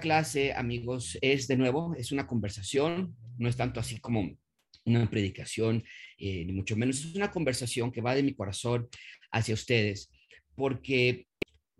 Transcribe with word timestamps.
clase, 0.00 0.52
amigos, 0.52 1.18
es 1.20 1.48
de 1.48 1.56
nuevo, 1.56 1.94
es 1.96 2.12
una 2.12 2.26
conversación, 2.26 3.16
no 3.38 3.48
es 3.48 3.56
tanto 3.56 3.80
así 3.80 3.98
como 4.00 4.36
una 4.84 5.08
predicación, 5.10 5.84
eh, 6.18 6.44
ni 6.44 6.52
mucho 6.52 6.76
menos, 6.76 6.98
es 6.98 7.14
una 7.14 7.30
conversación 7.30 7.92
que 7.92 8.00
va 8.00 8.14
de 8.14 8.22
mi 8.22 8.34
corazón 8.34 8.88
hacia 9.30 9.54
ustedes, 9.54 10.10
porque 10.54 11.26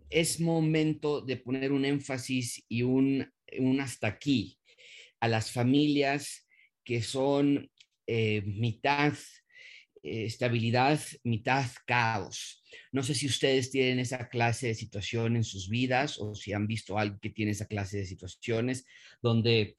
es 0.09 0.39
momento 0.39 1.21
de 1.21 1.37
poner 1.37 1.71
un 1.71 1.85
énfasis 1.85 2.63
y 2.67 2.83
un, 2.83 3.31
un 3.57 3.81
hasta 3.81 4.07
aquí 4.07 4.57
a 5.19 5.27
las 5.27 5.51
familias 5.51 6.47
que 6.83 7.01
son 7.01 7.69
eh, 8.07 8.41
mitad 8.45 9.13
eh, 10.01 10.25
estabilidad, 10.25 10.99
mitad 11.23 11.65
caos. 11.85 12.58
No 12.91 13.03
sé 13.03 13.13
si 13.13 13.27
ustedes 13.27 13.71
tienen 13.71 13.99
esa 13.99 14.29
clase 14.29 14.67
de 14.67 14.75
situación 14.75 15.35
en 15.35 15.43
sus 15.43 15.69
vidas 15.69 16.17
o 16.19 16.35
si 16.35 16.53
han 16.53 16.67
visto 16.67 16.97
algo 16.97 17.19
que 17.19 17.29
tiene 17.29 17.51
esa 17.51 17.65
clase 17.65 17.97
de 17.97 18.05
situaciones 18.05 18.85
donde 19.21 19.75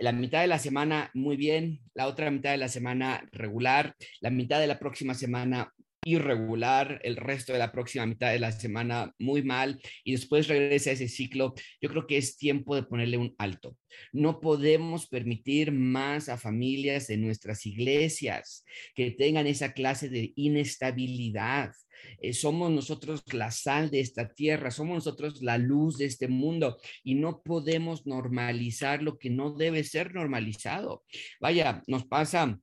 la 0.00 0.12
mitad 0.12 0.40
de 0.40 0.48
la 0.48 0.58
semana 0.58 1.10
muy 1.14 1.36
bien, 1.36 1.80
la 1.94 2.06
otra 2.06 2.30
mitad 2.30 2.50
de 2.50 2.56
la 2.56 2.68
semana 2.68 3.28
regular, 3.32 3.94
la 4.20 4.30
mitad 4.30 4.60
de 4.60 4.66
la 4.66 4.78
próxima 4.78 5.14
semana 5.14 5.72
irregular, 6.12 7.00
el 7.04 7.16
resto 7.16 7.52
de 7.52 7.58
la 7.58 7.72
próxima 7.72 8.06
mitad 8.06 8.30
de 8.30 8.38
la 8.38 8.52
semana 8.52 9.14
muy 9.18 9.42
mal 9.42 9.80
y 10.04 10.12
después 10.12 10.48
regresa 10.48 10.90
a 10.90 10.92
ese 10.94 11.08
ciclo, 11.08 11.54
yo 11.80 11.88
creo 11.90 12.06
que 12.06 12.16
es 12.16 12.36
tiempo 12.36 12.74
de 12.74 12.82
ponerle 12.82 13.16
un 13.16 13.34
alto. 13.38 13.76
No 14.12 14.40
podemos 14.40 15.08
permitir 15.08 15.72
más 15.72 16.28
a 16.28 16.38
familias 16.38 17.06
de 17.06 17.16
nuestras 17.16 17.66
iglesias 17.66 18.64
que 18.94 19.10
tengan 19.10 19.46
esa 19.46 19.72
clase 19.72 20.08
de 20.08 20.32
inestabilidad. 20.36 21.72
Eh, 22.20 22.32
somos 22.32 22.70
nosotros 22.70 23.22
la 23.32 23.50
sal 23.50 23.90
de 23.90 24.00
esta 24.00 24.28
tierra, 24.32 24.70
somos 24.70 24.94
nosotros 24.94 25.42
la 25.42 25.58
luz 25.58 25.98
de 25.98 26.06
este 26.06 26.28
mundo 26.28 26.78
y 27.02 27.14
no 27.16 27.42
podemos 27.42 28.06
normalizar 28.06 29.02
lo 29.02 29.18
que 29.18 29.30
no 29.30 29.52
debe 29.52 29.84
ser 29.84 30.14
normalizado. 30.14 31.04
Vaya, 31.40 31.82
nos 31.86 32.06
pasa 32.06 32.58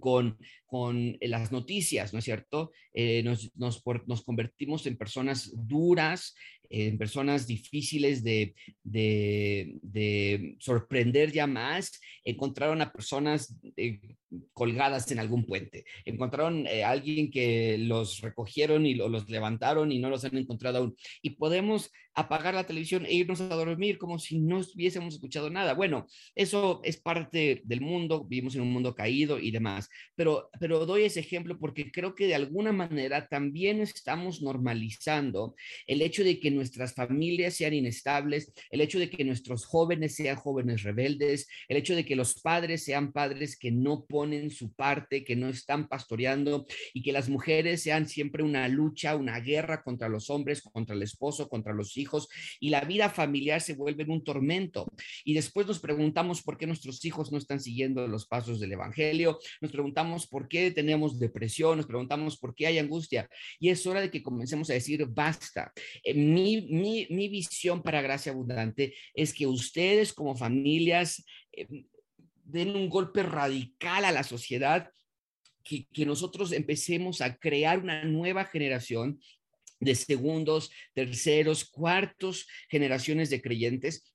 con, 0.00 0.38
con 0.66 1.16
las 1.20 1.52
noticias, 1.52 2.12
¿no 2.12 2.18
es 2.18 2.24
cierto? 2.24 2.72
Eh, 2.92 3.22
nos, 3.22 3.54
nos, 3.56 3.82
nos, 4.06 4.24
convertimos 4.24 4.86
en 4.86 4.96
personas 4.96 5.52
duras, 5.54 6.34
en 6.70 6.98
personas 6.98 7.46
difíciles 7.46 8.22
de, 8.22 8.54
de, 8.82 9.78
de 9.82 10.56
sorprender 10.58 11.32
ya 11.32 11.46
más. 11.46 12.00
Encontraron 12.24 12.80
a 12.80 12.92
personas 12.92 13.54
eh, 13.76 14.00
colgadas 14.52 15.10
en 15.10 15.18
algún 15.18 15.44
puente. 15.44 15.84
Encontraron 16.04 16.66
a 16.66 16.70
eh, 16.70 16.84
alguien 16.84 17.30
que 17.30 17.78
los 17.78 18.20
recogieron 18.20 18.86
y 18.86 18.94
los 18.94 19.28
levantaron 19.28 19.92
y 19.92 19.98
no 19.98 20.10
los 20.10 20.24
han 20.24 20.36
encontrado 20.36 20.78
aún. 20.78 20.96
Y 21.22 21.30
podemos 21.30 21.90
apagar 22.14 22.54
la 22.54 22.64
televisión 22.64 23.04
e 23.06 23.14
irnos 23.14 23.40
a 23.40 23.48
dormir 23.48 23.98
como 23.98 24.18
si 24.18 24.38
no 24.38 24.60
hubiésemos 24.74 25.14
escuchado 25.14 25.50
nada. 25.50 25.74
Bueno, 25.74 26.06
eso 26.34 26.80
es 26.84 26.96
parte 26.96 27.62
del 27.64 27.80
mundo, 27.80 28.24
vivimos 28.24 28.54
en 28.54 28.62
un 28.62 28.72
mundo 28.72 28.94
caído 28.94 29.38
y 29.38 29.50
demás, 29.50 29.88
pero, 30.14 30.48
pero 30.60 30.86
doy 30.86 31.02
ese 31.02 31.20
ejemplo 31.20 31.58
porque 31.58 31.90
creo 31.90 32.14
que 32.14 32.26
de 32.26 32.36
alguna 32.36 32.72
manera 32.72 33.26
también 33.28 33.80
estamos 33.80 34.42
normalizando 34.42 35.54
el 35.86 36.02
hecho 36.02 36.22
de 36.22 36.38
que 36.38 36.50
nuestras 36.54 36.94
familias 36.94 37.54
sean 37.54 37.74
inestables, 37.74 38.52
el 38.70 38.80
hecho 38.80 38.98
de 38.98 39.10
que 39.10 39.24
nuestros 39.24 39.66
jóvenes 39.66 40.14
sean 40.14 40.36
jóvenes 40.36 40.82
rebeldes, 40.82 41.48
el 41.68 41.76
hecho 41.76 41.94
de 41.94 42.04
que 42.04 42.16
los 42.16 42.40
padres 42.40 42.84
sean 42.84 43.12
padres 43.12 43.58
que 43.58 43.70
no 43.70 44.04
ponen 44.06 44.50
su 44.50 44.72
parte, 44.72 45.24
que 45.24 45.36
no 45.36 45.48
están 45.48 45.88
pastoreando 45.88 46.66
y 46.92 47.02
que 47.02 47.12
las 47.12 47.28
mujeres 47.28 47.82
sean 47.82 48.08
siempre 48.08 48.42
una 48.42 48.68
lucha, 48.68 49.16
una 49.16 49.40
guerra 49.40 49.82
contra 49.82 50.08
los 50.08 50.30
hombres, 50.30 50.62
contra 50.62 50.94
el 50.94 51.02
esposo, 51.02 51.48
contra 51.48 51.72
los 51.72 51.96
hijos 51.96 52.28
y 52.60 52.70
la 52.70 52.82
vida 52.82 53.10
familiar 53.10 53.60
se 53.60 53.74
vuelve 53.74 54.04
un 54.08 54.24
tormento. 54.24 54.92
Y 55.24 55.34
después 55.34 55.66
nos 55.66 55.80
preguntamos 55.80 56.42
por 56.42 56.56
qué 56.56 56.66
nuestros 56.66 57.04
hijos 57.04 57.32
no 57.32 57.38
están 57.38 57.60
siguiendo 57.60 58.06
los 58.08 58.26
pasos 58.26 58.60
del 58.60 58.72
Evangelio, 58.72 59.38
nos 59.60 59.72
preguntamos 59.72 60.26
por 60.26 60.48
qué 60.48 60.70
tenemos 60.70 61.18
depresión, 61.18 61.76
nos 61.76 61.86
preguntamos 61.86 62.38
por 62.38 62.54
qué 62.54 62.66
hay 62.66 62.78
angustia 62.78 63.28
y 63.58 63.70
es 63.70 63.86
hora 63.86 64.00
de 64.00 64.10
que 64.10 64.22
comencemos 64.22 64.70
a 64.70 64.74
decir 64.74 65.06
basta. 65.06 65.72
Eh, 66.02 66.14
mi 66.14 66.43
mi, 66.44 67.28
visión 67.28 67.82
para 67.82 68.02
Gracia 68.02 68.32
Abundante 68.32 68.94
es 69.14 69.32
que 69.34 69.46
ustedes 69.46 70.12
como 70.12 70.36
familias 70.36 71.24
eh, 71.52 71.66
den 72.44 72.76
un 72.76 72.88
golpe 72.88 73.22
radical 73.22 74.04
a 74.04 74.12
la 74.12 74.22
sociedad, 74.22 74.90
que, 75.62 75.86
nosotros 76.04 76.52
empecemos 76.52 77.20
a 77.20 77.36
crear 77.36 77.78
una 77.78 78.04
nueva 78.04 78.44
generación 78.44 79.18
de 79.80 79.94
segundos, 79.94 80.70
terceros, 80.92 81.64
cuartos 81.64 82.46
generaciones 82.68 83.30
de 83.30 83.42
creyentes 83.42 84.14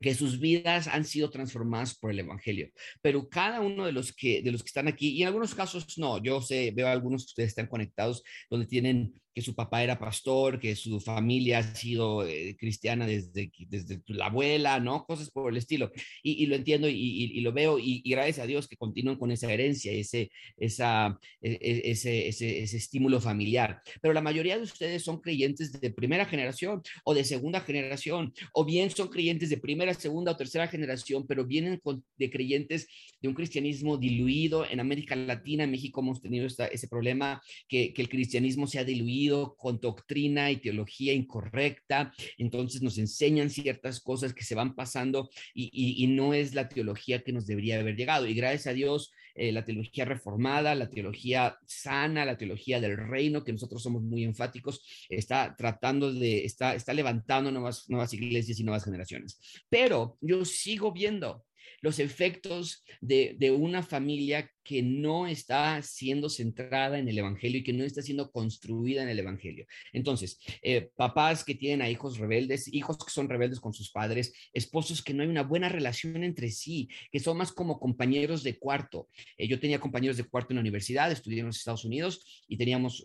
que 0.00 0.14
sus 0.14 0.38
vidas 0.38 0.86
han 0.86 1.04
sido 1.04 1.30
transformadas 1.30 1.98
por 1.98 2.10
el 2.10 2.18
evangelio. 2.18 2.70
Pero 3.00 3.28
cada 3.28 3.60
uno 3.60 3.86
de 3.86 3.92
los 3.92 4.12
que 4.12 4.42
de 4.42 4.52
los 4.52 4.62
que 4.62 4.68
están 4.68 4.88
aquí 4.88 5.10
y 5.10 5.22
en 5.22 5.28
algunos 5.28 5.54
casos 5.54 5.98
no, 5.98 6.22
yo 6.22 6.40
sé, 6.40 6.72
veo 6.74 6.88
algunos 6.88 7.22
que 7.22 7.30
ustedes 7.30 7.48
están 7.50 7.68
conectados 7.68 8.22
donde 8.50 8.66
tienen 8.66 9.14
que 9.34 9.42
su 9.42 9.54
papá 9.54 9.82
era 9.82 9.98
pastor, 9.98 10.60
que 10.60 10.76
su 10.76 11.00
familia 11.00 11.58
ha 11.58 11.74
sido 11.74 12.24
eh, 12.26 12.56
cristiana 12.56 13.04
desde, 13.04 13.50
desde 13.68 14.00
la 14.06 14.26
abuela, 14.26 14.78
¿no? 14.78 15.04
Cosas 15.04 15.30
por 15.30 15.50
el 15.50 15.58
estilo. 15.58 15.90
Y, 16.22 16.46
lo 16.46 16.54
entiendo 16.54 16.88
y, 16.88 17.40
lo 17.40 17.52
veo 17.52 17.78
y, 17.78 18.02
gracias 18.08 18.38
a 18.38 18.46
Dios 18.46 18.68
que 18.68 18.76
continúan 18.76 19.16
con 19.16 19.32
esa 19.32 19.52
herencia, 19.52 19.90
ese, 19.90 20.30
esa, 20.56 21.18
e, 21.42 21.50
e, 21.50 21.90
ese, 21.90 22.28
ese, 22.28 22.62
ese, 22.62 22.76
estímulo 22.76 23.20
familiar. 23.20 23.82
Pero 24.00 24.14
la 24.14 24.20
mayoría 24.20 24.56
de 24.56 24.62
ustedes 24.62 25.02
son 25.02 25.20
creyentes 25.20 25.72
de 25.72 25.90
primera 25.90 26.26
generación 26.26 26.82
o 27.04 27.12
de 27.12 27.24
segunda 27.24 27.60
generación, 27.60 28.32
o 28.52 28.64
bien 28.64 28.90
son 28.90 29.08
creyentes 29.08 29.50
de 29.50 29.56
primera, 29.56 29.94
segunda 29.94 30.32
o 30.32 30.36
tercera 30.36 30.68
generación, 30.68 31.26
pero 31.26 31.44
vienen 31.44 31.80
de 32.18 32.30
creyentes 32.30 32.86
de 33.20 33.28
un 33.28 33.34
cristianismo 33.34 33.96
diluido. 33.96 34.64
En 34.64 34.78
América 34.78 35.16
Latina, 35.16 35.64
en 35.64 35.72
México 35.72 36.00
hemos 36.00 36.20
tenido 36.20 36.46
ese 36.46 36.88
problema 36.88 37.42
que, 37.68 37.92
que 37.92 38.02
el 38.02 38.08
cristianismo 38.08 38.68
se 38.68 38.78
ha 38.78 38.84
diluido 38.84 39.23
con 39.56 39.80
doctrina 39.80 40.50
y 40.50 40.56
teología 40.56 41.12
incorrecta, 41.12 42.12
entonces 42.38 42.82
nos 42.82 42.98
enseñan 42.98 43.50
ciertas 43.50 44.00
cosas 44.00 44.32
que 44.32 44.44
se 44.44 44.54
van 44.54 44.74
pasando 44.74 45.30
y, 45.54 46.04
no 46.14 46.34
es 46.34 46.54
la 46.54 46.68
teología 46.68 47.22
que 47.22 47.32
nos 47.32 47.46
debería 47.46 47.80
haber 47.80 47.96
llegado. 47.96 48.26
Y 48.26 48.34
gracias 48.34 48.66
a 48.68 48.72
Dios, 48.72 49.10
eh, 49.34 49.50
la 49.52 49.64
teología 49.64 50.04
reformada, 50.04 50.74
la 50.74 50.90
teología 50.90 51.58
sana, 51.66 52.24
la 52.24 52.36
teología 52.36 52.80
del 52.80 52.96
reino, 52.96 53.42
que 53.42 53.52
nosotros 53.52 53.82
somos 53.82 54.02
muy 54.02 54.22
enfáticos, 54.22 54.84
está 55.08 55.56
tratando 55.56 56.12
de, 56.12 56.44
está, 56.44 56.74
está 56.74 56.92
levantando 56.92 57.50
nuevas, 57.50 57.88
nuevas 57.88 58.12
iglesias 58.12 58.60
y 58.60 58.64
nuevas 58.64 58.84
generaciones. 58.84 59.40
Pero 59.68 60.18
yo 60.20 60.44
sigo 60.44 60.92
viendo 60.92 61.44
los 61.80 61.98
efectos 61.98 62.84
de, 63.00 63.36
una 63.54 63.82
familia 63.82 64.50
que 64.62 64.82
no 64.82 65.26
está 65.26 65.82
siendo 65.82 66.30
centrada 66.30 66.98
en 66.98 67.08
el 67.08 67.18
Evangelio 67.18 67.60
y 67.60 67.62
que 67.62 67.74
no 67.74 67.84
está 67.84 68.00
siendo 68.00 68.30
construida 68.32 69.02
en 69.02 69.10
el 69.10 69.18
Evangelio. 69.18 69.66
Entonces, 69.92 70.38
eh, 70.62 70.88
papás 70.96 71.44
que 71.44 71.54
tienen 71.54 71.82
a 71.82 71.90
hijos 71.90 72.18
rebeldes, 72.18 72.72
hijos 72.72 72.96
que 72.98 73.10
son 73.10 73.28
rebeldes 73.28 73.60
con 73.60 73.74
sus 73.74 73.90
padres, 73.90 74.32
esposos 74.54 75.02
que 75.02 75.12
no 75.12 75.22
hay 75.22 75.28
una 75.28 75.42
buena 75.42 75.68
relación 75.68 76.24
entre 76.24 76.50
sí, 76.50 76.88
que 77.12 77.20
son 77.20 77.36
más 77.36 77.52
como 77.52 77.78
compañeros 77.78 78.42
de 78.42 78.58
cuarto. 78.58 79.08
Eh, 79.36 79.46
yo 79.46 79.60
tenía 79.60 79.78
compañeros 79.78 80.16
de 80.16 80.24
cuarto 80.24 80.52
en 80.52 80.56
la 80.56 80.62
universidad, 80.62 81.12
estudié 81.12 81.40
en 81.40 81.46
los 81.46 81.58
Estados 81.58 81.84
Unidos 81.84 82.44
y 82.48 82.56
teníamos, 82.56 83.04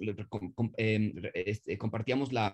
eh, 0.78 1.14
este, 1.34 1.78
compartíamos 1.78 2.32
la 2.32 2.54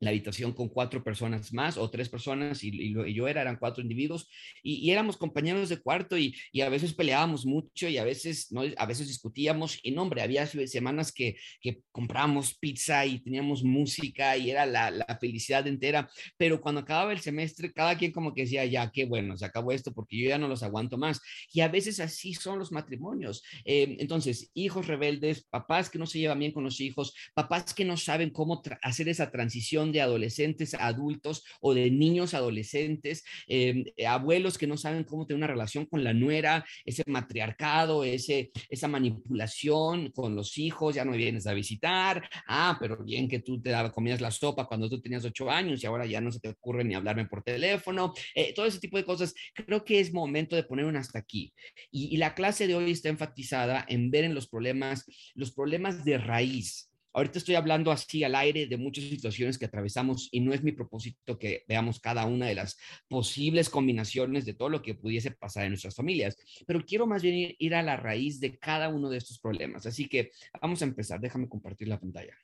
la 0.00 0.10
habitación 0.10 0.52
con 0.52 0.68
cuatro 0.68 1.04
personas 1.04 1.52
más 1.52 1.76
o 1.76 1.88
tres 1.90 2.08
personas 2.08 2.64
y, 2.64 2.94
yo 3.14 3.28
era, 3.28 3.42
eran 3.42 3.56
cuatro 3.56 3.82
individuos 3.82 4.28
y, 4.62 4.90
éramos 4.90 5.16
compañeros 5.16 5.68
de 5.68 5.78
cuarto 5.78 6.16
y, 6.18 6.34
a 6.60 6.68
veces 6.68 6.94
peleábamos 6.94 7.46
mucho 7.46 7.88
y 7.88 7.98
a 7.98 8.04
veces, 8.04 8.50
¿no? 8.50 8.62
a 8.76 8.86
veces 8.86 9.08
discutíamos 9.08 9.78
y 9.82 9.92
no, 9.92 10.02
hombre, 10.02 10.22
había 10.22 10.46
semanas 10.46 11.12
que, 11.12 11.36
que 11.60 11.82
comprábamos 11.92 12.54
pizza 12.58 13.04
y 13.06 13.20
teníamos 13.20 13.62
música 13.62 14.36
y 14.36 14.50
era 14.50 14.66
la, 14.66 14.90
la, 14.90 15.18
felicidad 15.20 15.66
entera, 15.66 16.08
pero 16.38 16.60
cuando 16.60 16.80
acababa 16.80 17.12
el 17.12 17.20
semestre, 17.20 17.72
cada 17.72 17.96
quien 17.96 18.10
como 18.10 18.32
que 18.34 18.42
decía, 18.42 18.64
ya, 18.64 18.90
qué 18.90 19.04
bueno, 19.04 19.36
se 19.36 19.44
acabó 19.44 19.72
esto 19.72 19.92
porque 19.92 20.16
yo 20.16 20.28
ya 20.28 20.38
no 20.38 20.48
los 20.48 20.62
aguanto 20.62 20.96
más. 20.96 21.20
Y 21.52 21.60
a 21.60 21.68
veces 21.68 22.00
así 22.00 22.32
son 22.32 22.58
los 22.58 22.72
matrimonios. 22.72 23.42
Eh, 23.64 23.96
entonces, 23.98 24.50
hijos 24.54 24.86
rebeldes, 24.86 25.44
papás 25.44 25.90
que 25.90 25.98
no 25.98 26.06
se 26.06 26.18
llevan 26.18 26.38
bien 26.38 26.52
con 26.52 26.64
los 26.64 26.80
hijos, 26.80 27.12
papás 27.34 27.74
que 27.74 27.84
no 27.84 27.96
saben 27.96 28.30
cómo 28.30 28.62
hacer 28.82 29.08
esa 29.08 29.30
transición 29.30 29.89
de 29.92 30.00
adolescentes 30.00 30.74
adultos 30.74 31.44
o 31.60 31.74
de 31.74 31.90
niños 31.90 32.34
adolescentes, 32.34 33.24
em, 33.46 33.84
eh, 33.96 34.06
abuelos 34.06 34.58
que 34.58 34.66
no 34.66 34.76
saben 34.76 35.04
cómo 35.04 35.26
tener 35.26 35.38
una 35.38 35.46
relación 35.46 35.86
con 35.86 36.04
la 36.04 36.12
nuera, 36.12 36.64
ese 36.84 37.02
matriarcado, 37.06 38.04
ese, 38.04 38.50
esa 38.68 38.88
manipulación 38.88 40.10
con 40.12 40.34
los 40.34 40.58
hijos, 40.58 40.94
ya 40.94 41.04
no 41.04 41.12
vienes 41.12 41.46
a 41.46 41.54
visitar, 41.54 42.28
ah, 42.46 42.76
pero 42.80 43.02
bien 43.04 43.28
que 43.28 43.40
tú 43.40 43.60
te 43.60 43.72
comías 43.94 44.20
la 44.20 44.30
sopa 44.30 44.66
cuando 44.66 44.88
tú 44.88 45.00
tenías 45.00 45.24
ocho 45.24 45.50
años 45.50 45.82
y 45.82 45.86
ahora 45.86 46.06
ya 46.06 46.20
no 46.20 46.30
se 46.30 46.40
te 46.40 46.48
ocurre 46.48 46.84
ni 46.84 46.94
hablarme 46.94 47.26
por 47.26 47.42
teléfono, 47.42 48.12
eh, 48.34 48.52
todo 48.54 48.66
ese 48.66 48.80
tipo 48.80 48.96
de 48.96 49.04
cosas, 49.04 49.34
creo 49.54 49.84
que 49.84 50.00
es 50.00 50.12
momento 50.12 50.56
de 50.56 50.64
poner 50.64 50.84
un 50.84 50.96
hasta 50.96 51.18
aquí. 51.18 51.52
Y 51.90 52.16
la 52.16 52.34
clase 52.34 52.66
de 52.66 52.74
hoy 52.74 52.90
está 52.90 53.08
enfatizada 53.08 53.84
en 53.88 54.10
ver 54.10 54.24
en 54.24 54.34
los 54.34 54.48
problemas, 54.48 55.04
los 55.34 55.52
problemas 55.52 56.04
de 56.04 56.18
raíz 56.18 56.89
Ahorita 57.12 57.38
estoy 57.38 57.56
hablando 57.56 57.90
así 57.90 58.22
al 58.22 58.34
aire 58.34 58.66
de 58.66 58.76
muchas 58.76 59.04
situaciones 59.04 59.58
que 59.58 59.64
atravesamos 59.64 60.28
y 60.30 60.40
no 60.40 60.52
es 60.52 60.62
mi 60.62 60.72
propósito 60.72 61.38
que 61.38 61.64
veamos 61.66 61.98
cada 61.98 62.24
una 62.26 62.46
de 62.46 62.54
las 62.54 62.78
posibles 63.08 63.68
combinaciones 63.68 64.44
de 64.44 64.54
todo 64.54 64.68
lo 64.68 64.82
que 64.82 64.94
pudiese 64.94 65.32
pasar 65.32 65.64
en 65.64 65.70
nuestras 65.70 65.96
familias, 65.96 66.36
pero 66.66 66.84
quiero 66.84 67.06
más 67.06 67.22
bien 67.22 67.54
ir 67.58 67.74
a 67.74 67.82
la 67.82 67.96
raíz 67.96 68.38
de 68.40 68.58
cada 68.58 68.88
uno 68.88 69.10
de 69.10 69.18
estos 69.18 69.40
problemas. 69.40 69.86
Así 69.86 70.08
que 70.08 70.30
vamos 70.60 70.82
a 70.82 70.84
empezar. 70.84 71.20
Déjame 71.20 71.48
compartir 71.48 71.88
la 71.88 71.98
pantalla. 71.98 72.36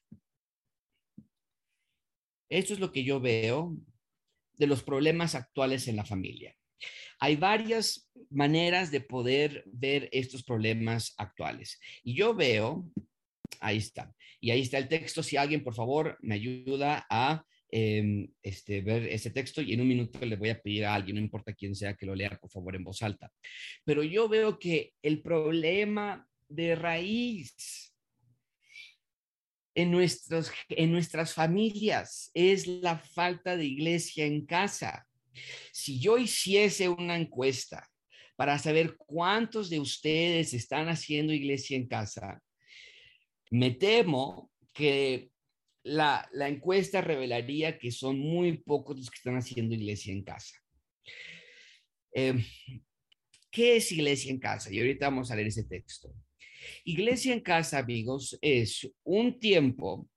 Esto 2.48 2.74
es 2.74 2.80
lo 2.80 2.92
que 2.92 3.04
yo 3.04 3.20
veo 3.20 3.76
de 4.54 4.66
los 4.66 4.82
problemas 4.82 5.34
actuales 5.34 5.88
en 5.88 5.96
la 5.96 6.04
familia. 6.04 6.56
Hay 7.18 7.36
varias 7.36 8.10
maneras 8.30 8.90
de 8.90 9.00
poder 9.00 9.64
ver 9.66 10.08
estos 10.12 10.42
problemas 10.44 11.14
actuales. 11.16 11.80
Y 12.02 12.14
yo 12.14 12.34
veo, 12.34 12.88
ahí 13.60 13.78
está, 13.78 14.14
y 14.40 14.50
ahí 14.50 14.62
está 14.62 14.78
el 14.78 14.88
texto. 14.88 15.22
Si 15.22 15.36
alguien, 15.36 15.62
por 15.62 15.74
favor, 15.74 16.16
me 16.20 16.34
ayuda 16.34 17.06
a 17.10 17.44
em, 17.70 18.28
este, 18.42 18.80
ver 18.80 19.06
ese 19.08 19.30
texto 19.30 19.60
y 19.60 19.72
en 19.72 19.80
un 19.80 19.88
minuto 19.88 20.24
le 20.24 20.36
voy 20.36 20.50
a 20.50 20.60
pedir 20.60 20.84
a 20.84 20.94
alguien, 20.94 21.16
no 21.16 21.22
importa 21.22 21.52
quién 21.52 21.74
sea, 21.74 21.94
que 21.94 22.06
lo 22.06 22.14
lea, 22.14 22.38
por 22.40 22.50
favor, 22.50 22.76
en 22.76 22.84
voz 22.84 23.02
alta. 23.02 23.30
Pero 23.84 24.02
yo 24.02 24.28
veo 24.28 24.58
que 24.58 24.92
el 25.02 25.20
problema 25.22 26.26
de 26.48 26.76
raíz 26.76 27.92
en, 29.74 29.90
nuestros, 29.90 30.50
en 30.70 30.90
nuestras 30.90 31.34
familias 31.34 32.30
es 32.34 32.66
la 32.66 32.98
falta 32.98 33.56
de 33.56 33.66
iglesia 33.66 34.24
en 34.24 34.46
casa. 34.46 35.06
Si 35.72 36.00
yo 36.00 36.18
hiciese 36.18 36.88
una 36.88 37.16
encuesta 37.16 37.86
para 38.36 38.58
saber 38.58 38.96
cuántos 38.96 39.70
de 39.70 39.80
ustedes 39.80 40.54
están 40.54 40.88
haciendo 40.88 41.32
iglesia 41.32 41.76
en 41.76 41.86
casa, 41.86 42.40
me 43.50 43.70
temo 43.72 44.50
que 44.72 45.30
la, 45.82 46.28
encuesta 46.32 47.00
revelaría 47.00 47.78
que 47.78 47.90
son 47.90 48.18
muy 48.18 48.58
pocos 48.58 48.96
los 48.96 49.10
que 49.10 49.16
están 49.16 49.36
haciendo 49.36 49.74
iglesia 49.74 50.12
en 50.12 50.24
casa. 50.24 50.56
Em, 52.12 52.44
¿Qué 53.50 53.76
es 53.76 53.92
iglesia 53.92 54.30
en 54.30 54.38
casa? 54.38 54.72
Y 54.72 54.78
ahorita 54.78 55.06
vamos 55.06 55.30
a 55.30 55.36
leer 55.36 55.48
ese 55.48 55.64
texto. 55.64 56.12
Iglesia 56.84 57.32
en 57.32 57.40
casa, 57.40 57.78
amigos, 57.78 58.36
es 58.40 58.90
un 59.04 59.38
tiempo 59.38 60.08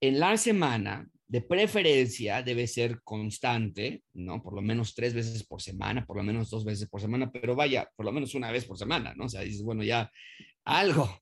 en 0.00 0.20
la 0.20 0.36
semana, 0.36 1.08
de 1.26 1.40
preferencia 1.40 2.42
debe 2.42 2.66
ser 2.66 3.02
constante, 3.02 4.04
¿no? 4.12 4.42
Por 4.42 4.54
lo 4.54 4.62
menos 4.62 4.94
tres 4.94 5.14
veces 5.14 5.42
por 5.44 5.62
semana, 5.62 6.04
por 6.06 6.18
lo 6.18 6.22
menos 6.22 6.50
dos 6.50 6.64
veces 6.64 6.88
por 6.88 7.00
semana, 7.00 7.32
pero 7.32 7.56
vaya, 7.56 7.90
por 7.96 8.04
lo 8.04 8.12
menos 8.12 8.34
una 8.34 8.52
vez 8.52 8.66
por 8.66 8.78
semana, 8.78 9.14
¿no? 9.16 9.24
O 9.24 9.28
sea, 9.28 9.40
dices, 9.40 9.62
bueno, 9.62 9.82
ya 9.82 10.10
algo, 10.64 11.18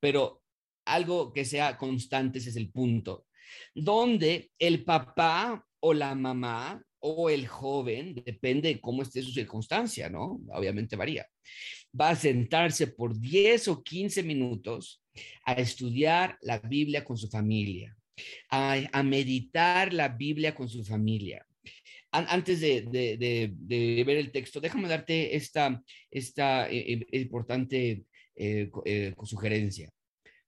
pero 0.00 0.42
algo 0.84 1.32
que 1.32 1.44
sea 1.44 1.76
constante, 1.76 2.38
ese 2.38 2.50
es 2.50 2.56
el 2.56 2.70
punto, 2.70 3.26
donde 3.74 4.50
el 4.58 4.84
papá 4.84 5.64
o 5.80 5.94
la 5.94 6.14
mamá 6.14 6.82
o 7.06 7.28
el 7.28 7.46
joven, 7.46 8.14
depende 8.24 8.68
de 8.68 8.80
cómo 8.80 9.02
esté 9.02 9.20
su 9.22 9.30
circunstancia, 9.30 10.08
¿no? 10.08 10.40
Obviamente 10.52 10.96
varía. 10.96 11.26
Va 11.98 12.10
a 12.10 12.16
sentarse 12.16 12.86
por 12.86 13.20
10 13.20 13.68
o 13.68 13.82
15 13.82 14.22
minutos 14.22 15.02
a 15.44 15.52
estudiar 15.52 16.38
la 16.40 16.58
Biblia 16.58 17.04
con 17.04 17.18
su 17.18 17.28
familia, 17.28 17.94
a, 18.48 19.02
meditar 19.02 19.92
la 19.92 20.08
Biblia 20.08 20.54
con 20.54 20.68
su 20.68 20.82
familia. 20.82 21.46
Antes 22.10 22.60
de, 22.60 23.52
ver 24.06 24.16
el 24.16 24.32
texto, 24.32 24.60
déjame 24.60 24.88
darte 24.88 25.36
esta, 25.36 25.82
esta 26.10 26.70
eh, 26.70 27.04
eh, 27.12 27.20
importante 27.20 28.04
eh, 28.34 29.14
sugerencia 29.24 29.92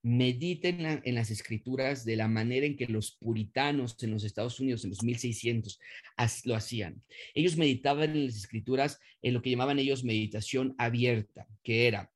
mediten 0.07 1.03
en 1.03 1.15
las 1.17 1.33
escrituras 1.33 2.05
de 2.05 2.15
la 2.15 2.29
manera 2.29 2.65
en 2.65 2.77
que 2.77 2.87
los 2.87 3.11
puritanos 3.11 4.01
en 4.05 4.13
los 4.13 4.23
Estados 4.23 4.61
Unidos 4.61 4.85
en 4.85 4.91
los 4.91 5.03
1600 5.03 5.81
lo 6.45 6.55
hacían. 6.55 7.03
Ellos 7.35 7.57
meditaban 7.57 8.11
en 8.11 8.27
las 8.27 8.37
escrituras 8.37 9.01
en 9.21 9.35
lo 9.35 9.43
que 9.43 9.51
llamaban 9.51 9.81
ellos 9.81 10.05
meditación 10.05 10.77
abierta, 10.79 11.49
que 11.65 11.89
era 11.89 12.13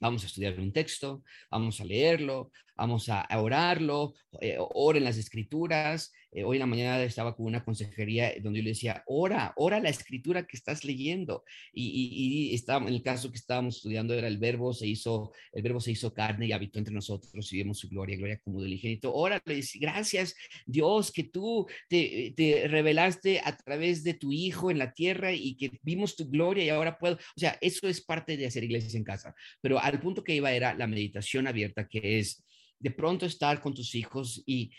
Vamos 0.00 0.24
a 0.24 0.26
estudiar 0.26 0.58
un 0.58 0.72
texto, 0.72 1.22
vamos 1.50 1.80
a 1.80 1.84
leerlo, 1.84 2.50
vamos 2.76 3.08
a 3.08 3.26
orarlo, 3.38 4.14
eh, 4.40 4.56
oren 4.58 5.04
las 5.04 5.16
escrituras. 5.16 6.12
Eh, 6.32 6.42
hoy 6.42 6.56
en 6.56 6.60
la 6.60 6.66
mañana 6.66 7.02
estaba 7.02 7.36
con 7.36 7.46
una 7.46 7.64
consejería 7.64 8.32
donde 8.42 8.58
yo 8.58 8.64
le 8.64 8.70
decía, 8.70 9.04
ora, 9.06 9.52
ora 9.56 9.78
la 9.78 9.88
escritura 9.88 10.46
que 10.46 10.56
estás 10.56 10.84
leyendo. 10.84 11.44
Y, 11.72 12.50
y, 12.50 12.54
estaba, 12.54 12.86
en 12.86 12.94
el 12.94 13.02
caso 13.02 13.30
que 13.30 13.36
estábamos 13.36 13.76
estudiando 13.76 14.14
era 14.14 14.26
el 14.26 14.38
verbo 14.38 14.72
se 14.72 14.86
hizo, 14.86 15.32
el 15.52 15.62
verbo 15.62 15.80
se 15.80 15.92
hizo 15.92 16.12
carne 16.12 16.46
y 16.46 16.52
habitó 16.52 16.78
entre 16.78 16.94
nosotros 16.94 17.52
y 17.52 17.56
vimos 17.56 17.78
su 17.78 17.88
gloria, 17.88 18.16
gloria 18.16 18.40
como 18.40 18.62
del 18.62 18.72
ingenito. 18.72 19.14
Ora, 19.14 19.40
gracias 19.80 20.34
Dios 20.66 21.12
que 21.12 21.24
tú 21.24 21.66
te, 21.88 22.32
te 22.36 22.66
revelaste 22.66 23.40
a 23.44 23.56
través 23.56 24.02
de 24.02 24.14
tu 24.14 24.32
hijo 24.32 24.70
en 24.70 24.78
la 24.78 24.92
tierra 24.92 25.32
y 25.32 25.56
que 25.56 25.78
vimos 25.82 26.16
tu 26.16 26.28
gloria 26.28 26.64
y 26.64 26.68
ahora 26.68 26.98
puedo, 26.98 27.14
o 27.14 27.40
sea, 27.40 27.56
eso 27.60 27.88
es 27.88 28.00
parte 28.00 28.36
de 28.36 28.46
hacer 28.46 28.64
iglesias 28.64 28.94
en 28.94 29.04
casa. 29.04 29.34
Pero 29.60 29.78
al 29.78 30.00
punto 30.00 30.24
que 30.24 30.34
iba 30.34 30.50
era 30.52 30.74
la 30.74 30.86
meditación 30.86 31.46
abierta, 31.46 31.86
que 31.88 32.18
es 32.18 32.44
de 32.78 32.90
pronto 32.90 33.26
estar 33.26 33.60
con 33.60 33.74
tus 33.74 33.94
hijos 33.94 34.42
y, 34.46 34.70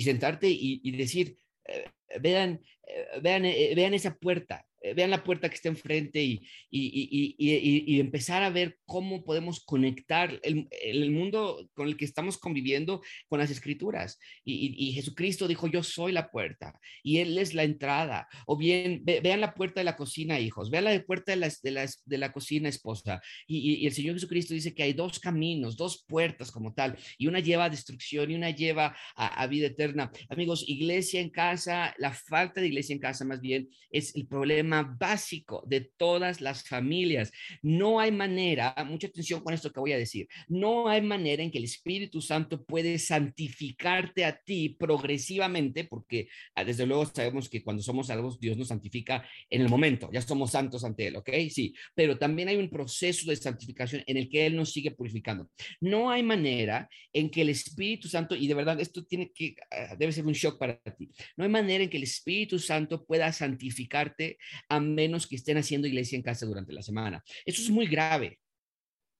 sentarte 0.00 0.48
y, 0.48 0.90
decir, 0.92 1.36
eh, 1.64 1.90
vean, 2.20 2.60
eh, 2.86 3.20
vean, 3.22 3.44
eh, 3.44 3.72
vean 3.74 3.94
esa 3.94 4.16
puerta, 4.16 4.66
eh, 4.82 4.94
vean 4.94 5.10
la 5.10 5.22
puerta 5.22 5.48
que 5.48 5.54
está 5.54 5.68
enfrente 5.68 6.22
y, 6.22 6.42
y, 6.70 8.00
empezar 8.00 8.42
a 8.42 8.50
ver 8.50 8.78
cómo 8.84 9.24
podemos 9.24 9.64
conectar 9.64 10.40
el, 10.42 11.10
mundo 11.10 11.68
con 11.74 11.86
el 11.86 11.96
que 11.96 12.04
estamos 12.04 12.36
conviviendo 12.36 13.00
con 13.28 13.38
las 13.38 13.50
escrituras. 13.50 14.18
Y, 14.44 14.92
Jesucristo 14.92 15.46
dijo, 15.46 15.68
yo 15.68 15.82
soy 15.82 16.12
la 16.12 16.30
puerta 16.30 16.78
y 17.02 17.18
Él 17.18 17.38
es 17.38 17.54
la 17.54 17.62
entrada. 17.62 18.26
O 18.46 18.56
bien, 18.56 19.02
vean 19.04 19.40
la 19.40 19.54
puerta 19.54 19.80
de 19.80 19.84
la 19.84 19.96
cocina, 19.96 20.40
hijos, 20.40 20.70
vean 20.70 20.84
la 20.84 21.04
puerta 21.04 21.32
de 21.32 21.36
la, 21.36 21.48
de 21.62 21.88
de 22.04 22.18
la 22.18 22.32
cocina, 22.32 22.68
esposa. 22.68 23.20
Y, 23.46 23.86
el 23.86 23.92
Señor 23.92 24.14
Jesucristo 24.14 24.54
dice 24.54 24.74
que 24.74 24.82
hay 24.82 24.92
dos 24.92 25.20
caminos, 25.20 25.76
dos 25.76 26.04
puertas 26.08 26.50
como 26.50 26.74
tal, 26.74 26.98
y 27.18 27.28
una 27.28 27.40
lleva 27.40 27.66
a 27.66 27.70
destrucción 27.70 28.30
y 28.30 28.34
una 28.34 28.50
lleva 28.50 28.96
a 29.14 29.46
vida 29.46 29.68
eterna. 29.68 30.10
Amigos, 30.28 30.64
iglesia 30.66 31.20
en 31.20 31.30
casa, 31.30 31.94
la 31.98 32.12
falta 32.12 32.60
de 32.60 32.66
iglesia 32.66 32.94
en 32.94 33.00
casa 33.00 33.24
más 33.24 33.40
bien 33.40 33.68
es 33.90 34.14
el 34.16 34.26
problema 34.26 34.71
básico 34.80 35.62
de 35.66 35.92
todas 35.98 36.40
las 36.40 36.66
familias. 36.66 37.30
No 37.60 38.00
hay 38.00 38.10
manera, 38.10 38.74
mucha 38.86 39.08
atención 39.08 39.40
con 39.42 39.52
esto 39.52 39.70
que 39.70 39.80
voy 39.80 39.92
a 39.92 39.98
decir, 39.98 40.26
no 40.48 40.88
hay 40.88 41.02
manera 41.02 41.42
en 41.42 41.50
que 41.50 41.58
el 41.58 41.64
Espíritu 41.64 42.22
Santo 42.22 42.64
puede 42.64 42.98
santificarte 42.98 44.24
a 44.24 44.34
ti 44.36 44.70
progresivamente, 44.70 45.84
porque 45.84 46.28
ah, 46.54 46.64
desde 46.64 46.86
luego 46.86 47.04
sabemos 47.04 47.50
que 47.50 47.62
cuando 47.62 47.82
somos 47.82 48.06
salvos, 48.06 48.40
Dios 48.40 48.56
nos 48.56 48.68
santifica 48.68 49.28
en 49.50 49.60
el 49.60 49.68
momento, 49.68 50.08
ya 50.12 50.22
somos 50.22 50.52
santos 50.52 50.84
ante 50.84 51.08
Él, 51.08 51.16
¿ok? 51.16 51.28
Sí, 51.50 51.74
pero 51.94 52.16
también 52.16 52.48
hay 52.48 52.56
un 52.56 52.70
proceso 52.70 53.28
de 53.28 53.36
santificación 53.36 54.02
en 54.06 54.16
el 54.16 54.28
que 54.28 54.46
Él 54.46 54.56
nos 54.56 54.72
sigue 54.72 54.92
purificando. 54.92 55.50
No 55.80 56.10
hay 56.10 56.22
manera 56.22 56.88
en 57.12 57.28
que 57.30 57.42
el 57.42 57.50
Espíritu 57.50 58.08
Santo, 58.08 58.34
y 58.34 58.46
de 58.46 58.54
verdad 58.54 58.80
esto 58.80 59.04
tiene 59.04 59.30
que, 59.34 59.56
ah, 59.70 59.96
debe 59.98 60.12
ser 60.12 60.24
un 60.24 60.32
shock 60.32 60.58
para 60.58 60.80
ti, 60.96 61.10
no 61.36 61.44
hay 61.44 61.50
manera 61.50 61.84
en 61.84 61.90
que 61.90 61.96
el 61.96 62.04
Espíritu 62.04 62.58
Santo 62.58 63.04
pueda 63.04 63.32
santificarte 63.32 64.38
a 64.68 64.80
menos 64.80 65.26
que 65.26 65.36
estén 65.36 65.58
haciendo 65.58 65.86
iglesia 65.86 66.16
en 66.16 66.22
casa 66.22 66.46
durante 66.46 66.72
la 66.72 66.82
semana. 66.82 67.22
Esto 67.44 67.62
es 67.62 67.70
muy 67.70 67.86
grave. 67.86 68.38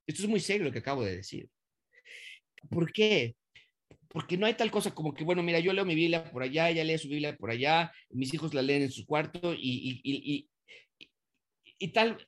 Esto 0.06 0.22
es 0.22 0.28
muy 0.28 0.40
serio 0.40 0.64
lo 0.64 0.72
que 0.72 0.78
acabo 0.78 1.04
de 1.04 1.16
decir. 1.16 1.48
¿Por 2.70 2.92
qué? 2.92 3.36
Porque 4.08 4.36
no 4.36 4.46
hay 4.46 4.54
tal 4.54 4.70
cosa 4.70 4.94
como 4.94 5.14
que, 5.14 5.24
bueno, 5.24 5.42
mira, 5.42 5.58
yo 5.60 5.72
leo 5.72 5.84
mi 5.84 5.94
Biblia 5.94 6.30
por 6.30 6.42
allá, 6.42 6.70
ella 6.70 6.84
lee 6.84 6.98
su 6.98 7.08
Biblia 7.08 7.36
por 7.36 7.50
allá, 7.50 7.92
mis 8.10 8.32
hijos 8.34 8.52
la 8.54 8.62
leen 8.62 8.82
en 8.82 8.90
su 8.90 9.06
cuarto 9.06 9.54
y, 9.54 10.00
y, 10.04 10.48
y, 11.78 11.88
tal, 11.88 12.18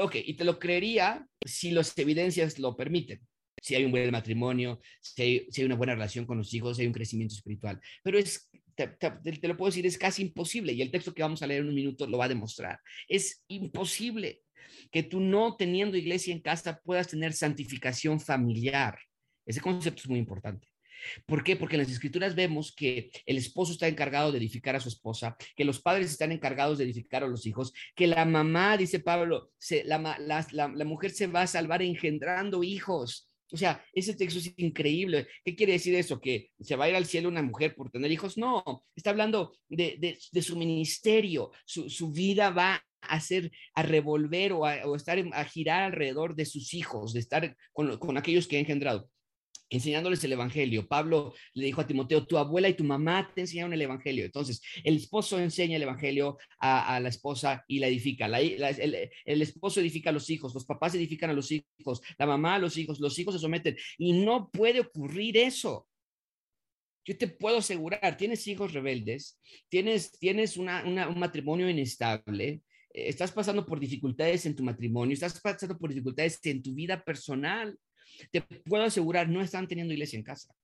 ok, 0.00 0.16
y 0.24 0.34
te 0.34 0.44
lo 0.44 0.58
creería 0.58 1.26
si 1.44 1.70
las 1.70 1.96
evidencias 1.98 2.58
lo 2.58 2.76
permiten 2.76 3.20
si 3.64 3.74
hay 3.74 3.84
un 3.86 3.92
buen 3.92 4.10
matrimonio, 4.10 4.78
si 5.00 5.22
hay, 5.22 5.46
si 5.50 5.62
hay, 5.62 5.64
una 5.64 5.76
buena 5.76 5.94
relación 5.94 6.26
con 6.26 6.36
los 6.36 6.52
hijos, 6.52 6.76
si 6.76 6.82
hay 6.82 6.86
un 6.86 6.92
crecimiento 6.92 7.34
espiritual. 7.34 7.80
Pero 8.02 8.18
es 8.18 8.50
te, 8.74 9.48
lo 9.48 9.56
puedo 9.56 9.70
decir, 9.70 9.86
es 9.86 9.98
casi 9.98 10.22
imposible 10.22 10.72
y 10.72 10.82
el 10.82 10.90
texto 10.90 11.14
que 11.14 11.22
vamos 11.22 11.42
a 11.42 11.46
leer 11.46 11.62
en 11.62 11.68
un 11.68 11.74
minuto 11.74 12.06
lo 12.06 12.18
va 12.18 12.26
a 12.26 12.28
demostrar. 12.28 12.80
Es 13.08 13.44
imposible 13.48 14.42
que 14.90 15.02
tú 15.02 15.20
no 15.20 15.56
teniendo 15.56 15.96
iglesia 15.96 16.32
en 16.32 16.40
casa 16.40 16.80
puedas 16.84 17.08
tener 17.08 17.32
santificación 17.32 18.20
familiar. 18.20 18.98
Ese 19.46 19.60
concepto 19.60 20.02
es 20.02 20.08
muy 20.08 20.18
importante. 20.18 20.68
¿Por 21.26 21.44
qué? 21.44 21.56
Porque 21.56 21.76
en 21.76 21.82
las 21.82 21.90
escrituras 21.90 22.34
vemos 22.34 22.74
que 22.74 23.10
el 23.26 23.36
esposo 23.36 23.72
está 23.72 23.88
encargado 23.88 24.32
de 24.32 24.38
edificar 24.38 24.74
a 24.76 24.80
su 24.80 24.88
esposa, 24.88 25.36
que 25.56 25.64
los 25.64 25.80
padres 25.80 26.10
están 26.10 26.32
encargados 26.32 26.78
de 26.78 26.84
edificar 26.84 27.22
a 27.22 27.28
los 27.28 27.46
hijos, 27.46 27.72
que 27.94 28.06
la 28.06 28.24
mamá, 28.24 28.76
dice 28.76 29.00
Pablo, 29.00 29.50
la, 29.84 30.46
la 30.50 30.84
mujer 30.84 31.10
se 31.10 31.26
va 31.26 31.42
a 31.42 31.46
salvar 31.46 31.82
engendrando 31.82 32.62
hijos. 32.62 33.30
O 33.54 33.56
sea, 33.56 33.84
ese 33.92 34.14
texto 34.14 34.40
es 34.40 34.52
increíble. 34.56 35.28
¿Qué 35.44 35.54
quiere 35.54 35.74
decir 35.74 35.94
eso? 35.94 36.20
¿Que 36.20 36.50
se 36.60 36.74
va 36.74 36.86
a 36.86 36.88
ir 36.88 36.96
al 36.96 37.06
cielo 37.06 37.28
una 37.28 37.40
mujer 37.40 37.76
por 37.76 37.88
tener 37.88 38.10
hijos? 38.10 38.36
No, 38.36 38.64
está 38.96 39.10
hablando 39.10 39.52
de, 39.68 40.18
su 40.42 40.56
ministerio. 40.56 41.52
Su, 41.64 42.10
vida 42.10 42.50
va 42.50 42.84
a 43.00 43.20
ser, 43.20 43.52
a 43.74 43.84
revolver 43.84 44.54
o 44.54 44.64
a, 44.64 44.78
estar, 44.96 45.22
a 45.32 45.44
girar 45.44 45.84
alrededor 45.84 46.34
de 46.34 46.46
sus 46.46 46.74
hijos, 46.74 47.12
de 47.12 47.20
estar 47.20 47.56
con, 47.72 48.18
aquellos 48.18 48.48
que 48.48 48.56
ha 48.56 48.60
engendrado. 48.60 49.08
Enseñándoles 49.74 50.22
el 50.24 50.32
Evangelio. 50.32 50.86
Pablo 50.86 51.34
le 51.54 51.66
dijo 51.66 51.80
a 51.80 51.86
Timoteo, 51.86 52.26
tu 52.26 52.38
abuela 52.38 52.68
y 52.68 52.74
tu 52.74 52.84
mamá 52.84 53.30
te 53.34 53.42
enseñaron 53.42 53.72
el 53.72 53.82
Evangelio. 53.82 54.24
Entonces, 54.24 54.62
el 54.82 54.96
esposo 54.96 55.38
enseña 55.38 55.76
el 55.76 55.82
Evangelio 55.82 56.38
a, 56.58 56.98
la 57.00 57.08
esposa 57.08 57.64
y 57.68 57.78
la 57.78 57.88
edifica. 57.88 58.26
el, 58.26 59.42
esposo 59.42 59.80
edifica 59.80 60.10
a 60.10 60.12
los 60.12 60.30
hijos, 60.30 60.54
los 60.54 60.64
papás 60.64 60.94
edifican 60.94 61.30
a 61.30 61.34
los 61.34 61.50
hijos, 61.50 62.00
la 62.18 62.26
mamá 62.26 62.54
a 62.56 62.58
los 62.58 62.76
hijos, 62.76 63.00
los 63.00 63.18
hijos 63.18 63.34
se 63.34 63.40
someten. 63.40 63.76
Y 63.98 64.12
no 64.12 64.50
puede 64.50 64.80
ocurrir 64.80 65.36
eso. 65.36 65.88
Yo 67.04 67.18
te 67.18 67.28
puedo 67.28 67.58
asegurar, 67.58 68.16
tienes 68.16 68.46
hijos 68.46 68.72
rebeldes, 68.72 69.38
tienes, 69.68 70.12
tienes 70.18 70.56
un 70.56 70.66
matrimonio 71.18 71.68
inestable, 71.68 72.62
estás 72.94 73.32
pasando 73.32 73.66
por 73.66 73.80
dificultades 73.80 74.46
en 74.46 74.54
tu 74.54 74.62
matrimonio, 74.62 75.12
estás 75.12 75.38
pasando 75.40 75.76
por 75.76 75.90
dificultades 75.90 76.38
en 76.44 76.62
tu 76.62 76.72
vida 76.74 77.02
personal. 77.04 77.76
Te 78.30 78.40
puedo 78.40 78.84
asegurar, 78.84 79.28
no 79.28 79.40
están 79.40 79.66
teniendo 79.66 79.92
iglesia 79.92 80.18
en 80.18 80.24
casa 80.24 80.54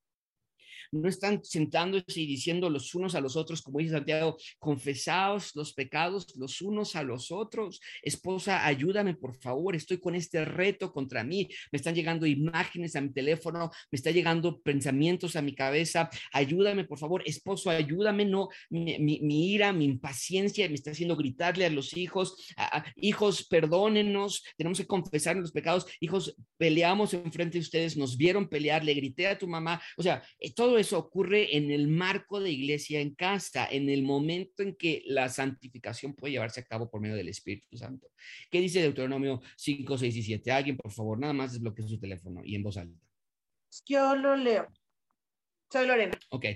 no 0.93 1.09
están 1.09 1.45
sentándose 1.45 2.21
y 2.21 2.27
diciendo 2.27 2.71
los 2.71 2.95
unos 2.95 3.15
a 3.15 3.21
los 3.21 3.37
otros, 3.37 3.63
como 3.63 3.79
dice 3.79 3.93
Santiago, 3.93 4.37
confesaos 4.59 5.55
los 5.55 5.73
pecados 5.73 6.27
los 6.37 6.61
unos 6.63 6.97
a 6.97 7.03
los 7.03 7.31
otros. 7.31 7.81
Esposa, 8.03 8.67
ayúdame 8.67 9.15
por 9.15 9.37
favor, 9.37 9.75
estoy 9.77 9.99
con 9.99 10.15
este 10.15 10.45
reto 10.45 10.93
contra 10.93 11.25
mí. 11.25 11.49
Me 11.73 11.77
están 11.77 11.95
llegando 11.95 12.27
imágenes 12.27 12.97
a 12.97 13.01
mi 13.01 13.13
teléfono, 13.13 13.71
me 13.91 13.97
están 13.97 14.15
llegando 14.15 14.61
pensamientos 14.61 15.37
a 15.37 15.43
mi 15.43 15.55
cabeza. 15.55 16.11
Ayúdame 16.33 16.85
por 16.85 16.99
favor, 16.99 17.23
esposo, 17.27 17.71
ayúdame. 17.71 18.25
No, 18.25 18.49
mi, 18.71 19.53
ira, 19.53 19.73
mi 19.73 19.85
impaciencia 19.85 20.69
me 20.69 20.75
está 20.75 20.91
haciendo 20.91 21.17
gritarle 21.17 21.67
a 21.67 21.71
los 21.71 21.97
hijos, 21.97 22.37
hijos, 22.97 23.47
perdónenos, 23.47 24.45
tenemos 24.57 24.79
que 24.79 24.87
confesar 24.87 25.37
los 25.37 25.53
pecados. 25.53 25.87
Hijos, 26.01 26.37
peleamos 26.57 27.15
enfrente 27.15 27.59
de 27.59 27.63
ustedes, 27.63 27.97
nos 27.97 28.17
vieron 28.17 28.49
pelear, 28.49 28.85
le 28.85 28.95
grité 28.95 29.27
a 29.29 29.39
tu 29.39 29.49
mamá. 29.49 29.81
O 29.97 30.03
sea, 30.03 30.23
eh, 30.39 30.53
todo 30.53 30.79
eso 30.81 30.99
ocurre 30.99 31.57
en 31.57 31.71
el 31.71 31.89
marco 31.89 32.41
de 32.41 32.51
iglesia 32.51 33.01
en 33.01 33.15
casa, 33.15 33.67
en 33.71 33.89
el 33.89 34.03
momento 34.03 34.63
en 34.63 34.75
que 34.75 35.03
la 35.07 35.29
santificación 35.29 36.15
puede 36.15 36.33
llevarse 36.33 36.61
a 36.61 36.65
cabo 36.65 36.91
por 36.91 37.01
medio 37.01 37.17
del 37.17 37.29
Espíritu 37.29 37.77
Santo. 37.77 38.09
¿Qué 38.51 38.61
dice 38.61 38.81
Deuteronomio 38.81 39.41
5, 39.57 39.99
6 39.99 40.17
y 40.17 40.23
7? 40.23 40.51
Alguien, 40.51 40.77
por 40.77 40.91
favor, 40.91 41.19
nada 41.19 41.33
más 41.33 41.53
desbloquee 41.53 41.87
su 41.87 42.01
teléfono 42.01 42.41
y 42.45 42.57
en 42.57 42.63
voz 42.63 42.77
alta. 42.77 42.99
Yo 43.87 44.17
lo 44.17 44.37
leo. 44.37 44.67
Soy 45.71 45.87
Lorena. 45.87 46.19
Ok. 46.31 46.47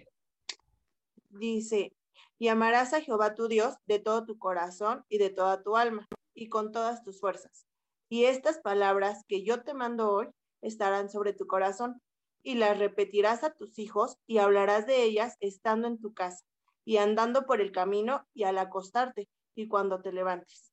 Dice, 1.31 1.93
y 2.39 2.49
amarás 2.49 2.93
a 2.93 3.01
Jehová 3.01 3.35
tu 3.35 3.49
Dios 3.49 3.75
de 3.87 3.99
todo 3.99 4.25
tu 4.25 4.39
corazón 4.39 5.05
y 5.09 5.19
de 5.19 5.31
toda 5.31 5.63
tu 5.63 5.77
alma 5.77 6.09
y 6.35 6.49
con 6.49 6.73
todas 6.73 7.05
tus 7.05 7.21
fuerzas. 7.21 7.67
Y 8.09 8.25
estas 8.25 8.59
palabras 8.59 9.25
que 9.29 9.45
yo 9.45 9.63
te 9.63 9.75
mando 9.75 10.11
hoy 10.11 10.29
estarán 10.61 11.11
sobre 11.11 11.33
tu 11.33 11.47
corazón 11.47 12.01
y 12.45 12.55
las 12.55 12.79
repetirás 12.79 13.43
a 13.43 13.55
tus 13.55 13.79
hijos 13.79 14.19
y 14.27 14.39
hablarás 14.39 14.87
de 14.87 15.03
ellas 15.03 15.37
estando 15.41 15.89
en 15.89 15.99
tu 15.99 16.15
casa 16.15 16.45
y 16.85 16.99
andando 16.99 17.47
por 17.47 17.61
el 17.61 17.73
camino 17.73 18.29
y 18.35 18.45
al 18.45 18.59
acostarte 18.59 19.29
y 19.57 19.67
cuando 19.67 20.01
te 20.03 20.13
levantes. 20.13 20.73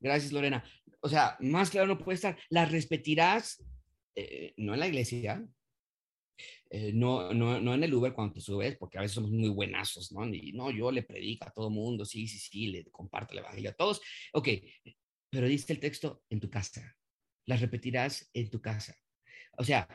Gracias, 0.00 0.32
Lorena. 0.32 0.64
O 1.00 1.08
sea, 1.08 1.36
más 1.40 1.70
claro 1.70 1.86
no 1.86 1.98
puede 1.98 2.16
estar. 2.16 2.36
Las 2.50 2.70
repetirás, 2.70 3.64
eh, 4.14 4.52
no 4.56 4.74
en 4.74 4.80
la 4.80 4.88
iglesia, 4.88 5.46
eh, 6.70 6.92
no, 6.92 7.32
no, 7.32 7.60
no 7.60 7.74
en 7.74 7.84
el 7.84 7.94
Uber 7.94 8.12
cuando 8.12 8.34
te 8.34 8.40
subes, 8.40 8.76
porque 8.76 8.98
a 8.98 9.00
veces 9.00 9.14
somos 9.14 9.30
muy 9.30 9.48
buenazos, 9.48 10.12
¿no? 10.12 10.26
Y 10.26 10.52
no, 10.52 10.70
yo 10.70 10.90
le 10.90 11.02
predico 11.02 11.46
a 11.46 11.52
todo 11.52 11.70
mundo, 11.70 12.04
sí, 12.04 12.26
sí, 12.26 12.38
sí, 12.38 12.66
le 12.66 12.84
comparto 12.90 13.32
el 13.32 13.40
evangelio 13.40 13.70
a 13.70 13.74
todos. 13.74 14.00
Ok, 14.32 14.48
pero 15.30 15.46
dice 15.46 15.72
el 15.72 15.80
texto 15.80 16.22
en 16.28 16.40
tu 16.40 16.50
casa. 16.50 16.96
Las 17.46 17.60
repetirás 17.60 18.28
en 18.34 18.50
tu 18.50 18.60
casa. 18.60 18.94
O 19.58 19.64
sea, 19.64 19.88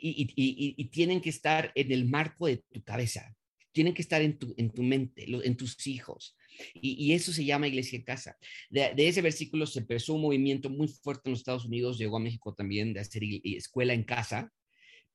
y, 0.00 0.84
tienen 0.86 1.20
que 1.20 1.30
estar 1.30 1.72
en 1.74 1.92
el 1.92 2.08
marco 2.08 2.46
de 2.46 2.58
tu 2.72 2.82
cabeza, 2.82 3.34
tienen 3.72 3.94
que 3.94 4.02
estar 4.02 4.22
en 4.22 4.38
tu, 4.38 4.54
en 4.56 4.70
tu 4.70 4.82
mente, 4.82 5.26
en 5.28 5.56
tus 5.56 5.86
hijos. 5.86 6.36
Y, 6.74 7.12
eso 7.12 7.32
se 7.32 7.44
llama 7.44 7.68
iglesia 7.68 7.98
en 7.98 8.04
casa. 8.04 8.36
De, 8.70 8.92
ese 8.96 9.22
versículo 9.22 9.66
se 9.66 9.80
empezó 9.80 10.14
un 10.14 10.22
movimiento 10.22 10.70
muy 10.70 10.88
fuerte 10.88 11.22
en 11.26 11.32
los 11.32 11.40
Estados 11.40 11.66
Unidos, 11.66 11.98
llegó 11.98 12.16
a 12.16 12.20
México 12.20 12.54
también, 12.54 12.92
de 12.92 13.00
hacer 13.00 13.22
escuela 13.44 13.92
en 13.92 14.04
casa, 14.04 14.52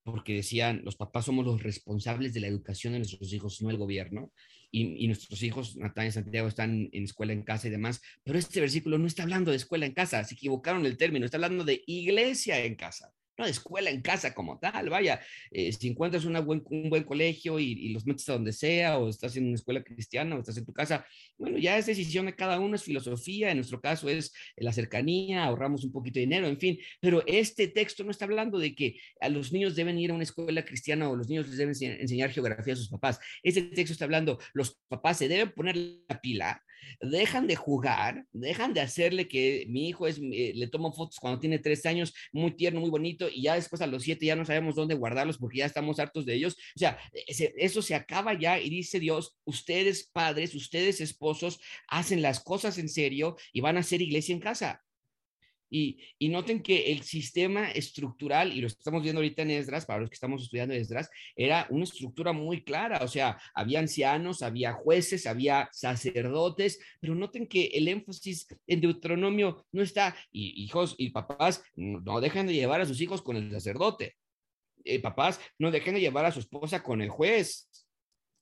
porque 0.04 0.36
decían, 0.36 0.82
los 0.84 0.96
papás 0.96 1.26
somos 1.26 1.46
los 1.46 1.64
responsables 1.64 2.34
de 2.34 2.42
la 2.42 2.48
educación 2.48 2.94
de 2.94 3.00
nuestros 3.00 3.34
hijos, 3.34 3.62
no 3.62 3.72
el 3.72 3.78
gobierno. 3.78 4.32
Y, 4.72 5.08
nuestros 5.08 5.42
hijos, 5.42 5.78
Natalia 5.78 6.10
y 6.10 6.12
Santiago, 6.12 6.48
están 6.48 6.90
en 6.92 7.04
escuela 7.06 7.34
en 7.34 7.44
casa 7.44 7.68
y 7.68 7.72
demás. 7.72 8.02
Pero 8.24 8.38
este 8.38 8.60
versículo 8.60 8.98
no 8.98 9.08
está 9.08 9.24
hablando 9.24 9.52
de 9.52 9.58
escuela 9.58 9.86
en 9.86 9.94
casa, 9.94 10.24
se 10.26 10.36
equivocaron 10.36 10.86
el 10.86 10.98
término, 10.98 11.26
está 11.26 11.38
hablando 11.38 11.64
de 11.64 11.82
iglesia 11.88 12.64
en 12.64 12.76
casa 12.76 13.14
no 13.38 13.46
de 13.46 13.52
escuela 13.52 13.90
en 13.90 14.02
casa 14.02 14.34
como 14.34 14.60
tal, 14.60 14.90
vaya, 14.90 15.22
eh, 15.52 15.72
si 15.72 15.90
encuentras 15.90 16.26
una 16.26 16.40
buen, 16.40 16.64
un 16.70 16.90
buen 16.90 17.04
colegio 17.04 17.60
y, 17.60 17.90
los 17.90 18.06
metes 18.06 18.28
a 18.30 18.34
donde 18.34 18.54
sea, 18.54 18.98
o 18.98 19.10
estás 19.10 19.36
en 19.38 19.46
una 19.48 19.56
escuela 19.56 19.84
cristiana, 19.84 20.36
o 20.36 20.40
estás 20.40 20.58
en 20.58 20.66
tu 20.66 20.74
casa, 20.74 21.06
bueno, 21.38 21.58
ya 21.58 21.78
es 21.78 21.86
decisión 21.86 22.26
de 22.26 22.36
cada 22.36 22.60
uno, 22.60 22.76
es 22.76 22.84
filosofía, 22.84 23.52
en 23.52 23.58
nuestro 23.58 23.82
caso 23.82 24.10
es 24.10 24.34
la 24.58 24.74
cercanía, 24.74 25.46
ahorramos 25.46 25.84
un 25.84 25.92
poquito 25.92 26.16
de 26.16 26.26
dinero, 26.26 26.48
en 26.48 26.60
fin, 26.60 26.80
pero 27.00 27.24
este 27.28 27.68
texto 27.68 28.04
no 28.04 28.12
está 28.12 28.26
hablando 28.26 28.60
de 28.60 28.76
que 28.76 29.00
a 29.20 29.30
los 29.30 29.52
niños 29.52 29.76
deben 29.76 29.98
ir 30.00 30.12
a 30.12 30.14
una 30.14 30.24
escuela 30.24 30.64
cristiana 30.66 31.10
o 31.10 31.16
los 31.16 31.30
niños 31.30 31.48
les 31.48 31.58
deben 31.58 31.76
enseñar 32.00 32.32
geografía 32.32 32.74
a 32.74 32.78
sus 32.78 32.90
papás, 32.90 33.20
este 33.44 33.62
texto 33.64 33.94
está 33.94 34.06
hablando, 34.06 34.40
los 34.54 34.80
papás 34.88 35.18
se 35.18 35.28
deben 35.28 35.52
poner 35.52 35.76
la 35.78 36.22
pila, 36.22 36.64
dejan 37.02 37.48
de 37.48 37.56
jugar, 37.56 38.26
dejan 38.32 38.74
de 38.74 38.82
hacerle 38.82 39.28
que 39.28 39.66
mi 39.70 39.90
hijo 39.90 40.08
es, 40.08 40.20
eh, 40.20 40.54
le 40.56 40.68
tomo 40.68 40.92
fotos 40.94 41.20
cuando 41.20 41.40
tiene 41.40 41.60
tres 41.60 41.86
años, 41.86 42.14
muy 42.32 42.52
tierno, 42.52 42.80
muy 42.80 42.90
bonito, 42.90 43.28
y 43.30 43.44
ya 43.44 43.56
después 43.56 43.82
a 43.82 43.88
los 43.88 44.04
siete 44.04 44.26
ya 44.26 44.36
no 44.36 44.46
sabemos 44.46 44.76
dónde 44.76 44.96
guardarlos 44.96 45.38
porque 45.38 45.60
ya 45.60 45.66
estamos 45.66 46.00
hartos 46.00 46.26
de 46.26 46.36
ellos. 46.36 46.56
O 46.76 46.80
sea, 46.80 46.98
eso 47.26 47.82
se 47.82 47.96
acaba 47.96 48.38
ya 48.38 48.60
y 48.60 48.70
dice 48.70 49.00
Dios, 49.00 49.38
ustedes 49.46 50.10
padres, 50.12 50.56
ustedes 50.56 51.02
esposos, 51.02 51.60
hacen 51.88 52.22
las 52.22 52.40
cosas 52.40 52.78
en 52.78 52.90
serio 52.90 53.36
y 53.52 53.62
van 53.62 53.78
a 53.78 53.82
hacer 53.82 54.02
iglesia 54.02 54.34
en 54.34 54.40
casa. 54.40 54.85
Y, 55.70 55.98
noten 56.30 56.62
que 56.62 56.92
el 56.92 57.02
sistema 57.04 57.72
estructural, 57.72 58.52
y 58.54 58.62
lo 58.62 58.68
estamos 58.68 59.02
viendo 59.02 59.20
ahorita 59.20 59.42
en 59.42 59.52
Esdras, 59.52 59.86
para 59.86 60.00
los 60.00 60.10
que 60.10 60.16
estamos 60.16 60.44
estudiando 60.44 60.74
Esdras, 60.74 61.10
era 61.36 61.68
una 61.70 61.84
estructura 61.84 62.34
muy 62.34 62.64
clara, 62.64 63.00
o 63.04 63.08
sea, 63.08 63.40
había 63.54 63.80
ancianos, 63.80 64.42
había 64.42 64.74
jueces, 64.74 65.28
había 65.28 65.70
sacerdotes, 65.72 66.80
pero 67.00 67.16
noten 67.16 67.48
que 67.48 67.66
el 67.68 67.88
énfasis 67.88 68.48
en 68.68 68.82
Deuteronomio 68.82 69.66
no 69.72 69.82
está, 69.82 70.16
hijos 70.32 70.96
y 70.98 71.10
papás 71.10 71.64
no 71.76 72.22
dejan 72.22 72.48
de 72.48 72.54
llevar 72.54 72.82
a 72.82 72.86
sus 72.86 73.02
hijos 73.02 73.22
con 73.22 73.38
el 73.38 73.52
sacerdote. 73.52 74.16
Eh, 74.84 75.00
papás 75.00 75.40
no 75.58 75.72
dejen 75.72 75.96
de 75.96 76.02
llevar 76.02 76.26
a 76.26 76.32
su 76.32 76.40
esposa 76.40 76.84
con 76.84 77.02
el 77.02 77.10
juez 77.10 77.68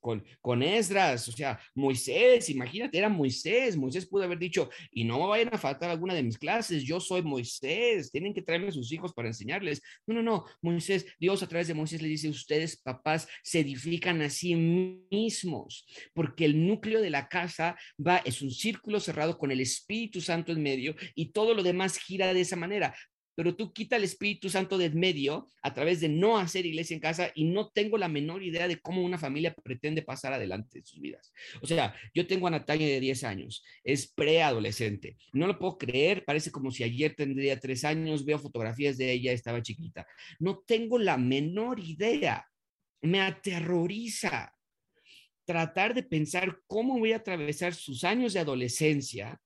con, 0.04 0.22
con 0.42 0.62
Esdras, 0.62 1.30
o 1.30 1.32
sea, 1.32 1.58
Moisés, 1.74 2.50
imagínate, 2.50 2.98
era 2.98 3.08
Moisés, 3.08 3.78
Moisés 3.78 4.06
pudo 4.06 4.24
haber 4.24 4.38
dicho, 4.38 4.70
y 4.92 5.06
no 5.06 5.18
me 5.18 5.28
vayan 5.28 5.50
a 5.54 5.58
faltar 5.58 5.90
alguna 5.90 6.14
de 6.14 6.22
mis 6.22 6.38
clases, 6.38 6.84
yo 6.84 7.00
soy 7.00 7.22
Moisés, 7.22 8.12
tienen 8.12 8.34
que 8.34 8.42
traerme 8.42 8.68
a 8.68 8.72
sus 8.74 8.92
hijos 8.92 9.14
para 9.14 9.30
enseñarles. 9.30 9.82
No, 10.06 10.16
no, 10.16 10.22
no, 10.22 10.46
Moisés, 10.62 11.06
Dios 11.20 11.42
a 11.42 11.48
través 11.48 11.70
de 11.70 11.74
Moisés 11.74 12.02
le 12.02 12.10
dice, 12.10 12.28
ustedes 12.28 12.76
papás 12.76 13.30
se 13.44 13.62
edifican 13.62 14.22
a 14.22 14.30
sí 14.30 14.56
mismos, 14.56 15.88
porque 16.14 16.44
el 16.44 16.68
núcleo 16.68 17.02
de 17.02 17.10
la 17.10 17.30
casa 17.30 17.78
va, 17.98 18.18
es 18.18 18.42
un 18.42 18.52
círculo 18.52 19.00
cerrado 19.00 19.38
con 19.38 19.52
el 19.52 19.62
Espíritu 19.62 20.20
Santo 20.20 20.52
en 20.52 20.62
medio 20.62 20.96
y 21.16 21.32
todo 21.32 21.54
lo 21.54 21.64
demás 21.64 21.98
gira 21.98 22.34
de 22.34 22.42
esa 22.42 22.58
manera 22.58 22.94
pero 23.36 23.56
tú 23.56 23.74
quita 23.74 23.96
el 23.96 24.04
Espíritu 24.04 24.50
Santo 24.50 24.78
del 24.78 24.96
medio 24.96 25.48
a 25.62 25.74
través 25.74 26.00
de 26.02 26.10
no 26.10 26.38
hacer 26.38 26.66
iglesia 26.66 26.94
en 26.94 27.00
casa 27.00 27.32
y 27.36 27.46
no 27.46 27.70
tengo 27.70 27.98
la 27.98 28.08
menor 28.08 28.44
idea 28.44 28.68
de 28.68 28.80
cómo 28.80 29.04
una 29.04 29.18
familia 29.18 29.54
pretende 29.64 30.02
pasar 30.02 30.34
adelante 30.34 30.80
en 30.80 30.86
sus 30.86 31.00
vidas. 31.00 31.34
O 31.62 31.68
sea, 31.68 31.96
yo 32.14 32.28
tengo 32.28 32.48
a 32.48 32.52
Natalia 32.52 32.88
de 32.88 33.00
10 33.00 33.24
años, 33.24 33.64
es 33.84 34.12
preadolescente, 34.12 35.18
no 35.32 35.48
lo 35.48 35.58
puedo 35.58 35.78
creer, 35.78 36.26
parece 36.26 36.52
como 36.52 36.72
si 36.72 36.84
ayer 36.84 37.16
tendría 37.16 37.60
3 37.60 37.84
años, 37.86 38.26
veo 38.26 38.40
fotografías 38.40 38.98
de 38.98 39.12
ella, 39.12 39.32
estaba 39.32 39.62
chiquita. 39.62 40.06
No 40.40 40.64
tengo 40.66 41.00
la 41.00 41.18
menor 41.18 41.80
idea, 41.80 42.46
me 43.02 43.22
aterroriza 43.22 44.54
tratar 45.46 45.94
de 45.94 46.04
pensar 46.04 46.62
cómo 46.68 46.98
voy 47.00 47.12
a 47.12 47.18
atravesar 47.18 47.74
sus 47.74 48.04
años 48.04 48.34
de 48.34 48.40
adolescencia 48.40 49.42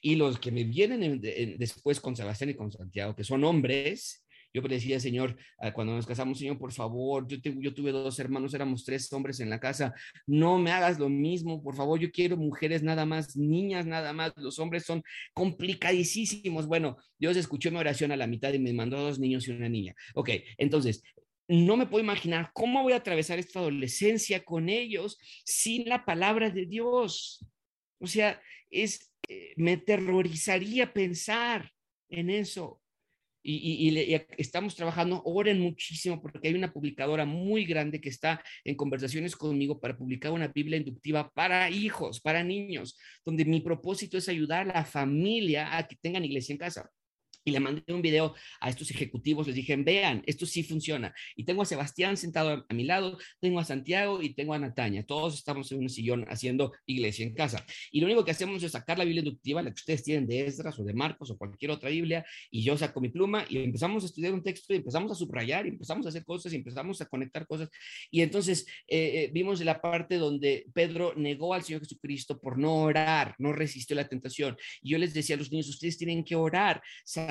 y 0.00 0.16
los 0.16 0.38
que 0.38 0.52
me 0.52 0.64
vienen 0.64 1.20
después 1.58 2.00
con 2.00 2.16
Sebastián 2.16 2.50
y 2.50 2.54
con 2.54 2.70
Santiago, 2.70 3.14
que 3.14 3.24
son 3.24 3.44
hombres, 3.44 4.22
yo 4.54 4.60
le 4.62 4.74
decía, 4.74 5.00
Señor, 5.00 5.36
ah, 5.58 5.72
cuando 5.72 5.94
nos 5.94 6.06
casamos, 6.06 6.38
Señor, 6.38 6.58
por 6.58 6.72
favor, 6.72 7.26
yo, 7.26 7.40
tuve 7.74 7.90
dos 7.90 8.18
hermanos, 8.18 8.52
éramos 8.52 8.84
tres 8.84 9.10
hombres 9.12 9.40
en 9.40 9.48
la 9.48 9.58
casa, 9.58 9.94
no 10.26 10.58
me 10.58 10.70
hagas 10.70 10.98
lo 10.98 11.08
mismo, 11.08 11.62
por 11.62 11.74
favor, 11.74 11.98
yo 11.98 12.10
quiero 12.10 12.36
mujeres 12.36 12.82
nada 12.82 13.06
más, 13.06 13.34
niñas 13.34 13.86
nada 13.86 14.12
más, 14.12 14.32
los 14.36 14.58
hombres 14.58 14.84
son 14.84 15.02
complicadísimos. 15.32 16.66
Bueno, 16.66 16.98
Dios 17.18 17.36
escuchó 17.36 17.70
mi 17.70 17.78
oración 17.78 18.12
a 18.12 18.16
la 18.16 18.26
mitad 18.26 18.52
y 18.52 18.58
me 18.58 18.74
mandó 18.74 18.98
dos 18.98 19.18
niños 19.18 19.48
y 19.48 19.52
una 19.52 19.68
niña. 19.68 19.94
Ok, 20.14 20.30
entonces, 20.58 21.02
no 21.48 21.76
me 21.76 21.86
puedo 21.86 22.04
imaginar 22.04 22.50
cómo 22.52 22.82
voy 22.82 22.92
a 22.92 22.96
atravesar 22.96 23.38
esta 23.38 23.58
adolescencia 23.58 24.44
con 24.44 24.68
ellos 24.68 25.18
sin 25.44 25.88
la 25.88 26.04
palabra 26.04 26.50
de 26.50 26.66
Dios. 26.66 27.44
O 27.98 28.06
sea, 28.06 28.40
es, 28.70 29.11
eh, 29.32 29.54
me 29.56 29.76
terrorizaría 29.76 30.92
pensar 30.92 31.70
en 32.08 32.30
eso. 32.30 32.80
y, 33.44 33.88
estamos 34.38 34.76
trabajando, 34.76 35.20
oren 35.24 35.58
muchísimo 35.60 36.22
porque 36.22 36.46
hay 36.48 36.54
una 36.54 36.72
publicadora 36.72 37.24
muy 37.24 37.64
grande 37.64 38.00
que 38.00 38.08
está 38.08 38.40
en 38.64 38.76
conversaciones 38.76 39.34
conmigo 39.34 39.80
para 39.80 39.96
publicar 39.96 40.30
una 40.32 40.48
Biblia 40.48 40.78
inductiva 40.78 41.28
para 41.30 41.68
hijos, 41.70 42.20
para 42.20 42.44
niños, 42.44 42.96
donde 43.24 43.44
mi 43.44 43.60
propósito 43.60 44.16
es 44.16 44.28
ayudar 44.28 44.70
a 44.70 44.74
la 44.74 44.84
familia 44.84 45.76
a 45.76 45.88
que 45.88 45.96
tengan 45.96 46.24
iglesia 46.24 46.52
en 46.52 46.58
casa 46.58 46.90
y 47.44 47.50
le 47.50 47.60
mandé 47.60 47.92
un 47.92 48.02
video 48.02 48.34
a 48.60 48.68
estos 48.68 48.90
ejecutivos, 48.90 49.46
les 49.46 49.56
dije, 49.56 49.76
vean, 49.76 50.22
esto 50.26 50.46
sí 50.46 50.62
funciona. 50.62 51.14
Y 51.36 51.44
tengo 51.44 51.62
a 51.62 51.64
Sebastián 51.64 52.16
sentado 52.16 52.64
a, 52.68 52.74
mi 52.74 52.84
lado, 52.84 53.18
tengo 53.40 53.58
a 53.60 53.64
Santiago 53.64 54.22
y 54.22 54.34
tengo 54.34 54.54
a 54.54 54.58
Nataña. 54.58 55.04
Todos 55.04 55.34
estamos 55.34 55.70
en 55.72 55.80
un 55.80 55.88
sillón 55.88 56.24
haciendo 56.28 56.72
iglesia 56.86 57.26
en 57.26 57.34
casa. 57.34 57.64
Y 57.90 58.00
lo 58.00 58.06
único 58.06 58.24
que 58.24 58.30
hacemos 58.30 58.62
es 58.62 58.72
sacar 58.72 58.98
la 58.98 59.04
Biblia 59.04 59.20
inductiva, 59.20 59.62
la 59.62 59.70
que 59.70 59.80
ustedes 59.80 60.02
tienen 60.02 60.26
de 60.26 60.46
Esdras 60.46 60.78
o 60.78 60.84
de 60.84 60.94
Marcos 60.94 61.30
o 61.30 61.38
cualquier 61.38 61.70
otra 61.70 61.90
Biblia, 61.90 62.24
y 62.50 62.62
yo 62.62 62.76
saco 62.76 63.00
mi 63.00 63.08
pluma 63.08 63.44
y 63.48 63.58
empezamos 63.58 64.02
a 64.04 64.06
estudiar 64.06 64.32
un 64.32 64.42
texto 64.42 64.72
y 64.72 64.76
empezamos 64.76 65.10
a 65.12 65.14
subrayar 65.14 65.66
y 65.66 65.70
empezamos 65.70 66.06
a 66.06 66.08
hacer 66.10 66.24
cosas 66.24 66.52
y 66.52 66.56
empezamos 66.56 67.00
a 67.00 67.06
conectar 67.06 67.46
cosas. 67.46 67.68
Y 68.10 68.22
entonces 68.22 68.66
eh, 68.86 69.24
eh, 69.24 69.30
vimos 69.32 69.60
la 69.62 69.80
parte 69.80 70.16
donde 70.16 70.66
Pedro 70.72 71.14
negó 71.16 71.54
al 71.54 71.62
Señor 71.62 71.82
Jesucristo 71.82 72.40
por 72.40 72.58
no 72.58 72.74
orar, 72.82 73.34
no 73.38 73.52
resistió 73.52 73.96
la 73.96 74.08
tentación. 74.08 74.56
Y 74.82 74.90
yo 74.90 74.98
les 74.98 75.14
decía 75.14 75.36
a 75.36 75.38
los 75.38 75.50
niños, 75.50 75.68
ustedes 75.68 75.98
tienen 75.98 76.24
que 76.24 76.36
orar. 76.36 76.82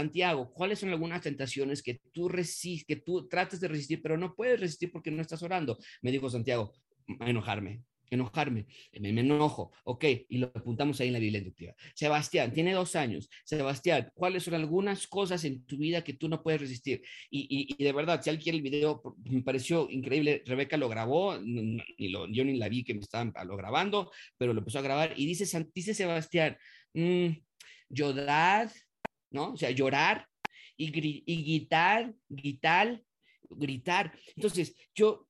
Santiago, 0.01 0.51
¿cuáles 0.51 0.79
son 0.79 0.89
algunas 0.89 1.21
tentaciones 1.21 1.83
que 1.83 2.01
tú 2.11 2.27
resistes, 2.27 2.85
que 2.87 2.95
tú 3.03 3.27
tratas 3.27 3.59
de 3.59 3.67
resistir, 3.67 4.01
pero 4.01 4.17
no 4.17 4.35
puedes 4.35 4.59
resistir 4.59 4.91
porque 4.91 5.11
no 5.11 5.21
estás 5.21 5.43
orando? 5.43 5.77
Me 6.01 6.11
dijo 6.11 6.27
Santiago, 6.27 6.73
enojarme, 7.19 7.83
enojarme, 8.09 8.65
me, 8.99 9.09
enojo, 9.09 9.71
ok, 9.83 10.05
y 10.27 10.39
lo 10.39 10.47
apuntamos 10.47 10.99
ahí 10.99 11.07
en 11.07 11.13
la 11.13 11.19
Biblia 11.19 11.37
inductiva. 11.37 11.75
Sebastián, 11.93 12.51
tiene 12.51 12.73
dos 12.73 12.95
años. 12.95 13.29
Sebastián, 13.43 14.09
¿cuáles 14.15 14.43
son 14.43 14.55
algunas 14.55 15.05
cosas 15.05 15.43
en 15.45 15.65
tu 15.65 15.77
vida 15.77 16.03
que 16.03 16.13
tú 16.13 16.27
no 16.27 16.41
puedes 16.41 16.61
resistir? 16.61 17.03
Y, 17.29 17.81
de 17.81 17.93
verdad, 17.93 18.21
si 18.23 18.31
alguien 18.31 18.43
quiere 18.43 18.57
el 18.57 18.63
video, 18.63 19.03
me 19.23 19.43
pareció 19.43 19.87
increíble, 19.87 20.41
Rebeca 20.47 20.77
lo 20.77 20.89
grabó, 20.89 21.37
ni 21.37 22.09
lo, 22.09 22.27
yo 22.27 22.43
ni 22.43 22.57
la 22.57 22.69
vi 22.69 22.83
que 22.83 22.95
me 22.95 23.01
estaban 23.01 23.31
lo 23.45 23.55
grabando, 23.55 24.11
pero 24.37 24.53
lo 24.53 24.59
empezó 24.61 24.79
a 24.79 24.81
grabar 24.81 25.13
y 25.15 25.27
dice, 25.27 25.45
dice 25.75 25.93
Sebastián, 25.93 26.57
mmm, 26.93 27.29
Yodad, 27.89 28.71
¿no? 29.31 29.53
O 29.53 29.57
sea, 29.57 29.71
llorar 29.71 30.27
y, 30.77 30.87
y 31.25 31.43
gritar, 31.43 32.13
gritar, 32.29 33.01
gritar. 33.49 34.17
Entonces, 34.35 34.75
yo 34.93 35.27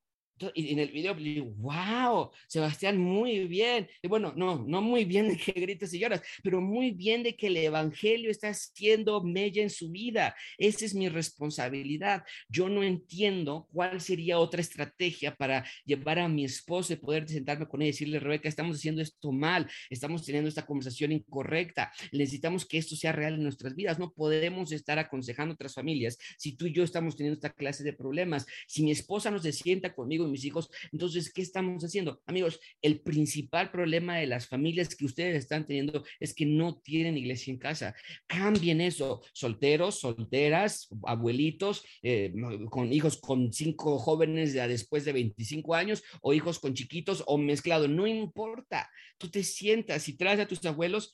y 0.53 0.71
en 0.71 0.79
el 0.79 0.91
video 0.91 1.15
wow, 1.57 2.31
Sebastián, 2.47 2.97
muy 2.97 3.47
bien. 3.47 3.87
Bueno, 4.07 4.33
no, 4.35 4.63
no 4.65 4.81
muy 4.81 5.05
bien 5.05 5.29
de 5.29 5.37
que 5.37 5.51
grites 5.51 5.93
y 5.93 5.99
lloras, 5.99 6.21
pero 6.43 6.61
muy 6.61 6.91
bien 6.91 7.23
de 7.23 7.35
que 7.35 7.47
el 7.47 7.57
Evangelio 7.57 8.31
está 8.31 8.49
haciendo 8.49 9.23
mella 9.23 9.61
en 9.61 9.69
su 9.69 9.91
vida. 9.91 10.35
Esa 10.57 10.85
es 10.85 10.93
mi 10.93 11.09
responsabilidad. 11.09 12.23
Yo 12.49 12.69
no 12.69 12.83
entiendo 12.83 13.67
cuál 13.71 14.01
sería 14.01 14.39
otra 14.39 14.61
estrategia 14.61 15.35
para 15.35 15.65
llevar 15.85 16.19
a 16.19 16.27
mi 16.27 16.45
esposo 16.45 16.93
y 16.93 16.97
poder 16.97 17.27
sentarme 17.27 17.67
con 17.67 17.81
ella 17.81 17.89
y 17.89 17.91
decirle, 17.91 18.19
Rebeca, 18.19 18.49
estamos 18.49 18.77
haciendo 18.77 19.01
esto 19.01 19.31
mal, 19.31 19.69
estamos 19.89 20.25
teniendo 20.25 20.49
esta 20.49 20.65
conversación 20.65 21.11
incorrecta, 21.11 21.91
necesitamos 22.11 22.65
que 22.65 22.77
esto 22.77 22.95
sea 22.95 23.11
real 23.11 23.35
en 23.35 23.43
nuestras 23.43 23.75
vidas. 23.75 23.99
No 23.99 24.11
podemos 24.13 24.71
estar 24.71 24.99
aconsejando 24.99 25.53
a 25.53 25.55
otras 25.55 25.73
familias 25.73 26.17
si 26.37 26.53
tú 26.53 26.65
y 26.67 26.73
yo 26.73 26.83
estamos 26.83 27.15
teniendo 27.15 27.35
esta 27.35 27.53
clase 27.53 27.83
de 27.83 27.93
problemas. 27.93 28.45
Si 28.67 28.83
mi 28.83 28.91
esposa 28.91 29.31
no 29.31 29.39
se 29.39 29.51
sienta 29.51 29.93
conmigo 29.93 30.27
mis 30.31 30.45
hijos. 30.45 30.69
Entonces, 30.91 31.31
¿qué 31.31 31.41
estamos 31.41 31.83
haciendo? 31.83 32.21
Amigos, 32.25 32.59
el 32.81 33.01
principal 33.01 33.71
problema 33.71 34.17
de 34.17 34.27
las 34.27 34.47
familias 34.47 34.95
que 34.95 35.05
ustedes 35.05 35.35
están 35.35 35.67
teniendo 35.67 36.03
es 36.19 36.33
que 36.33 36.45
no 36.45 36.79
tienen 36.79 37.17
iglesia 37.17 37.51
en 37.51 37.59
casa. 37.59 37.95
Cambien 38.27 38.81
eso. 38.81 39.21
Solteros, 39.33 39.99
solteras, 39.99 40.89
abuelitos, 41.03 41.83
eh, 42.01 42.33
con 42.69 42.91
hijos 42.91 43.17
con 43.17 43.51
cinco 43.53 43.99
jóvenes 43.99 44.53
ya 44.53 44.67
después 44.67 45.05
de 45.05 45.13
25 45.13 45.75
años 45.75 46.03
o 46.21 46.33
hijos 46.33 46.59
con 46.59 46.73
chiquitos 46.73 47.23
o 47.27 47.37
mezclado. 47.37 47.87
No 47.87 48.07
importa. 48.07 48.89
Tú 49.17 49.29
te 49.29 49.43
sientas 49.43 50.07
y 50.07 50.17
traes 50.17 50.39
a 50.39 50.47
tus 50.47 50.63
abuelos 50.65 51.11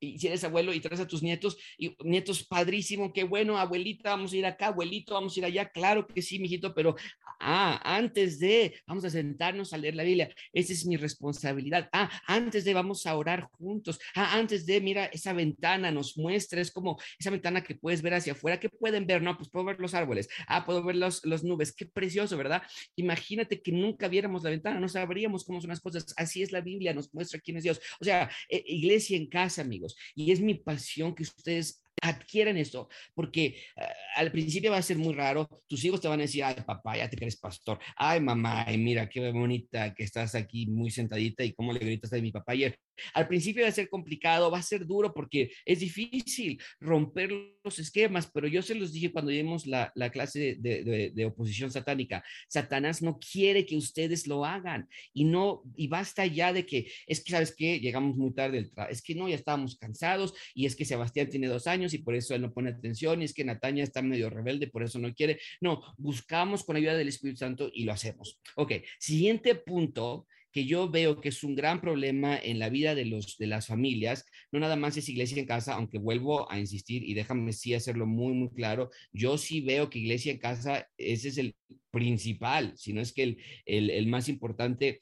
y 0.00 0.18
si 0.18 0.26
eres 0.26 0.42
abuelo 0.44 0.72
y 0.72 0.80
traes 0.80 1.00
a 1.00 1.06
tus 1.06 1.22
nietos, 1.22 1.58
y 1.78 1.94
nietos 2.02 2.44
padrísimo, 2.44 3.12
qué 3.12 3.24
bueno, 3.24 3.58
abuelita, 3.58 4.10
vamos 4.10 4.32
a 4.32 4.36
ir 4.36 4.46
acá, 4.46 4.68
abuelito, 4.68 5.14
vamos 5.14 5.36
a 5.36 5.40
ir 5.40 5.44
allá, 5.44 5.68
claro 5.68 6.06
que 6.06 6.22
sí, 6.22 6.38
mijito, 6.38 6.74
pero 6.74 6.96
ah, 7.38 7.80
antes 7.84 8.38
de, 8.38 8.74
vamos 8.86 9.04
a 9.04 9.10
sentarnos 9.10 9.72
a 9.72 9.78
leer 9.78 9.94
la 9.94 10.02
Biblia, 10.02 10.34
esa 10.52 10.72
es 10.72 10.86
mi 10.86 10.96
responsabilidad. 10.96 11.88
Ah, 11.92 12.10
antes 12.26 12.64
de, 12.64 12.74
vamos 12.74 13.06
a 13.06 13.16
orar 13.16 13.48
juntos. 13.52 13.98
Ah, 14.14 14.36
antes 14.38 14.66
de, 14.66 14.80
mira, 14.80 15.06
esa 15.06 15.32
ventana 15.32 15.90
nos 15.90 16.16
muestra, 16.16 16.60
es 16.60 16.70
como 16.70 16.98
esa 17.18 17.30
ventana 17.30 17.62
que 17.62 17.74
puedes 17.74 18.00
ver 18.02 18.14
hacia 18.14 18.32
afuera, 18.32 18.58
¿qué 18.58 18.70
pueden 18.70 19.06
ver? 19.06 19.22
No, 19.22 19.36
pues 19.36 19.50
puedo 19.50 19.66
ver 19.66 19.78
los 19.80 19.94
árboles, 19.94 20.28
ah, 20.46 20.64
puedo 20.64 20.82
ver 20.82 20.96
los, 20.96 21.24
los 21.26 21.44
nubes, 21.44 21.72
qué 21.74 21.84
precioso, 21.86 22.36
¿verdad? 22.38 22.62
Imagínate 22.96 23.60
que 23.60 23.72
nunca 23.72 24.08
viéramos 24.08 24.42
la 24.42 24.50
ventana, 24.50 24.80
no 24.80 24.88
sabríamos 24.88 25.44
cómo 25.44 25.60
son 25.60 25.70
las 25.70 25.80
cosas, 25.80 26.14
así 26.16 26.42
es 26.42 26.52
la 26.52 26.62
Biblia, 26.62 26.94
nos 26.94 27.12
muestra 27.12 27.38
quién 27.40 27.58
es 27.58 27.64
Dios. 27.64 27.80
O 28.00 28.04
sea, 28.04 28.30
eh, 28.48 28.62
iglesia 28.66 29.16
en 29.16 29.28
casa, 29.28 29.60
amigos 29.62 29.89
y 30.14 30.32
es 30.32 30.40
mi 30.40 30.54
pasión 30.54 31.14
que 31.14 31.22
ustedes 31.22 31.82
adquieren 32.02 32.56
esto, 32.56 32.88
porque 33.14 33.62
ah, 33.76 33.88
al 34.16 34.32
principio 34.32 34.70
va 34.70 34.78
a 34.78 34.82
ser 34.82 34.98
muy 34.98 35.14
raro, 35.14 35.48
tus 35.66 35.84
hijos 35.84 36.00
te 36.00 36.08
van 36.08 36.20
a 36.20 36.22
decir, 36.22 36.44
ay 36.44 36.56
papá, 36.66 36.96
ya 36.96 37.08
te 37.08 37.16
crees 37.16 37.36
pastor, 37.36 37.78
ay 37.96 38.20
mamá, 38.20 38.66
mira 38.78 39.08
qué 39.08 39.30
bonita 39.30 39.94
que 39.94 40.04
estás 40.04 40.34
aquí 40.34 40.66
muy 40.66 40.90
sentadita 40.90 41.44
y 41.44 41.52
cómo 41.52 41.72
le 41.72 41.80
gritas 41.80 42.12
a 42.12 42.16
mi 42.16 42.32
papá 42.32 42.52
ayer. 42.52 42.78
Al 43.14 43.28
principio 43.28 43.62
va 43.62 43.68
a 43.68 43.72
ser 43.72 43.88
complicado, 43.88 44.50
va 44.50 44.58
a 44.58 44.62
ser 44.62 44.86
duro 44.86 45.12
porque 45.12 45.52
es 45.64 45.80
difícil 45.80 46.60
romper 46.80 47.32
los 47.62 47.78
esquemas, 47.78 48.30
pero 48.32 48.46
yo 48.46 48.62
se 48.62 48.74
los 48.74 48.92
dije 48.92 49.12
cuando 49.12 49.30
dimos 49.30 49.66
la, 49.66 49.92
la 49.94 50.10
clase 50.10 50.56
de, 50.58 51.12
de, 51.14 51.24
oposición 51.24 51.70
satánica, 51.70 52.24
Satanás 52.48 53.02
no 53.02 53.18
quiere 53.18 53.66
que 53.66 53.76
ustedes 53.76 54.26
lo 54.26 54.44
hagan 54.44 54.88
y 55.12 55.24
no, 55.24 55.62
y 55.76 55.88
basta 55.88 56.26
ya 56.26 56.52
de 56.52 56.66
que, 56.66 56.90
es 57.06 57.22
que, 57.22 57.32
¿sabes 57.32 57.54
qué? 57.54 57.78
Llegamos 57.80 58.16
muy 58.16 58.32
tarde, 58.32 58.70
es 58.88 59.02
que 59.02 59.14
no, 59.14 59.28
ya 59.28 59.34
estábamos 59.34 59.76
cansados 59.76 60.34
y 60.54 60.66
es 60.66 60.76
que 60.76 60.84
Sebastián 60.84 61.28
tiene 61.28 61.48
dos 61.48 61.66
años 61.66 61.94
y 61.94 61.98
por 61.98 62.14
eso 62.14 62.34
él 62.34 62.42
no 62.42 62.52
pone 62.52 62.70
atención 62.70 63.20
y 63.20 63.24
es 63.24 63.34
que 63.34 63.44
Nataña 63.44 63.84
está 63.84 64.02
medio 64.02 64.30
rebelde, 64.30 64.68
por 64.68 64.82
eso 64.82 64.98
no 64.98 65.12
quiere. 65.14 65.40
No, 65.60 65.82
buscamos 65.96 66.64
con 66.64 66.76
ayuda 66.76 66.94
del 66.94 67.08
Espíritu 67.08 67.38
Santo 67.38 67.70
y 67.72 67.84
lo 67.84 67.92
hacemos. 67.92 68.40
Ok, 68.56 68.72
siguiente 68.98 69.54
punto 69.54 70.26
que 70.52 70.66
yo 70.66 70.90
veo 70.90 71.20
que 71.20 71.28
es 71.28 71.44
un 71.44 71.54
gran 71.54 71.80
problema 71.80 72.38
en 72.38 72.58
la 72.58 72.68
vida 72.68 72.94
de, 72.94 73.04
los, 73.04 73.36
de 73.38 73.46
las 73.46 73.66
familias, 73.66 74.24
no 74.52 74.60
nada 74.60 74.76
más 74.76 74.96
es 74.96 75.08
iglesia 75.08 75.38
en 75.38 75.46
casa, 75.46 75.74
aunque 75.74 75.98
vuelvo 75.98 76.50
a 76.50 76.58
insistir 76.58 77.02
y 77.04 77.14
déjame 77.14 77.52
sí 77.52 77.74
hacerlo 77.74 78.06
muy, 78.06 78.32
muy 78.34 78.50
claro, 78.50 78.90
yo 79.12 79.38
sí 79.38 79.60
veo 79.60 79.90
que 79.90 79.98
iglesia 79.98 80.32
en 80.32 80.38
casa, 80.38 80.88
ese 80.96 81.28
es 81.28 81.38
el 81.38 81.56
principal, 81.90 82.72
si 82.76 82.92
no 82.92 83.00
es 83.00 83.12
que 83.12 83.22
el, 83.22 83.38
el, 83.66 83.90
el 83.90 84.06
más 84.06 84.28
importante, 84.28 85.00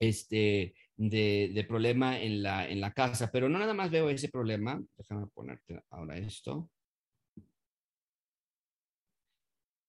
este, 0.00 0.74
de, 0.96 1.50
de, 1.52 1.64
problema 1.64 2.20
en 2.20 2.42
la, 2.42 2.68
en 2.68 2.80
la 2.80 2.92
casa, 2.92 3.30
pero 3.32 3.48
no 3.48 3.58
nada 3.58 3.74
más 3.74 3.90
veo 3.90 4.08
ese 4.10 4.28
problema, 4.28 4.82
déjame 4.96 5.26
ponerte 5.28 5.80
ahora 5.90 6.16
esto. 6.18 6.70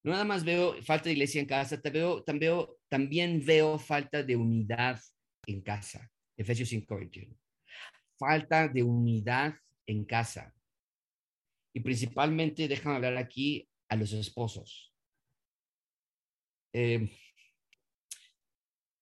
Nada 0.06 0.24
más 0.24 0.44
veo 0.44 0.80
falta 0.84 1.06
de 1.06 1.14
iglesia 1.14 1.42
en 1.42 1.48
casa, 1.48 1.82
también, 1.82 2.26
veo, 2.40 2.80
también 2.88 3.44
veo 3.44 3.80
falta 3.80 4.22
de 4.22 4.36
unidad 4.36 5.02
en 5.48 5.62
casa. 5.62 6.12
Efesios 6.38 6.70
5, 6.70 7.00
Falta 8.16 8.68
de 8.68 8.84
unidad 8.84 9.56
en 9.88 10.06
casa. 10.06 10.54
Y 11.74 11.80
principalmente, 11.80 12.68
déjame 12.68 12.98
hablar 12.98 13.18
aquí 13.18 13.68
a 13.90 13.96
los 13.96 14.14
esposos. 14.14 14.94
Eh, 16.72 17.10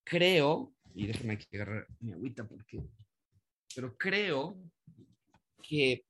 creo, 0.05 0.73
y 0.95 1.07
déjame 1.07 1.33
aquí 1.33 1.47
agarrar 1.53 1.85
mi 1.99 2.13
agüita 2.13 2.47
porque, 2.47 2.81
pero 3.75 3.97
creo 3.97 4.57
que 5.61 6.05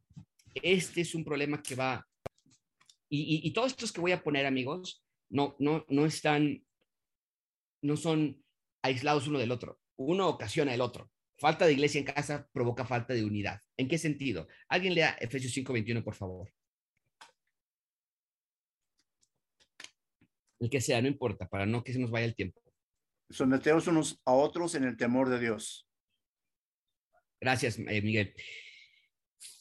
este 0.54 1.02
es 1.02 1.16
un 1.16 1.26
problema 1.26 1.64
que 1.64 1.74
va 1.74 2.08
y, 3.16 3.54
todos 3.54 3.74
estos 3.74 3.92
que 3.92 4.02
voy 4.02 4.12
a 4.12 4.24
poner, 4.24 4.48
amigos, 4.48 5.06
no, 5.30 5.56
no, 5.60 5.86
no 5.88 6.06
están, 6.08 6.66
no 7.84 7.96
son 7.96 8.44
aislados 8.82 9.28
uno 9.28 9.38
del 9.38 9.52
otro. 9.52 9.80
Uno 9.98 10.28
ocasiona 10.28 10.74
el 10.74 10.82
otro. 10.82 11.12
Falta 11.38 11.68
de 11.68 11.74
iglesia 11.74 12.00
en 12.00 12.06
casa 12.06 12.50
provoca 12.52 12.86
falta 12.86 13.14
de 13.14 13.24
unidad. 13.24 13.62
¿En 13.78 13.88
qué 13.88 14.00
sentido? 14.00 14.48
Alguien 14.68 14.96
lea 14.96 15.16
Efesios 15.20 15.54
5:21, 15.54 16.04
por 16.04 16.16
favor. 16.16 16.52
El 20.60 20.70
que 20.72 20.82
sea, 20.82 21.00
no 21.00 21.08
importa, 21.08 21.48
para 21.48 21.68
no 21.68 21.84
que 21.84 21.94
se 21.94 22.00
nos 22.00 22.10
vaya 22.10 22.26
el 22.26 22.36
tiempo. 22.36 22.62
Someteos 23.30 23.86
unos 23.88 24.22
a 24.26 24.34
otros 24.34 24.74
en 24.74 24.86
el 24.86 24.98
temor 24.98 25.30
de 25.30 25.40
Dios. 25.40 25.88
Gracias, 27.40 27.78
eh, 27.78 28.02
Miguel. 28.02 28.34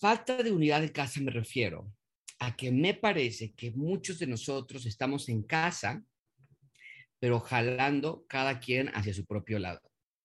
Falta 0.01 0.43
de 0.43 0.53
unidad 0.53 0.83
en 0.83 0.91
casa 0.91 1.21
me 1.21 1.31
refiero 1.31 1.93
a 2.43 2.57
que 2.57 2.73
me 2.73 2.93
parece 2.93 3.53
que 3.55 3.71
muchos 3.71 4.19
de 4.19 4.27
nosotros 4.27 4.85
estamos 4.85 5.29
en 5.29 5.45
casa, 5.45 6.05
pero 7.21 7.39
jalando 7.39 8.27
cada 8.29 8.59
quien 8.59 8.89
hacia 8.95 9.15
su 9.15 9.25
propio 9.25 9.61
lado. 9.61 9.81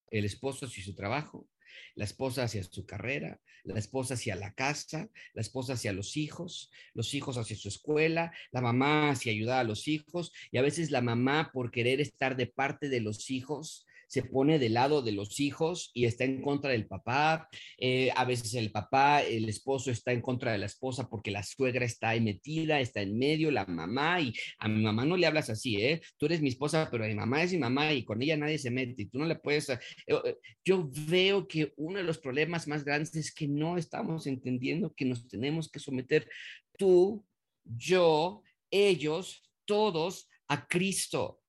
El 0.10 0.26
esposo 0.26 0.66
hacia 0.66 0.84
su 0.84 0.96
trabajo, 0.96 1.48
La 1.94 2.06
esposa 2.06 2.44
hacia 2.44 2.64
su 2.64 2.88
carrera, 2.88 3.40
la 3.64 3.78
esposa 3.78 4.16
hacia 4.16 4.36
la 4.36 4.52
casa, 4.56 5.12
la 5.34 5.42
esposa 5.42 5.74
hacia 5.74 5.94
los 5.94 6.18
hijos, 6.18 6.72
los 6.96 7.14
hijos 7.14 7.38
hacia 7.38 7.56
su 7.56 7.68
escuela, 7.68 8.34
la 8.52 8.62
mamá 8.62 9.12
hacia 9.12 9.32
ayudar 9.32 9.60
a 9.60 9.64
los 9.64 9.88
hijos 9.88 10.32
y 10.50 10.58
a 10.58 10.64
veces 10.64 10.90
la 10.90 11.02
mamá 11.02 11.52
por 11.54 11.70
querer 11.70 12.02
estar 12.02 12.36
de 12.36 12.48
parte 12.48 12.90
de 12.90 13.02
los 13.02 13.30
hijos 13.30 13.86
se 14.08 14.24
pone 14.24 14.58
del 14.60 14.74
lado 14.74 15.02
de 15.02 15.12
los 15.12 15.40
hijos 15.40 15.92
y 15.94 16.06
está 16.06 16.24
en 16.24 16.42
contra 16.42 16.72
del 16.72 16.88
papá. 16.88 17.50
Eh, 17.78 18.10
a 18.16 18.26
veces 18.26 18.54
el 18.56 18.72
papá, 18.72 19.22
el 19.22 19.48
esposo 19.50 19.92
está 19.92 20.12
en 20.12 20.22
contra 20.22 20.52
de 20.52 20.58
la 20.58 20.66
esposa 20.66 21.10
porque 21.10 21.32
la 21.32 21.44
suegra 21.44 21.86
está 21.86 22.10
ahí 22.10 22.22
metida, 22.22 22.80
está 22.80 23.02
en 23.02 23.18
medio, 23.18 23.52
la 23.52 23.66
mamá, 23.66 24.22
y 24.22 24.34
a 24.60 24.68
mi 24.68 24.82
mamá 24.82 25.06
no 25.06 25.18
le 25.18 25.28
hablas 25.28 25.50
así, 25.50 25.76
¿eh? 25.82 26.02
Tú 26.18 26.26
eres 26.26 26.42
mi 26.42 26.50
esposa, 26.50 26.88
pero 26.90 27.06
mi 27.06 27.16
mamá 27.16 27.44
es 27.44 27.52
mi 27.52 27.60
mamá 27.60 27.94
y 27.94 28.04
con 28.04 28.22
ella 28.22 28.38
nadie 28.38 28.58
se 28.58 28.72
mete 28.72 29.04
y 29.04 29.06
tú 29.06 29.20
no 29.20 29.26
le 29.26 29.36
puedes... 29.36 29.70
Eh, 29.70 29.80
eh, 30.08 30.38
yo 30.64 30.90
veo 31.08 31.48
que 31.48 31.74
uno 31.78 31.98
de 31.98 32.04
los 32.04 32.18
problemas 32.18 32.68
más 32.68 32.84
grandes 32.84 33.16
es 33.16 33.34
que 33.34 33.48
no 33.48 33.78
estamos 33.78 34.28
entendiendo 34.28 34.94
que 34.94 35.06
nos 35.06 35.28
tenemos 35.28 35.70
que 35.70 35.80
someter 35.80 36.30
tú, 36.78 37.26
yo, 37.64 38.44
ellos, 38.72 39.44
todos 39.66 40.30
a 40.48 40.68
Cristo. 40.68 41.42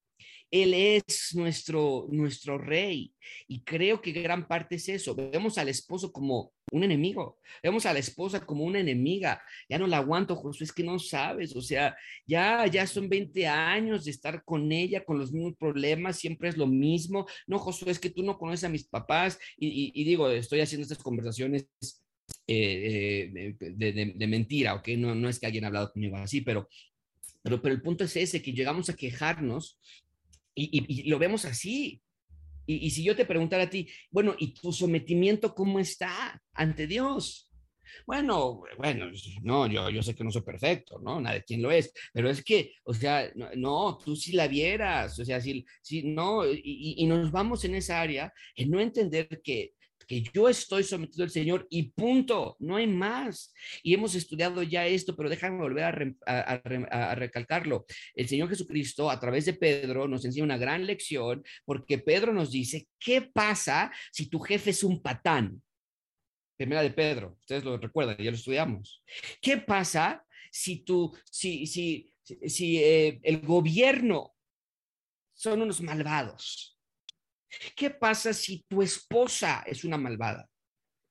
Él 0.51 0.73
es 0.75 1.35
nuestro, 1.35 2.07
nuestro 2.11 2.59
rey. 2.59 3.13
Y 3.47 3.63
creo 3.63 4.01
que 4.01 4.13
gran 4.13 4.49
parte 4.49 4.77
es 4.77 4.89
eso. 4.89 5.15
Vemos 5.15 5.59
al 5.59 5.69
esposo 5.69 6.11
como 6.11 6.53
un 6.73 6.85
enemigo. 6.85 7.39
Vemos 7.63 7.87
a 7.87 7.93
la 7.93 7.99
esposa 7.99 8.45
como 8.45 8.65
una 8.65 8.81
enemiga. 8.81 9.43
Ya 9.69 9.79
no 9.79 9.87
la 9.87 9.99
aguanto, 9.99 10.37
Josué, 10.37 10.65
es 10.65 10.73
que 10.73 10.83
no 10.83 10.99
sabes. 10.99 11.55
O 11.55 11.61
sea, 11.61 11.97
ya, 12.27 12.67
ya 12.67 12.87
son 12.87 13.09
20 13.09 13.47
años 13.47 14.05
de 14.05 14.11
estar 14.11 14.43
con 14.45 14.71
ella, 14.73 15.05
con 15.05 15.19
los 15.19 15.33
mismos 15.33 15.55
problemas, 15.59 16.17
siempre 16.17 16.49
es 16.49 16.57
lo 16.57 16.67
mismo. 16.67 17.27
No, 17.47 17.59
Josué, 17.59 17.91
es 17.93 17.99
que 17.99 18.11
tú 18.11 18.23
no 18.23 18.39
conoces 18.39 18.65
a 18.65 18.71
mis 18.71 18.85
papás. 18.85 19.39
Y, 19.59 20.05
digo, 20.05 20.31
estoy 20.31 20.61
haciendo 20.61 20.83
estas 20.83 21.03
conversaciones 21.03 21.69
eh, 22.47 23.31
eh, 23.35 23.57
de, 23.59 24.27
mentira, 24.27 24.75
¿ok? 24.75 24.89
No, 24.97 25.15
no 25.15 25.29
es 25.29 25.39
que 25.39 25.47
alguien 25.47 25.65
ha 25.65 25.69
hablado 25.69 25.93
conmigo 25.93 26.17
así, 26.17 26.41
pero, 26.41 26.69
pero, 27.43 27.61
pero 27.61 27.75
el 27.75 27.83
punto 27.83 28.05
es 28.05 28.17
ese, 28.17 28.43
que 28.43 28.53
llegamos 28.53 28.89
a 28.89 28.97
quejarnos 28.97 29.79
y, 30.59 31.09
lo 31.09 31.19
vemos 31.19 31.45
así. 31.45 32.03
Y, 32.67 32.91
si 32.91 33.03
yo 33.03 33.17
te 33.17 33.25
preguntara 33.25 33.65
a 33.65 33.71
ti, 33.71 33.89
bueno, 34.11 34.35
¿y 34.39 34.53
tu 34.53 34.73
sometimiento 34.73 35.55
cómo 35.55 35.79
está 35.79 36.43
ante 36.53 36.87
Dios? 36.87 37.51
Bueno, 38.07 38.63
bueno, 38.77 39.11
no, 39.43 39.67
yo, 39.67 39.89
yo 39.89 40.03
sé 40.03 40.15
que 40.15 40.23
no 40.23 40.31
soy 40.31 40.43
perfecto, 40.43 40.99
¿no? 40.99 41.21
Nadie 41.21 41.45
quien 41.45 41.63
lo 41.63 41.71
es, 41.71 41.93
pero 42.13 42.29
es 42.29 42.45
que, 42.45 42.75
o 42.85 42.93
sea, 42.93 43.31
no, 43.35 43.99
tú 44.05 44.15
sí 44.15 44.33
la 44.33 44.47
vieras, 44.47 45.19
o 45.19 45.25
sea, 45.25 45.41
si, 45.41 45.65
si 45.81 46.03
no, 46.03 46.47
y, 46.47 46.95
y, 46.99 47.07
nos 47.07 47.33
vamos 47.33 47.65
en 47.65 47.75
esa 47.75 48.01
área 48.01 48.33
en 48.55 48.71
no 48.71 48.81
entender 48.81 49.41
que 49.43 49.73
que 50.09 50.23
yo 50.35 50.49
estoy 50.49 50.83
sometido 50.83 51.23
al 51.23 51.31
Señor 51.31 51.67
y 51.69 51.91
punto, 51.91 52.57
no 52.59 52.77
hay 52.77 52.87
más. 52.87 53.53
Y 53.83 53.93
hemos 53.93 54.15
estudiado 54.15 54.63
ya 54.63 54.87
esto, 54.87 55.15
pero 55.15 55.29
déjame 55.29 55.59
volver 55.59 56.17
a, 56.27 57.15
recalcarlo. 57.15 57.85
El 58.15 58.27
Señor 58.27 58.49
Jesucristo 58.49 59.11
a 59.11 59.21
través 59.21 59.45
de 59.45 59.53
Pedro 59.53 60.09
nos 60.09 60.25
enseña 60.25 60.45
una 60.45 60.57
gran 60.57 60.87
lección 60.87 61.45
porque 61.65 61.99
Pedro 61.99 62.33
nos 62.33 62.51
dice, 62.51 62.89
¿qué 62.99 63.21
pasa 63.23 63.93
si 64.11 64.29
tu 64.31 64.41
jefe 64.41 64.71
es 64.71 64.83
un 64.83 65.03
patán? 65.03 65.63
Primera 66.57 66.83
de 66.83 66.91
Pedro, 66.91 67.37
ustedes 67.41 67.63
lo 67.63 67.77
recuerdan, 67.77 68.17
ya 68.17 68.31
lo 68.31 68.37
estudiamos. 68.37 69.05
¿Qué 69.43 69.59
pasa 69.59 70.25
si 70.51 70.85
tú, 70.85 71.15
si, 71.31 71.67
si, 71.67 72.15
si, 72.47 72.79
eh, 72.79 73.21
el 73.23 73.43
gobierno 73.43 74.35
son 75.35 75.61
unos 75.61 75.83
malvados? 75.83 76.78
¿Qué 77.75 77.91
pasa 77.91 78.33
si 78.33 78.65
tu 78.69 78.83
esposa 78.83 79.63
es 79.67 79.85
una 79.85 79.97
malvada, 79.97 80.49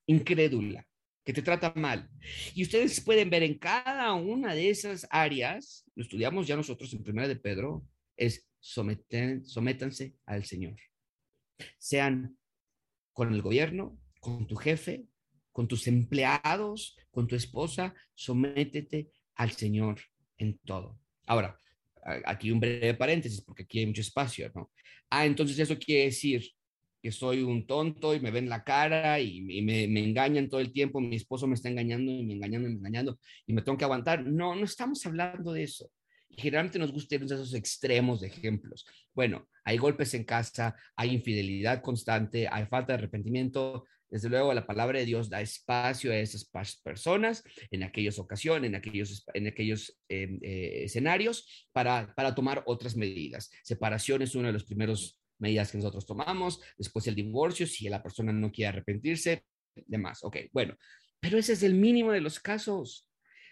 incrédula, 0.08 0.86
que 1.24 1.34
te 1.34 1.42
trata 1.42 1.74
mal? 1.76 2.10
Y 2.54 2.64
ustedes 2.64 3.02
pueden 3.02 3.30
ver 3.30 3.44
en 3.44 3.58
cada 3.58 4.14
una 4.14 4.54
de 4.54 4.70
esas 4.70 5.08
áreas, 5.10 5.86
lo 5.96 6.04
estudiamos 6.04 6.48
ya 6.48 6.56
nosotros 6.56 6.94
en 6.94 7.04
Primera 7.04 7.28
de 7.28 7.36
Pedro, 7.36 7.86
es 8.16 8.48
someten, 8.60 9.46
sométanse 9.46 10.16
al 10.26 10.46
Señor. 10.46 10.76
Sean 11.78 12.38
con 13.14 13.34
el 13.34 13.42
gobierno, 13.42 14.00
con 14.20 14.48
tu 14.48 14.56
jefe, 14.56 15.06
con 15.52 15.68
tus 15.68 15.88
empleados, 15.88 16.96
con 17.10 17.28
tu 17.28 17.36
esposa, 17.36 17.96
sométete 18.14 19.12
al 19.36 19.52
Señor 19.52 20.02
en 20.38 20.60
todo. 20.60 21.00
Ahora, 21.26 21.60
aquí 22.26 22.52
un 22.52 22.60
breve 22.60 22.94
paréntesis, 22.94 23.42
porque 23.42 23.64
aquí 23.64 23.80
hay 23.80 23.86
mucho 23.88 24.02
espacio, 24.02 24.52
¿no? 24.56 24.72
Ah, 25.10 25.26
entonces 25.26 25.58
eso 25.60 25.78
quiere 25.78 26.06
decir 26.06 26.44
que 27.02 27.12
soy 27.12 27.44
un 27.44 27.66
tonto 27.68 28.14
y 28.14 28.20
me 28.20 28.32
ven 28.32 28.50
la 28.50 28.64
cara 28.64 29.20
y, 29.20 29.42
me, 29.62 29.84
engañan 29.84 30.50
todo 30.50 30.60
el 30.60 30.72
tiempo, 30.72 31.00
mi 31.00 31.16
esposo 31.16 31.48
me 31.48 31.56
está 31.56 31.70
engañando 31.70 32.12
y 32.12 32.24
me 32.24 32.34
engañando 32.34 32.68
y 32.68 32.72
me 32.72 32.78
engañando 32.80 33.20
y 33.46 33.54
me 33.54 33.62
tengo 33.62 33.78
que 33.78 33.86
aguantar. 33.86 34.26
No, 34.26 34.56
no 34.56 34.66
estamos 34.66 35.06
hablando 35.06 35.54
de 35.54 35.64
eso. 35.64 35.90
generalmente 36.30 36.80
nos 36.80 36.92
gusta 36.92 37.16
irnos 37.16 37.32
a 37.32 37.36
esos 37.36 37.54
extremos 37.54 38.22
de 38.22 38.28
ejemplos. 38.28 38.86
Bueno, 39.14 39.48
hay 39.64 39.78
golpes 39.78 40.14
en 40.14 40.24
casa, 40.24 40.76
hay 40.96 41.12
infidelidad 41.14 41.82
constante, 41.82 42.48
hay 42.52 42.66
falta 42.66 42.94
de 42.94 43.00
arrepentimiento, 43.00 43.86
desde 44.10 44.30
luego, 44.30 44.54
la 44.54 44.66
palabra 44.66 45.00
de 45.00 45.06
Dios 45.06 45.30
da 45.30 45.42
espacio 45.42 46.12
a 46.12 46.18
esas 46.18 46.50
personas 46.84 47.44
en 47.72 47.84
aquellas 47.84 48.20
ocasiones, 48.20 48.70
en 48.70 48.76
aquellos, 48.76 49.26
en 49.34 49.48
aquellos 49.48 50.00
em, 50.08 50.40
eh, 50.42 50.84
escenarios 50.86 51.68
para, 51.74 52.14
para 52.16 52.34
tomar 52.34 52.64
otras 52.68 52.96
medidas. 52.96 53.50
Separación 53.64 54.22
es 54.22 54.34
una 54.36 54.48
de 54.48 54.54
las 54.54 54.64
primeras 54.64 55.20
medidas 55.40 55.72
que 55.72 55.78
nosotros 55.78 56.06
tomamos, 56.06 56.62
después 56.78 57.06
el 57.08 57.16
divorcio, 57.16 57.68
si 57.68 57.90
la 57.90 58.02
persona 58.02 58.32
no 58.32 58.52
quiere 58.52 58.70
arrepentirse, 58.70 59.44
demás. 59.86 60.24
Ok, 60.24 60.38
bueno, 60.54 60.76
pero 61.20 61.38
ese 61.38 61.54
es 61.54 61.64
el 61.64 61.74
mínimo 61.74 62.12
de 62.12 62.22
los 62.22 62.40
casos. 62.40 63.10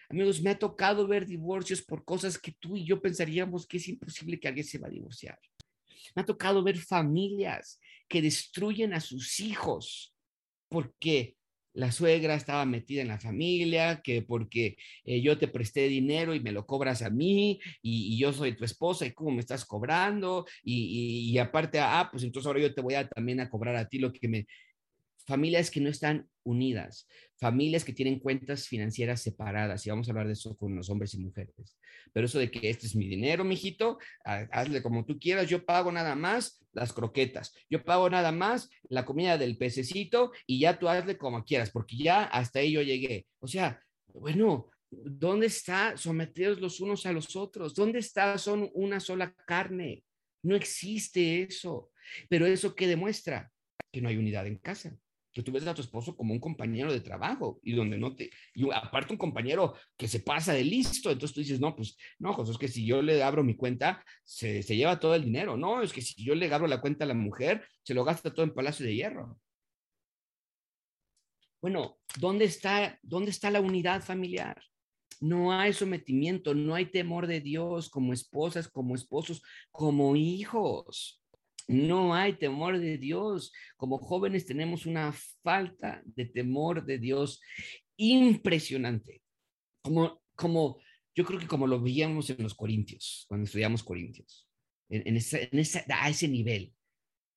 Amigos, 0.08 0.40
me 0.40 0.50
ha 0.50 0.58
tocado 0.58 1.06
ver 1.06 1.26
divorcios 1.26 1.82
por 1.82 2.04
cosas 2.04 2.38
que 2.38 2.52
tú 2.52 2.76
y 2.76 2.84
yo 2.84 3.02
pensaríamos 3.02 3.66
que 3.66 3.76
es 3.76 3.88
imposible 3.88 4.40
que 4.40 4.48
alguien 4.48 4.66
se 4.66 4.78
va 4.78 4.86
a 4.86 4.90
divorciar. 4.90 5.38
Me 6.14 6.22
ha 6.22 6.24
tocado 6.24 6.62
ver 6.62 6.78
familias 6.78 7.78
que 8.08 8.22
destruyen 8.22 8.94
a 8.94 9.00
sus 9.00 9.40
hijos 9.40 10.15
porque 10.68 11.36
la 11.76 11.92
suegra 11.92 12.34
estaba 12.34 12.64
metida 12.64 13.02
en 13.02 13.08
la 13.08 13.20
familia, 13.20 14.00
que 14.02 14.22
porque 14.22 14.76
eh, 15.04 15.20
yo 15.20 15.38
te 15.38 15.46
presté 15.46 15.88
dinero 15.88 16.34
y 16.34 16.40
me 16.40 16.52
lo 16.52 16.66
cobras 16.66 17.02
a 17.02 17.10
mí, 17.10 17.60
y, 17.82 18.18
yo 18.18 18.32
soy 18.32 18.56
tu 18.56 18.64
esposa 18.64 19.04
y 19.04 19.12
cómo 19.12 19.30
me 19.32 19.40
estás 19.40 19.64
cobrando, 19.66 20.46
y, 20.62 21.30
y, 21.30 21.38
aparte, 21.38 21.78
ah, 21.78 22.08
pues 22.10 22.24
entonces 22.24 22.46
ahora 22.46 22.60
yo 22.60 22.74
te 22.74 22.80
voy 22.80 22.94
a 22.94 23.06
también 23.06 23.40
a 23.40 23.50
cobrar 23.50 23.76
a 23.76 23.88
ti 23.88 23.98
lo 23.98 24.12
que 24.12 24.26
me... 24.28 24.46
Familias 25.26 25.70
que 25.70 25.80
no 25.80 25.90
están 25.90 26.28
unidas, 26.44 27.08
familias 27.38 27.84
que 27.84 27.92
tienen 27.92 28.20
cuentas 28.20 28.68
financieras 28.68 29.20
separadas, 29.20 29.84
y 29.84 29.90
vamos 29.90 30.08
a 30.08 30.12
hablar 30.12 30.26
de 30.28 30.34
eso 30.34 30.56
con 30.56 30.74
los 30.76 30.88
hombres 30.88 31.12
y 31.14 31.18
mujeres. 31.18 31.76
Pero 32.12 32.26
eso 32.26 32.38
de 32.38 32.50
que 32.50 32.70
este 32.70 32.86
es 32.86 32.94
mi 32.94 33.08
dinero, 33.08 33.44
mijito, 33.44 33.98
hazle 34.24 34.82
como 34.82 35.04
tú 35.04 35.18
quieras, 35.18 35.48
yo 35.48 35.64
pago 35.64 35.90
nada 35.90 36.14
más 36.14 36.64
las 36.72 36.92
croquetas, 36.92 37.52
yo 37.68 37.84
pago 37.84 38.08
nada 38.08 38.32
más 38.32 38.70
la 38.88 39.04
comida 39.04 39.36
del 39.36 39.58
pececito 39.58 40.32
y 40.46 40.60
ya 40.60 40.78
tú 40.78 40.88
hazle 40.88 41.18
como 41.18 41.44
quieras, 41.44 41.70
porque 41.70 41.96
ya 41.96 42.24
hasta 42.24 42.60
ahí 42.60 42.72
yo 42.72 42.82
llegué. 42.82 43.26
O 43.40 43.48
sea, 43.48 43.82
bueno, 44.06 44.70
¿dónde 44.90 45.46
está 45.46 45.96
sometidos 45.96 46.60
los 46.60 46.80
unos 46.80 47.04
a 47.06 47.12
los 47.12 47.34
otros? 47.34 47.74
¿Dónde 47.74 47.98
está 47.98 48.38
son 48.38 48.70
una 48.74 49.00
sola 49.00 49.34
carne? 49.46 50.04
No 50.42 50.54
existe 50.54 51.42
eso. 51.42 51.90
Pero 52.28 52.46
eso 52.46 52.76
que 52.76 52.86
demuestra 52.86 53.50
que 53.92 54.00
no 54.00 54.08
hay 54.08 54.16
unidad 54.16 54.46
en 54.46 54.58
casa 54.58 54.96
que 55.36 55.42
tú 55.42 55.52
ves 55.52 55.66
a 55.66 55.74
tu 55.74 55.82
esposo 55.82 56.16
como 56.16 56.32
un 56.32 56.40
compañero 56.40 56.90
de 56.90 57.02
trabajo 57.02 57.60
y 57.62 57.74
donde 57.74 57.98
no 57.98 58.16
te, 58.16 58.30
y 58.54 58.70
aparte 58.72 59.12
un 59.12 59.18
compañero 59.18 59.74
que 59.94 60.08
se 60.08 60.20
pasa 60.20 60.54
de 60.54 60.64
listo, 60.64 61.10
entonces 61.10 61.34
tú 61.34 61.40
dices, 61.40 61.60
no, 61.60 61.76
pues 61.76 61.94
no, 62.18 62.32
José, 62.32 62.52
es 62.52 62.58
que 62.58 62.68
si 62.68 62.86
yo 62.86 63.02
le 63.02 63.22
abro 63.22 63.44
mi 63.44 63.54
cuenta, 63.54 64.02
se, 64.24 64.62
se 64.62 64.76
lleva 64.76 64.98
todo 64.98 65.14
el 65.14 65.24
dinero, 65.24 65.58
no, 65.58 65.82
es 65.82 65.92
que 65.92 66.00
si 66.00 66.24
yo 66.24 66.34
le 66.34 66.50
abro 66.50 66.66
la 66.66 66.80
cuenta 66.80 67.04
a 67.04 67.08
la 67.08 67.12
mujer, 67.12 67.68
se 67.82 67.92
lo 67.92 68.02
gasta 68.02 68.32
todo 68.32 68.46
en 68.46 68.54
Palacio 68.54 68.86
de 68.86 68.94
Hierro. 68.94 69.38
Bueno, 71.60 71.98
¿dónde 72.18 72.46
está, 72.46 72.98
dónde 73.02 73.30
está 73.30 73.50
la 73.50 73.60
unidad 73.60 74.02
familiar? 74.02 74.62
No 75.20 75.52
hay 75.52 75.74
sometimiento, 75.74 76.54
no 76.54 76.74
hay 76.74 76.86
temor 76.86 77.26
de 77.26 77.42
Dios 77.42 77.90
como 77.90 78.14
esposas, 78.14 78.68
como 78.68 78.94
esposos, 78.94 79.42
como 79.70 80.16
hijos. 80.16 81.22
No 81.68 82.14
hay 82.14 82.34
temor 82.34 82.78
de 82.78 82.98
Dios. 82.98 83.52
Como 83.76 83.98
jóvenes 83.98 84.46
tenemos 84.46 84.86
una 84.86 85.12
falta 85.42 86.02
de 86.04 86.26
temor 86.26 86.84
de 86.84 86.98
Dios 86.98 87.40
impresionante. 87.96 89.22
Como, 89.82 90.22
como, 90.34 90.78
yo 91.14 91.24
creo 91.24 91.40
que 91.40 91.46
como 91.46 91.66
lo 91.66 91.80
veíamos 91.80 92.30
en 92.30 92.42
los 92.42 92.54
Corintios, 92.54 93.24
cuando 93.28 93.44
estudiamos 93.44 93.82
Corintios, 93.82 94.48
en, 94.88 95.16
a 95.16 96.08
ese 96.08 96.28
nivel 96.28 96.72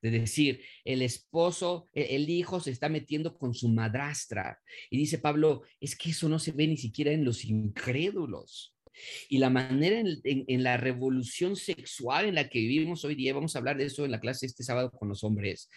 de 0.01 0.11
decir, 0.11 0.61
el 0.85 1.01
esposo, 1.01 1.89
el, 1.93 2.23
el, 2.23 2.29
hijo 2.29 2.59
se 2.59 2.71
está 2.71 2.87
metiendo 2.87 3.37
con 3.37 3.53
su 3.53 3.67
madrastra. 3.67 4.59
Y 4.89 4.97
dice 4.97 5.17
Pablo, 5.17 5.63
es 5.79 5.95
que 5.97 6.11
eso 6.11 6.29
no 6.29 6.39
se 6.39 6.51
ve 6.51 6.67
ni 6.67 6.77
siquiera 6.77 7.11
en 7.11 7.25
los 7.25 7.43
incrédulos. 7.43 8.75
Y 9.29 9.37
la 9.37 9.49
manera 9.49 10.01
en, 10.23 10.63
la 10.63 10.77
revolución 10.77 11.55
sexual 11.55 12.25
en 12.25 12.35
la 12.35 12.49
que 12.49 12.59
vivimos 12.59 13.05
hoy 13.05 13.15
día, 13.15 13.33
vamos 13.33 13.55
a 13.55 13.59
hablar 13.59 13.77
de 13.77 13.85
eso 13.85 14.05
en 14.05 14.11
la 14.11 14.19
clase 14.19 14.45
este 14.45 14.63
sábado 14.63 14.91
con 14.91 15.09
los 15.09 15.23
hombres, 15.23 15.69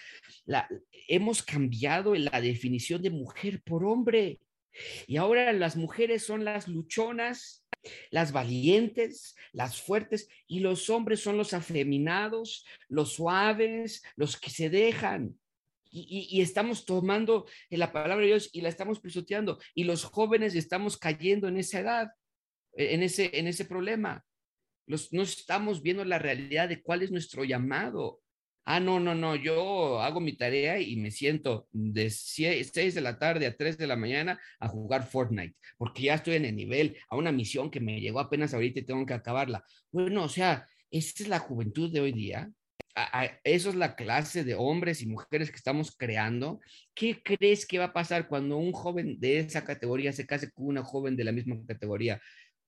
hemos 1.08 1.42
cambiado 1.42 2.14
la 2.14 2.40
definición 2.40 3.02
de 3.02 3.10
mujer 3.10 3.62
por 3.62 3.84
hombre. 3.84 4.40
Y 5.06 5.16
ahora 5.16 5.52
las 5.52 5.76
mujeres 5.76 6.24
son 6.24 6.44
las 6.44 6.66
luchonas, 6.66 7.66
las 8.10 8.32
valientes, 8.32 9.34
las 9.52 9.80
fuertes, 9.80 10.28
y 10.46 10.60
los 10.60 10.88
hombres 10.90 11.20
son 11.20 11.36
los 11.36 11.52
afeminados, 11.52 12.64
los 12.88 13.14
suaves, 13.14 14.02
los 14.16 14.38
que 14.38 14.50
se 14.50 14.70
dejan. 14.70 15.38
Y, 15.94 16.40
estamos 16.40 16.86
tomando 16.86 17.46
la 17.68 17.92
palabra 17.92 18.22
de 18.22 18.28
Dios 18.28 18.48
y 18.52 18.62
la 18.62 18.70
estamos 18.70 19.00
pisoteando. 19.00 19.58
Y 19.74 19.84
los 19.84 20.04
jóvenes 20.04 20.54
estamos 20.54 20.96
cayendo 20.96 21.48
en 21.48 21.58
esa 21.58 21.80
edad, 21.80 22.08
en 22.74 23.02
ese, 23.02 23.30
en 23.38 23.46
ese 23.46 23.64
problema. 23.64 24.24
Los, 24.86 25.12
no 25.12 25.22
estamos 25.22 25.82
viendo 25.82 26.04
la 26.04 26.18
realidad 26.18 26.68
de 26.68 26.82
cuál 26.82 27.02
es 27.02 27.10
nuestro 27.10 27.44
llamado. 27.44 28.20
Ah, 28.64 28.78
no, 28.78 29.00
no, 29.00 29.14
no, 29.14 29.34
yo 29.34 30.00
hago 30.00 30.20
mi 30.20 30.36
tarea 30.36 30.80
y 30.80 30.96
me 30.96 31.10
siento 31.10 31.66
de 31.72 32.10
6 32.10 32.94
de 32.94 33.00
la 33.00 33.18
tarde 33.18 33.46
a 33.46 33.56
3 33.56 33.76
de 33.76 33.88
la 33.88 33.96
mañana 33.96 34.40
a 34.60 34.68
jugar 34.68 35.04
Fortnite, 35.08 35.56
porque 35.76 36.04
ya 36.04 36.14
estoy 36.14 36.36
en 36.36 36.44
el 36.44 36.54
nivel, 36.54 36.96
a 37.08 37.16
una 37.16 37.32
misión 37.32 37.72
que 37.72 37.80
me 37.80 38.00
llegó 38.00 38.20
apenas 38.20 38.54
ahorita 38.54 38.78
y 38.78 38.84
tengo 38.84 39.04
que 39.04 39.14
acabarla. 39.14 39.64
Bueno, 39.90 40.22
o 40.24 40.28
sea, 40.28 40.68
esa 40.92 41.24
es 41.24 41.28
la 41.28 41.40
juventud 41.40 41.92
de 41.92 42.00
hoy 42.00 42.12
día. 42.12 42.52
Eso 43.42 43.70
es 43.70 43.74
la 43.74 43.96
clase 43.96 44.44
de 44.44 44.54
hombres 44.54 45.00
y 45.00 45.06
mujeres 45.06 45.50
que 45.50 45.56
estamos 45.56 45.96
creando. 45.96 46.60
¿Qué 46.94 47.22
crees 47.22 47.66
que 47.66 47.78
va 47.78 47.86
a 47.86 47.92
pasar 47.92 48.28
cuando 48.28 48.58
un 48.58 48.72
joven 48.72 49.18
de 49.18 49.38
esa 49.38 49.64
categoría 49.64 50.12
se 50.12 50.26
case 50.26 50.50
con 50.52 50.66
una 50.66 50.84
joven 50.84 51.16
de 51.16 51.24
la 51.24 51.32
misma 51.32 51.56
categoría? 51.66 52.20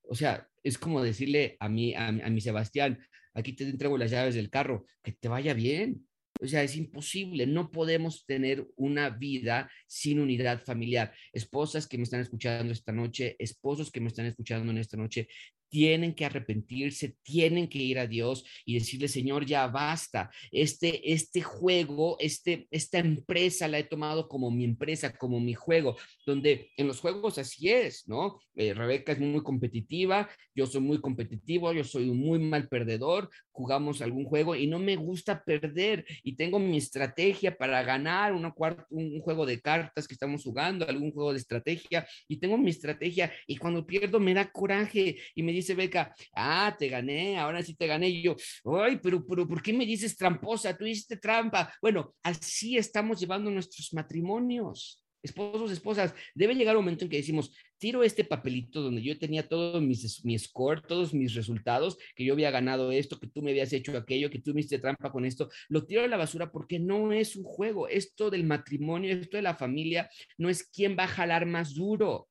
O 0.09 0.15
sea, 0.15 0.47
es 0.63 0.77
como 0.77 1.03
decirle 1.03 1.57
a 1.59 1.69
mí, 1.69 1.93
a, 1.93 2.07
a 2.07 2.29
mi 2.29 2.41
Sebastián, 2.41 2.99
aquí 3.33 3.53
te 3.53 3.63
entrego 3.65 3.97
las 3.97 4.11
llaves 4.11 4.35
del 4.35 4.49
carro, 4.49 4.85
que 5.03 5.11
te 5.11 5.27
vaya 5.27 5.53
bien. 5.53 6.07
O 6.41 6.47
sea, 6.47 6.63
es 6.63 6.75
imposible, 6.75 7.47
no 7.47 7.71
podemos 7.71 8.25
tener 8.25 8.67
una 8.75 9.09
vida 9.09 9.71
sin 9.87 10.19
unidad 10.19 10.61
familiar. 10.63 11.13
Esposas 11.31 11.87
que 11.87 11.97
me 11.97 12.03
están 12.03 12.19
escuchando 12.19 12.73
esta 12.73 12.91
noche, 12.91 13.37
esposos 13.39 13.89
que 13.89 14.01
me 14.01 14.09
están 14.09 14.25
escuchando 14.25 14.69
en 14.71 14.77
esta 14.77 14.97
noche, 14.97 15.29
tienen 15.75 16.15
que 16.15 16.23
arrepentirse, 16.23 17.17
tienen 17.21 17.67
que 17.67 17.79
ir 17.79 17.99
a 17.99 18.07
Dios 18.07 18.45
y 18.63 18.75
decirle, 18.75 19.09
Señor, 19.09 19.45
ya 19.45 19.67
basta. 19.67 20.31
Este, 20.49 21.11
este 21.11 21.41
juego, 21.41 22.15
este, 22.21 22.65
esta 22.71 22.99
empresa 22.99 23.67
la 23.67 23.79
he 23.79 23.83
tomado 23.83 24.29
como 24.29 24.49
mi 24.51 24.63
empresa, 24.63 25.11
como 25.17 25.41
mi 25.41 25.53
juego, 25.53 25.97
donde 26.25 26.71
en 26.77 26.87
los 26.87 27.01
juegos 27.01 27.39
así 27.39 27.67
es, 27.69 28.07
¿no? 28.07 28.39
Eh, 28.55 28.73
Rebeca 28.73 29.11
es 29.11 29.19
muy 29.19 29.43
competitiva, 29.43 30.29
yo 30.55 30.65
soy 30.65 30.79
muy 30.79 31.01
competitivo, 31.01 31.73
yo 31.73 31.83
soy 31.83 32.07
un 32.07 32.19
muy 32.19 32.39
mal 32.39 32.69
perdedor, 32.69 33.29
jugamos 33.55 34.01
algún 34.01 34.25
juego 34.25 34.53
y 34.55 34.67
no 34.67 34.79
me 34.79 34.97
gusta 34.97 35.43
perder 35.43 36.05
y 36.23 36.35
tengo 36.35 36.59
mi 36.59 36.77
estrategia 36.77 37.57
para 37.57 37.81
ganar 37.83 38.33
una 38.33 38.53
un 38.89 39.19
juego 39.21 39.45
de 39.45 39.61
cartas 39.61 40.07
que 40.07 40.13
estamos 40.13 40.43
jugando, 40.43 40.87
algún 40.87 41.11
juego 41.11 41.31
de 41.31 41.39
estrategia 41.39 42.05
y 42.27 42.37
tengo 42.37 42.57
mi 42.57 42.69
estrategia 42.69 43.31
y 43.47 43.55
cuando 43.55 43.85
pierdo 43.85 44.19
me 44.19 44.33
da 44.33 44.51
coraje 44.51 45.17
y 45.33 45.43
me 45.43 45.53
dice 45.53 45.73
Beca, 45.73 46.13
ah, 46.35 46.75
te 46.77 46.89
gané, 46.89 47.37
ahora 47.37 47.63
sí 47.63 47.75
te 47.75 47.87
gané. 47.87 48.09
Y 48.09 48.23
yo, 48.23 48.35
ay, 48.65 48.99
pero, 49.01 49.25
pero, 49.25 49.47
¿por 49.47 49.61
qué 49.61 49.73
me 49.73 49.85
dices 49.85 50.17
tramposa? 50.17 50.77
Tú 50.77 50.85
hiciste 50.85 51.17
trampa. 51.17 51.73
Bueno, 51.81 52.13
así 52.23 52.77
estamos 52.77 53.19
llevando 53.19 53.49
nuestros 53.49 53.93
matrimonios. 53.93 55.04
Esposos, 55.25 55.71
esposas, 55.71 56.13
debe 56.35 56.53
llegar 56.53 56.77
un 56.77 56.83
momento 56.83 57.03
en 57.03 57.09
que 57.09 57.17
decimos, 57.17 57.51
tiro 57.79 58.03
este 58.03 58.23
papelito 58.23 58.81
donde 58.81 59.01
yo 59.01 59.17
tenía 59.17 59.47
todo 59.47 59.81
mis, 59.81 60.23
mi 60.23 60.37
score, 60.37 60.81
todos 60.81 61.15
mis 61.15 61.33
resultados, 61.33 61.97
que 62.15 62.23
yo 62.23 62.33
había 62.33 62.51
ganado 62.51 62.91
esto, 62.91 63.19
que 63.19 63.27
tú 63.27 63.41
me 63.41 63.49
habías 63.49 63.73
hecho 63.73 63.97
aquello, 63.97 64.29
que 64.29 64.39
tú 64.39 64.53
me 64.53 64.59
hiciste 64.59 64.77
trampa 64.77 65.11
con 65.11 65.25
esto, 65.25 65.49
lo 65.67 65.83
tiro 65.85 66.03
a 66.03 66.07
la 66.07 66.17
basura 66.17 66.51
porque 66.51 66.77
no 66.77 67.11
es 67.11 67.35
un 67.35 67.43
juego. 67.43 67.87
Esto 67.87 68.29
del 68.29 68.43
matrimonio, 68.43 69.13
esto 69.15 69.37
de 69.37 69.43
la 69.43 69.55
familia, 69.55 70.09
no 70.37 70.47
es 70.49 70.63
quién 70.63 70.95
va 70.97 71.05
a 71.05 71.07
jalar 71.07 71.47
más 71.47 71.73
duro. 71.73 72.29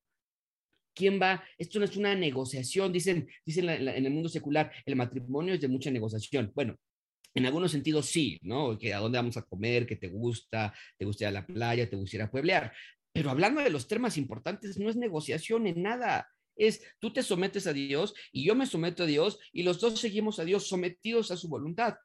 ¿Quién 0.93 1.19
va? 1.21 1.43
Esto 1.57 1.79
no 1.79 1.85
es 1.85 1.97
una 1.97 2.15
negociación, 2.15 2.93
dicen, 2.93 3.27
dicen 3.45 3.69
en 3.69 4.05
el 4.05 4.11
mundo 4.11 4.29
secular, 4.29 4.71
el 4.85 4.95
matrimonio 4.95 5.53
es 5.53 5.59
de 5.59 5.67
mucha 5.67 5.91
negociación. 5.91 6.53
Bueno, 6.55 6.77
en 7.35 7.45
algunos 7.45 7.71
sentidos 7.71 8.07
sí, 8.07 8.39
¿no? 8.41 8.77
Que 8.79 8.93
a 8.93 8.99
dónde 8.99 9.17
vamos 9.17 9.35
a 9.37 9.43
comer, 9.43 9.85
que 9.85 9.97
te 9.97 10.07
gusta, 10.07 10.73
te 10.97 11.05
gusta 11.05 11.25
ir 11.25 11.27
a 11.27 11.31
la 11.31 11.45
playa, 11.45 11.89
te 11.89 11.97
gusta 11.97 12.23
a 12.23 12.31
pueblear. 12.31 12.73
Pero 13.11 13.29
hablando 13.29 13.61
de 13.61 13.69
los 13.69 13.87
temas 13.87 14.17
importantes, 14.17 14.79
no 14.79 14.89
es 14.89 14.95
negociación 14.95 15.67
en 15.67 15.83
nada. 15.83 16.27
Es 16.55 16.81
tú 16.99 17.11
te 17.11 17.21
sometes 17.21 17.67
a 17.67 17.73
Dios 17.73 18.13
y 18.31 18.45
yo 18.45 18.55
me 18.55 18.65
someto 18.65 19.03
a 19.03 19.05
Dios 19.05 19.37
y 19.51 19.63
los 19.63 19.81
dos 19.81 19.99
seguimos 19.99 20.39
a 20.39 20.45
Dios 20.45 20.67
sometidos 20.67 21.29
a 21.29 21.37
su 21.37 21.49
voluntad. 21.49 21.95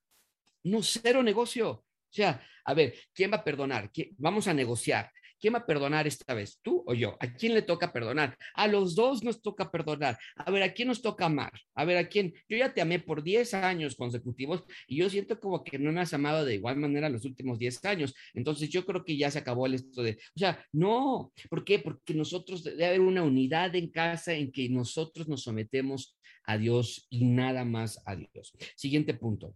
No 0.65 0.83
cero 0.83 1.23
negocio. 1.23 1.71
O 1.71 2.13
sea, 2.13 2.45
a 2.65 2.75
ver, 2.75 2.95
¿quién 3.15 3.31
va 3.31 3.37
a 3.37 3.45
perdonar? 3.45 3.91
Vamos 4.19 4.49
a 4.49 4.55
negociar. 4.55 5.13
¿Quién 5.41 5.55
va 5.55 5.59
a 5.59 5.67
perdonar 5.67 6.07
esta 6.07 6.35
vez? 6.35 6.59
¿Tú 6.63 6.85
o 6.87 6.93
yo? 6.93 7.17
¿A 7.19 7.33
quién 7.33 7.55
le 7.55 7.63
toca 7.63 7.93
perdonar? 7.93 8.37
A 8.55 8.69
los 8.69 8.95
dos 8.95 9.25
nos 9.25 9.41
toca 9.41 9.71
perdonar. 9.71 10.19
A 10.37 10.51
ver, 10.51 10.63
¿a 10.63 10.75
quién 10.75 10.89
nos 10.89 11.01
toca 11.01 11.27
amar? 11.27 11.53
A 11.75 11.85
ver, 11.87 11.97
¿a 11.97 12.09
quién? 12.09 12.35
Yo 12.49 12.59
ya 12.59 12.75
te 12.75 12.83
amé 12.83 13.01
por 13.01 13.23
10 13.23 13.55
años 13.55 13.97
consecutivos 13.97 14.65
y 14.87 14.97
yo 14.97 15.09
siento 15.09 15.41
como 15.41 15.65
que 15.65 15.79
no 15.79 15.93
me 15.93 16.01
has 16.01 16.13
amado 16.13 16.45
de 16.45 16.55
igual 16.55 16.77
manera 16.77 17.09
los 17.09 17.25
últimos 17.25 17.59
10 17.59 17.85
años. 17.87 18.15
Entonces 18.35 18.69
yo 18.69 18.85
creo 18.85 19.03
que 19.03 19.17
ya 19.17 19.31
se 19.31 19.39
acabó 19.39 19.65
el 19.65 19.75
esto 19.75 20.03
de, 20.03 20.19
o 20.37 20.39
sea, 20.39 20.63
no. 20.73 21.33
¿Por 21.49 21.65
qué? 21.65 21.79
Porque 21.79 22.13
nosotros 22.13 22.63
debe 22.63 22.87
haber 22.87 23.01
una 23.01 23.23
unidad 23.23 23.75
en 23.75 23.91
casa 23.91 24.35
en 24.35 24.53
que 24.53 24.69
nosotros 24.69 25.27
nos 25.27 25.43
sometemos 25.43 26.19
a 26.45 26.59
Dios 26.59 27.07
y 27.09 27.25
nada 27.25 27.65
más 27.65 28.03
a 28.05 28.15
Dios. 28.15 28.53
Siguiente 28.77 29.15
punto. 29.15 29.55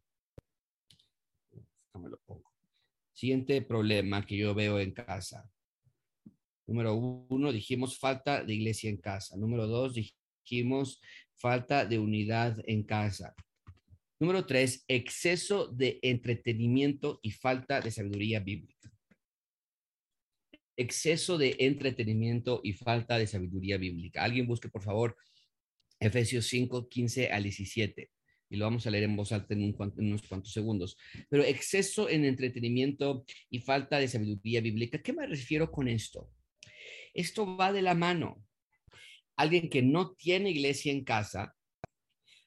Siguiente 3.13 3.61
problema 3.63 4.25
que 4.25 4.37
yo 4.37 4.55
veo 4.55 4.81
en 4.81 4.93
casa 4.93 5.49
Número 6.67 6.95
uno, 6.95 7.53
dijimos 7.53 7.99
falta 7.99 8.43
de 8.43 8.55
iglesia 8.55 8.91
en 8.91 8.97
casa. 8.97 9.37
Número 9.37 9.67
dos, 9.67 9.95
dijimos 9.95 11.01
falta 11.35 11.85
de 11.85 11.99
unidad 11.99 12.57
en 12.67 12.85
casa. 12.85 13.35
Número 14.19 14.47
tres, 14.47 14.85
exceso 14.89 15.69
de 15.69 15.99
entretenimiento 16.03 17.21
y 17.23 17.33
falta 17.33 17.81
de 17.81 17.91
sabiduría 17.91 18.41
bíblica. 18.41 18.91
Exceso 20.77 21.37
de 21.39 21.57
entretenimiento 21.59 22.61
y 22.65 22.73
falta 22.73 23.19
de 23.19 23.27
sabiduría 23.27 23.77
bíblica. 23.77 24.25
Alguien 24.25 24.47
busque, 24.47 24.69
por 24.69 24.83
favor, 24.83 25.17
Efesios 26.01 26.47
5, 26.47 26.89
15 26.89 27.29
al 27.31 27.43
17 27.43 28.11
y 28.51 28.57
lo 28.57 28.67
vamos 28.67 28.87
a 28.87 28.91
leer 28.91 29.05
en 29.05 29.17
voz 29.17 29.33
alta 29.33 29.55
en, 29.55 29.63
en, 29.63 29.75
unos 29.97 30.23
cuantos 30.23 30.53
segundos. 30.53 30.97
Pero 31.29 31.43
exceso 31.45 32.09
en 32.09 32.25
entretenimiento 32.25 33.25
y 33.51 33.61
falta 33.61 33.99
de 33.99 34.09
sabiduría 34.09 34.61
bíblica, 34.61 35.03
¿qué 35.03 35.13
me 35.13 35.27
refiero 35.27 35.71
con 35.71 35.89
esto? 35.89 36.31
Esto 37.15 37.57
va 37.57 37.73
de 37.73 37.83
la 37.83 37.95
mano. 37.95 38.45
Alguien 39.37 39.71
que 39.71 39.83
no 39.83 40.13
tiene 40.13 40.51
iglesia 40.51 40.93
en 40.93 41.05
casa, 41.05 41.57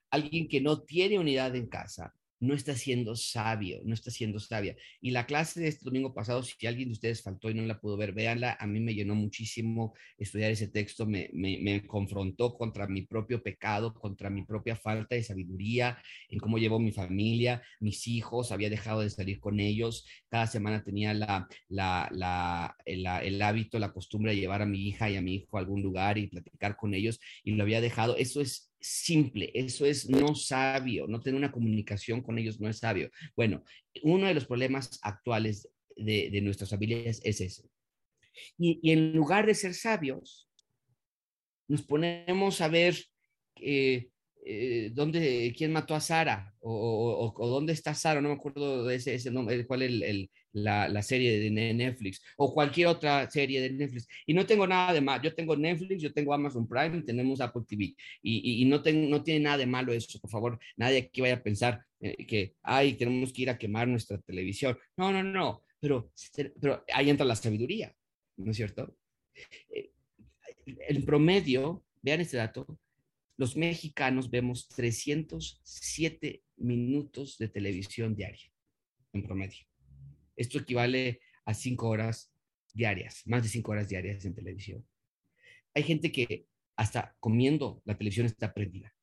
alguien 0.09 0.47
que 0.47 0.61
no 0.61 0.83
tiene 0.83 1.19
unidad 1.19 1.55
en 1.55 1.67
casa, 1.67 2.13
no 2.39 2.53
está 2.53 2.75
siendo 2.75 3.15
sabio, 3.15 3.81
no 3.83 3.93
está 3.93 4.11
siendo 4.11 4.39
sabia. 4.39 4.75
Y 5.01 5.11
la 5.11 5.25
clase 5.25 5.59
de 5.59 5.67
este 5.69 5.85
domingo 5.85 6.13
pasado, 6.13 6.43
si 6.43 6.67
alguien 6.67 6.89
de 6.89 6.93
ustedes 6.93 7.21
faltó 7.23 7.49
y 7.49 7.53
no 7.53 7.63
la 7.63 7.79
pudo 7.79 7.97
ver, 7.97 8.13
véanla, 8.13 8.57
a 8.59 8.67
mí 8.67 8.79
me 8.79 8.93
llenó 8.93 9.15
muchísimo 9.15 9.93
estudiar 10.17 10.51
ese 10.51 10.67
texto, 10.67 11.05
me, 11.05 11.29
me, 11.33 11.85
confrontó 11.87 12.55
contra 12.55 12.87
mi 12.87 13.03
propio 13.03 13.41
pecado, 13.41 13.93
contra 13.93 14.29
mi 14.29 14.43
propia 14.45 14.75
falta 14.75 15.15
de 15.15 15.23
sabiduría, 15.23 15.97
en 16.29 16.39
cómo 16.39 16.57
llevo 16.57 16.79
mi 16.79 16.91
familia, 16.91 17.61
mis 17.79 18.07
hijos, 18.07 18.51
había 18.51 18.69
dejado 18.69 19.01
de 19.01 19.09
salir 19.09 19.39
con 19.39 19.59
ellos, 19.59 20.05
cada 20.29 20.47
semana 20.47 20.83
tenía 20.83 21.13
la, 21.13 21.47
la, 21.69 22.09
la, 22.11 22.75
el 22.85 23.41
hábito, 23.41 23.79
la 23.79 23.91
costumbre 23.93 24.33
de 24.33 24.39
llevar 24.39 24.61
a 24.61 24.65
mi 24.65 24.87
hija 24.87 25.09
y 25.09 25.15
a 25.15 25.21
mi 25.21 25.35
hijo 25.35 25.57
a 25.57 25.61
algún 25.61 25.81
lugar 25.81 26.17
y 26.17 26.27
platicar 26.27 26.75
con 26.77 26.93
ellos, 26.93 27.19
y 27.43 27.51
lo 27.51 27.63
había 27.63 27.81
dejado. 27.81 28.15
Eso 28.17 28.41
es 28.41 28.66
simple, 28.79 29.51
eso 29.53 29.85
es 29.85 30.09
no 30.09 30.35
sabio, 30.35 31.07
no 31.07 31.21
tener 31.21 31.37
una 31.37 31.51
comunicación 31.51 32.21
con 32.21 32.37
ellos 32.37 32.59
no 32.59 32.69
es 32.69 32.77
sabio. 32.77 33.09
Bueno, 33.35 33.63
uno 34.03 34.27
de 34.27 34.33
los 34.33 34.45
problemas 34.45 34.99
actuales 35.01 35.69
de, 35.95 36.41
nuestras 36.41 36.69
familias 36.69 37.19
es 37.23 37.41
ese. 37.41 37.63
Y, 38.57 38.91
en 38.91 39.13
lugar 39.13 39.45
de 39.45 39.55
ser 39.55 39.73
sabios, 39.73 40.47
nos 41.67 41.81
ponemos 41.81 42.61
a 42.61 42.67
ver 42.67 42.95
eh, 43.55 44.09
eh, 44.49 44.91
dónde, 44.93 45.53
quién 45.57 45.71
mató 45.71 45.93
a 45.95 45.99
Sara 45.99 46.53
o, 46.59 47.33
dónde 47.37 47.73
está 47.73 47.93
Sara, 47.93 48.21
no 48.21 48.29
me 48.29 48.35
acuerdo 48.35 48.85
de 48.85 48.95
ese, 48.95 49.15
ese 49.15 49.31
nombre, 49.31 49.65
cuál 49.67 49.81
es 49.81 50.01
el, 50.01 50.29
la, 50.53 51.01
serie 51.01 51.39
de 51.39 51.49
Netflix 51.51 52.21
o 52.37 52.53
cualquier 52.53 52.87
otra 52.87 53.29
serie 53.29 53.61
de 53.61 53.71
Netflix. 53.71 54.07
Y 54.25 54.33
no 54.33 54.45
tengo 54.45 54.67
nada 54.67 54.93
de 54.93 55.01
malo. 55.01 55.23
Yo 55.23 55.33
tengo 55.33 55.55
Netflix, 55.55 56.01
yo 56.01 56.13
tengo 56.13 56.33
Amazon 56.33 56.67
Prime, 56.67 57.01
tenemos 57.01 57.41
Apple 57.41 57.63
TV. 57.67 57.95
Y, 58.21 58.65
no, 58.65 58.77
no 58.77 59.23
tiene 59.23 59.39
nada 59.41 59.57
de 59.57 59.65
malo 59.65 59.93
eso, 59.93 60.19
por 60.19 60.29
favor. 60.29 60.59
Nadie 60.75 60.99
aquí 60.99 61.21
vaya 61.21 61.35
a 61.35 61.43
pensar 61.43 61.83
eh, 61.99 62.25
que, 62.25 62.55
ay, 62.63 62.93
tenemos 62.93 63.31
que 63.33 63.43
ir 63.43 63.49
a 63.49 63.57
quemar 63.57 63.87
nuestra 63.87 64.17
televisión. 64.19 64.77
No, 64.95 65.11
no, 65.11 65.23
no. 65.23 65.63
Pero, 65.79 66.11
pero 66.59 66.83
ahí 66.93 67.09
entra 67.09 67.25
la 67.25 67.35
sabiduría, 67.35 67.93
¿no 68.37 68.51
es 68.51 68.57
cierto? 68.57 68.95
Eh, 69.69 69.91
el 70.87 71.03
promedio, 71.03 71.83
vean 72.01 72.21
este 72.21 72.37
dato, 72.37 72.79
los 73.37 73.55
mexicanos 73.55 74.29
vemos 74.29 74.67
307 74.69 76.43
minutos 76.57 77.37
de 77.37 77.47
televisión 77.47 78.15
diaria, 78.15 78.51
en 79.13 79.23
promedio. 79.23 79.65
Esto 80.35 80.57
equivale 80.57 81.21
a 81.45 81.53
cinco 81.53 81.87
horas 81.89 82.33
diarias, 82.73 83.21
más 83.25 83.43
de 83.43 83.49
cinco 83.49 83.71
horas 83.71 83.89
diarias 83.89 84.25
en 84.25 84.33
televisión. 84.33 84.87
Hay 85.73 85.83
gente 85.83 86.11
que 86.11 86.47
hasta 86.75 87.15
comiendo 87.19 87.81
la 87.85 87.97
televisión 87.97 88.25
está 88.25 88.53
prendida. 88.53 88.93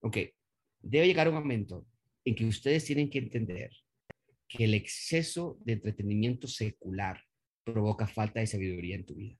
Ok, 0.00 0.18
debe 0.80 1.06
llegar 1.06 1.28
un 1.28 1.34
momento 1.34 1.86
en 2.24 2.34
que 2.34 2.46
ustedes 2.46 2.84
tienen 2.84 3.10
que 3.10 3.18
entender 3.18 3.70
que 4.48 4.64
el 4.64 4.74
exceso 4.74 5.58
de 5.60 5.74
entretenimiento 5.74 6.48
secular 6.48 7.22
provoca 7.64 8.06
falta 8.06 8.40
de 8.40 8.46
sabiduría 8.46 8.96
en 8.96 9.04
tu 9.04 9.14
vida. 9.14 9.38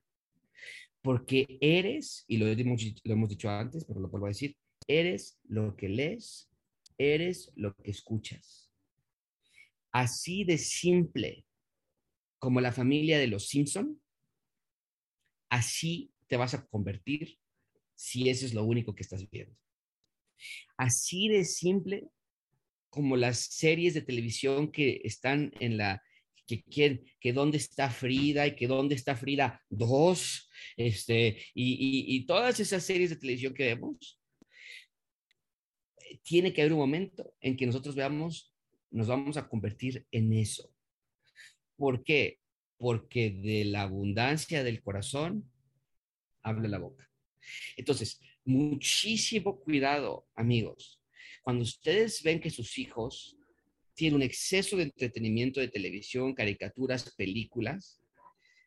Porque 1.08 1.56
eres, 1.62 2.26
y 2.28 2.36
lo 2.36 2.46
hemos, 2.48 3.30
dicho 3.30 3.48
antes, 3.48 3.86
pero 3.86 3.98
lo 3.98 4.10
vuelvo 4.10 4.26
a 4.26 4.28
decir, 4.28 4.54
eres 4.86 5.40
lo 5.44 5.74
que 5.74 5.88
lees, 5.88 6.50
eres 6.98 7.50
lo 7.54 7.74
que 7.76 7.90
escuchas. 7.90 8.70
Así 9.90 10.44
de 10.44 10.58
simple 10.58 11.46
como 12.38 12.60
la 12.60 12.72
familia 12.72 13.18
de 13.18 13.26
los 13.26 13.48
Simpson, 13.48 13.98
así 15.48 16.12
te 16.26 16.36
vas 16.36 16.52
a 16.52 16.66
convertir 16.66 17.38
si 17.94 18.28
eso 18.28 18.44
es 18.44 18.52
lo 18.52 18.64
único 18.64 18.94
que 18.94 19.02
estás 19.02 19.30
viendo. 19.30 19.56
Así 20.76 21.28
de 21.30 21.46
simple 21.46 22.10
como 22.90 23.16
las 23.16 23.38
series 23.38 23.94
de 23.94 24.02
televisión 24.02 24.70
que 24.70 25.00
están 25.04 25.54
en 25.58 25.78
la 25.78 26.02
que 26.48 26.62
quieren 26.62 27.04
que 27.20 27.32
dónde 27.32 27.58
está 27.58 27.90
Frida 27.90 28.46
y 28.46 28.56
que 28.56 28.66
dónde 28.66 28.94
está 28.94 29.14
Frida 29.14 29.62
2, 29.68 30.50
este, 30.78 31.38
y, 31.54 32.16
y 32.16 32.26
todas 32.26 32.58
esas 32.58 32.82
series 32.82 33.10
de 33.10 33.16
televisión 33.16 33.54
que 33.54 33.66
vemos, 33.66 34.18
tiene 36.22 36.52
que 36.52 36.62
haber 36.62 36.72
un 36.72 36.80
momento 36.80 37.34
en 37.40 37.56
que 37.56 37.66
nosotros 37.66 37.94
veamos, 37.94 38.52
nos 38.90 39.06
vamos 39.06 39.36
a 39.36 39.48
convertir 39.48 40.06
en 40.10 40.32
eso. 40.32 40.72
¿Por 41.76 42.02
qué? 42.02 42.40
Porque 42.78 43.30
de 43.30 43.66
la 43.66 43.82
abundancia 43.82 44.64
del 44.64 44.82
corazón 44.82 45.50
habla 46.42 46.68
la 46.68 46.78
boca. 46.78 47.10
Entonces, 47.76 48.20
muchísimo 48.44 49.60
cuidado, 49.60 50.26
amigos. 50.34 51.00
Cuando 51.42 51.62
ustedes 51.62 52.22
ven 52.22 52.40
que 52.40 52.50
sus 52.50 52.78
hijos 52.78 53.37
tienen 53.98 54.14
un 54.14 54.22
exceso 54.22 54.76
de 54.76 54.84
entretenimiento 54.84 55.58
de 55.58 55.66
televisión, 55.66 56.32
caricaturas, 56.32 57.12
películas, 57.16 58.00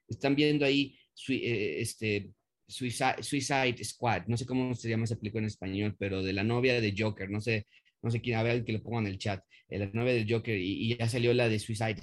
están 0.10 0.36
viendo 0.36 0.66
ahí 0.66 1.00
eh, 1.30 1.78
este, 1.80 2.32
Suicide, 2.68 3.82
Squad, 3.82 4.28
no 4.28 4.36
sé 4.36 4.46
cómo 4.46 4.76
se 4.76 4.90
llama 4.90 5.06
esa 5.06 5.16
película 5.16 5.40
en 5.40 5.48
español, 5.48 5.96
pero 5.98 6.22
de 6.22 6.34
la 6.34 6.44
novia 6.44 6.82
de 6.82 6.94
Joker, 6.98 7.30
no 7.30 7.40
sé, 7.40 7.66
no 8.02 8.12
sé 8.12 8.20
quién, 8.20 8.38
a 8.38 8.44
ver 8.44 8.66
que 8.66 8.74
lo 8.74 8.84
pongan 8.84 9.06
en 9.06 9.14
el 9.14 9.20
chat, 9.20 9.42
eh, 9.70 9.80
la 9.80 9.90
novia 9.94 10.14
del 10.14 10.30
Joker, 10.30 10.58
y, 10.60 10.98
ya 10.98 11.08
salió 11.08 11.34
la 11.34 11.48
de 11.48 11.60
Suicide 11.60 12.02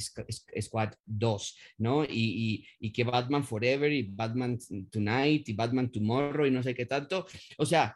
Squad 0.63 0.95
2, 1.05 1.59
¿no? 1.79 2.05
Y, 2.05 2.67
y, 2.81 2.93
que 2.93 3.05
Batman 3.05 3.45
Forever 3.45 3.93
y 3.93 4.05
Batman 4.05 4.59
Tonight 4.91 5.47
y 5.51 5.53
Batman 5.53 5.93
Tomorrow 5.93 6.47
y 6.47 6.51
no 6.51 6.63
sé 6.63 6.75
qué 6.75 6.87
tanto, 6.87 7.27
o 7.59 7.67
sea, 7.67 7.95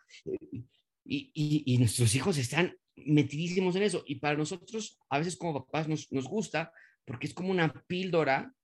y, 1.06 1.78
nuestros 1.78 2.14
hijos 2.14 2.36
están 2.36 2.76
metidísimos 2.96 3.76
en 3.76 3.82
eso, 3.84 4.04
y 4.06 4.16
para 4.16 4.36
nosotros, 4.36 4.98
a 5.08 5.18
veces 5.18 5.36
como 5.36 5.64
papás 5.64 5.88
nos, 5.88 6.10
nos 6.12 6.26
gusta, 6.26 6.72
porque 7.04 7.26
es 7.26 7.34
como 7.34 7.50
una 7.50 7.72
píldora 7.86 8.54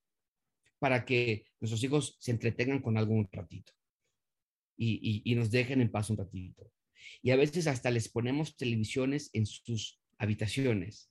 para 0.78 1.04
que 1.04 1.44
nuestros 1.60 1.82
hijos 1.82 2.16
se 2.20 2.30
entretengan 2.30 2.80
con 2.80 2.96
algún 2.96 3.28
ratito 3.32 3.72
y, 4.76 5.22
y, 5.24 5.34
nos 5.34 5.50
dejen 5.50 5.80
en 5.80 5.90
paz 5.90 6.08
un 6.08 6.16
ratito. 6.16 6.70
Y 7.20 7.32
a 7.32 7.36
veces 7.36 7.66
hasta 7.66 7.90
les 7.90 8.08
ponemos 8.08 8.56
televisiones 8.56 9.30
en 9.32 9.44
sus 9.44 10.00
habitaciones. 10.18 11.10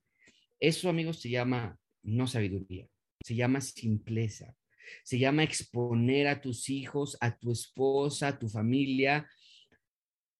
Eso, 0.59 0.89
amigos, 0.89 1.19
se 1.19 1.29
llama 1.29 1.77
no 2.01 2.27
sabiduría, 2.27 2.87
se 3.21 3.35
llama 3.35 3.59
simpleza, 3.59 4.55
se 5.03 5.19
llama 5.19 5.43
exponer 5.43 6.27
a 6.27 6.39
tus 6.39 6.69
hijos, 6.69 7.17
a 7.19 7.37
tu 7.37 7.51
esposa, 7.51 8.29
a 8.29 8.39
tu 8.39 8.47
familia, 8.47 9.29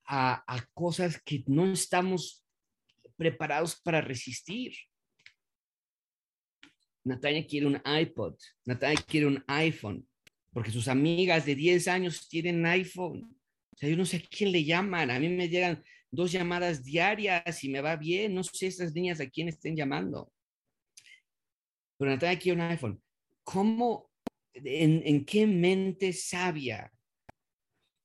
a, 0.06 0.44
a 0.48 0.66
cosas 0.74 1.22
que 1.22 1.44
no 1.48 1.74
estamos 1.74 2.47
preparados 3.18 3.76
para 3.82 4.00
resistir. 4.02 4.74
Natalia 7.04 7.46
quiere 7.46 7.66
un 7.66 7.82
iPod, 7.86 8.36
Natalia 8.66 9.02
quiere 9.08 9.28
un 9.28 9.44
iPhone, 9.48 10.08
porque 10.52 10.72
sus 10.72 10.88
amigas 10.88 11.46
de 11.46 11.56
10 11.56 11.88
años 11.88 12.28
tienen 12.28 12.66
iPhone. 12.66 13.24
O 13.74 13.78
sea, 13.78 13.90
yo 13.90 13.98
no 13.98 14.06
sé 14.06 14.18
a 14.18 14.22
quién 14.22 14.52
le 14.52 14.64
llaman. 14.64 15.12
A 15.12 15.20
mí 15.20 15.30
me 15.30 15.50
llegan 15.50 15.84
dos 16.10 16.32
llamadas 16.32 16.84
diarias 16.84 17.64
y 17.64 17.70
me 17.70 17.82
va 17.82 17.96
bien. 17.96 18.34
No 18.34 18.44
sé 18.44 18.68
esas 18.68 18.94
niñas 18.94 19.20
a 19.20 19.30
quién 19.30 19.48
estén 19.48 19.76
llamando. 19.76 20.32
Pero 21.98 22.12
Natalia 22.12 22.40
quiere 22.40 22.62
un 22.62 22.68
iPhone. 22.72 23.02
¿Cómo, 23.44 24.12
en, 24.54 25.02
en 25.06 25.26
qué 25.26 25.48
mente 25.48 26.12
sabia 26.12 26.92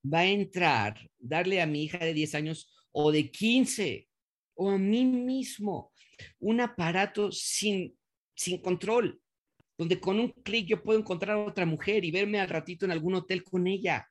va 0.05 0.20
a 0.20 0.27
entrar, 0.27 1.11
darle 1.18 1.61
a 1.61 1.66
mi 1.66 1.85
hija 1.85 1.98
de 1.98 2.14
10 2.14 2.35
años 2.35 2.72
o 2.92 3.11
de 3.11 3.31
15 3.31 4.09
o 4.55 4.71
a 4.71 4.79
mí 4.79 5.05
mismo 5.05 5.93
un 6.38 6.61
aparato 6.61 7.33
sin, 7.33 7.97
sin 8.35 8.61
control? 8.61 9.23
donde 9.83 9.99
con 9.99 10.21
un 10.21 10.29
clic 10.29 10.69
yo 10.69 10.83
puedo 10.83 10.99
encontrar 10.99 11.37
a 11.37 11.45
otra 11.45 11.67
mujer 11.67 12.05
y 12.05 12.11
verme 12.11 12.41
al 12.41 12.49
ratito 12.49 12.85
en 12.85 12.93
algún 12.93 13.15
hotel 13.15 13.43
con 13.43 13.67
ella. 13.67 14.09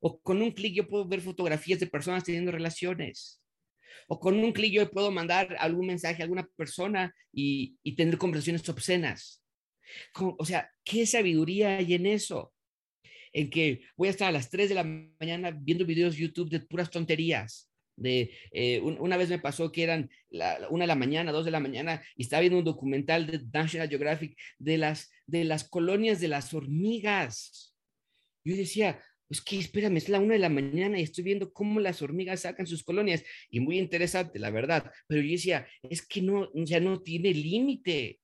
O 0.00 0.20
con 0.20 0.42
un 0.42 0.50
clic 0.50 0.74
yo 0.74 0.86
puedo 0.86 1.06
ver 1.06 1.22
fotografías 1.22 1.80
de 1.80 1.86
personas 1.86 2.24
teniendo 2.24 2.52
relaciones. 2.52 3.40
O 4.06 4.20
con 4.20 4.38
un 4.38 4.52
clic 4.52 4.72
yo 4.74 4.90
puedo 4.90 5.10
mandar 5.10 5.56
algún 5.58 5.86
mensaje 5.86 6.20
a 6.20 6.24
alguna 6.24 6.46
persona 6.56 7.14
y, 7.32 7.78
tener 7.96 8.18
conversaciones 8.18 8.68
obscenas. 8.68 9.42
o 10.14 10.44
sea, 10.44 10.70
¿qué 10.84 11.06
sabiduría 11.06 11.78
hay 11.78 11.94
en 11.94 12.06
eso? 12.06 12.52
En 13.32 13.48
que 13.48 13.80
voy 13.96 14.08
a 14.08 14.10
estar 14.10 14.28
a 14.28 14.32
las 14.32 14.50
3 14.50 14.68
de 14.68 14.74
la 14.74 14.84
mañana 14.84 15.52
viendo 15.52 15.86
videos 15.86 16.16
YouTube 16.16 16.50
de 16.50 16.60
puras 16.60 16.90
tonterías 16.90 17.70
de 17.96 18.32
eh, 18.52 18.80
una 18.80 19.16
vez 19.16 19.28
me 19.28 19.38
pasó 19.38 19.70
que 19.70 19.82
eran 19.82 20.10
una 20.70 20.84
de 20.84 20.88
la 20.88 20.94
mañana, 20.96 21.32
dos 21.32 21.44
de 21.44 21.50
la 21.50 21.60
mañana, 21.60 22.02
y 22.16 22.22
estaba 22.22 22.40
viendo 22.40 22.58
un 22.58 22.64
documental 22.64 23.26
de 23.26 23.40
National 23.52 23.88
Geographic 23.88 24.36
de 24.58 24.78
las, 24.78 25.10
de 25.26 25.44
las 25.44 25.64
colonias 25.68 26.20
de 26.20 26.28
las 26.28 26.52
hormigas. 26.54 27.74
Yo 28.44 28.56
decía, 28.56 29.00
pues 29.28 29.40
que 29.40 29.58
espérame, 29.58 29.96
es 29.96 30.08
la 30.08 30.20
una 30.20 30.34
de 30.34 30.40
la 30.40 30.48
mañana 30.48 30.98
y 30.98 31.02
estoy 31.02 31.24
viendo 31.24 31.52
cómo 31.52 31.80
las 31.80 32.02
hormigas 32.02 32.40
sacan 32.40 32.66
sus 32.66 32.82
colonias, 32.82 33.22
y 33.50 33.60
muy 33.60 33.78
interesante, 33.78 34.38
la 34.38 34.50
verdad, 34.50 34.90
pero 35.06 35.22
yo 35.22 35.30
decía, 35.30 35.66
es 35.82 36.06
que 36.06 36.20
no, 36.20 36.50
ya 36.54 36.80
no 36.80 37.00
tiene 37.00 37.32
límite. 37.32 38.20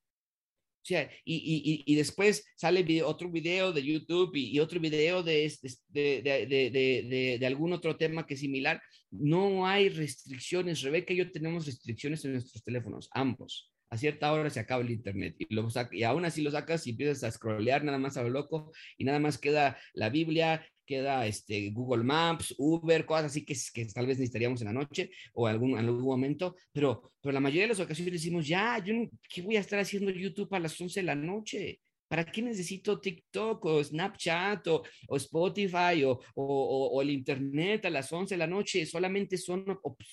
O 0.82 0.86
sea, 0.86 1.10
y, 1.24 1.36
y, 1.36 1.92
y, 1.92 1.94
después 1.94 2.44
sale 2.56 3.02
otro 3.02 3.30
video 3.30 3.70
de 3.72 3.82
YouTube 3.82 4.34
y, 4.34 4.58
otro 4.60 4.80
video 4.80 5.22
de, 5.22 5.52
de, 5.88 6.22
de, 6.22 7.38
de, 7.38 7.46
algún 7.46 7.74
otro 7.74 7.96
tema 7.96 8.26
que 8.26 8.34
es 8.34 8.40
similar. 8.40 8.80
No 9.10 9.66
hay 9.66 9.90
restricciones. 9.90 10.80
Rebeca 10.80 11.12
y 11.12 11.18
yo 11.18 11.30
tenemos 11.30 11.66
restricciones 11.66 12.24
en 12.24 12.32
nuestros 12.32 12.64
teléfonos, 12.64 13.10
ambos. 13.12 13.70
A 13.90 13.98
cierta 13.98 14.32
hora 14.32 14.48
se 14.48 14.60
acaba 14.60 14.82
el 14.82 14.90
internet 14.90 15.34
y, 15.38 15.52
lo 15.54 15.68
y 15.92 16.04
aún 16.04 16.24
así 16.24 16.42
lo 16.42 16.50
sacas 16.50 16.86
y 16.86 16.90
empiezas 16.90 17.24
a 17.24 17.30
scrollear 17.30 17.84
nada 17.84 17.98
más 17.98 18.16
a 18.16 18.22
lo 18.22 18.30
loco 18.30 18.72
y 18.96 19.04
nada 19.04 19.18
más 19.18 19.36
queda 19.36 19.76
la 19.94 20.08
Biblia 20.08 20.64
queda 20.90 21.24
este, 21.24 21.70
Google 21.70 22.02
Maps, 22.02 22.52
Uber, 22.58 23.06
cosas 23.06 23.26
así 23.26 23.44
que, 23.44 23.54
que 23.72 23.86
tal 23.86 24.06
vez 24.06 24.18
necesitaríamos 24.18 24.60
en 24.60 24.66
la 24.66 24.72
noche 24.72 25.10
o 25.34 25.46
algún, 25.46 25.70
en 25.78 25.86
algún 25.86 26.02
momento, 26.02 26.56
pero, 26.72 27.12
pero 27.20 27.32
la 27.32 27.38
mayoría 27.38 27.62
de 27.62 27.68
las 27.68 27.80
ocasiones 27.80 28.14
decimos, 28.14 28.46
ya, 28.46 28.82
yo 28.84 28.94
¿qué 29.28 29.42
voy 29.42 29.56
a 29.56 29.60
estar 29.60 29.78
haciendo 29.78 30.10
YouTube 30.10 30.52
a 30.52 30.58
las 30.58 30.80
11 30.80 31.00
de 31.00 31.06
la 31.06 31.14
noche? 31.14 31.80
¿Para 32.08 32.24
qué 32.24 32.42
necesito 32.42 33.00
TikTok 33.00 33.64
o 33.64 33.84
Snapchat 33.84 34.66
o, 34.66 34.82
o 35.06 35.16
Spotify 35.16 36.02
o, 36.04 36.18
o, 36.34 36.88
o, 36.92 37.02
el 37.02 37.10
Internet 37.10 37.84
a 37.84 37.90
las 37.90 38.12
11 38.12 38.34
de 38.34 38.38
la 38.38 38.48
noche? 38.48 38.84
Solamente 38.84 39.36
son 39.36 39.64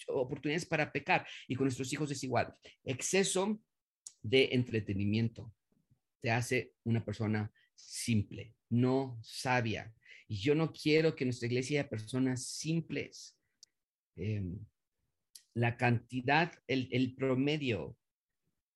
oportunidades 0.09 0.67
para 0.67 0.91
pecar 0.91 1.25
y 1.47 1.55
con 1.55 1.65
nuestros 1.65 1.91
hijos 1.91 2.11
es 2.11 2.23
igual. 2.23 2.53
Exceso 2.83 3.59
de 4.21 4.49
entretenimiento 4.51 5.51
te 6.21 6.29
hace 6.29 6.73
una 6.83 7.03
persona 7.03 7.51
simple, 7.73 8.53
no 8.69 9.17
sabia. 9.23 9.93
Y 10.27 10.37
yo 10.37 10.55
no 10.55 10.73
quiero 10.73 11.15
que 11.15 11.25
nuestra 11.25 11.47
iglesia 11.47 11.81
haya 11.81 11.89
personas 11.89 12.45
simples. 12.45 13.37
Em, 14.15 14.59
la 15.53 15.77
cantidad, 15.77 16.51
el, 16.67 16.89
el 16.91 17.15
promedio 17.15 17.97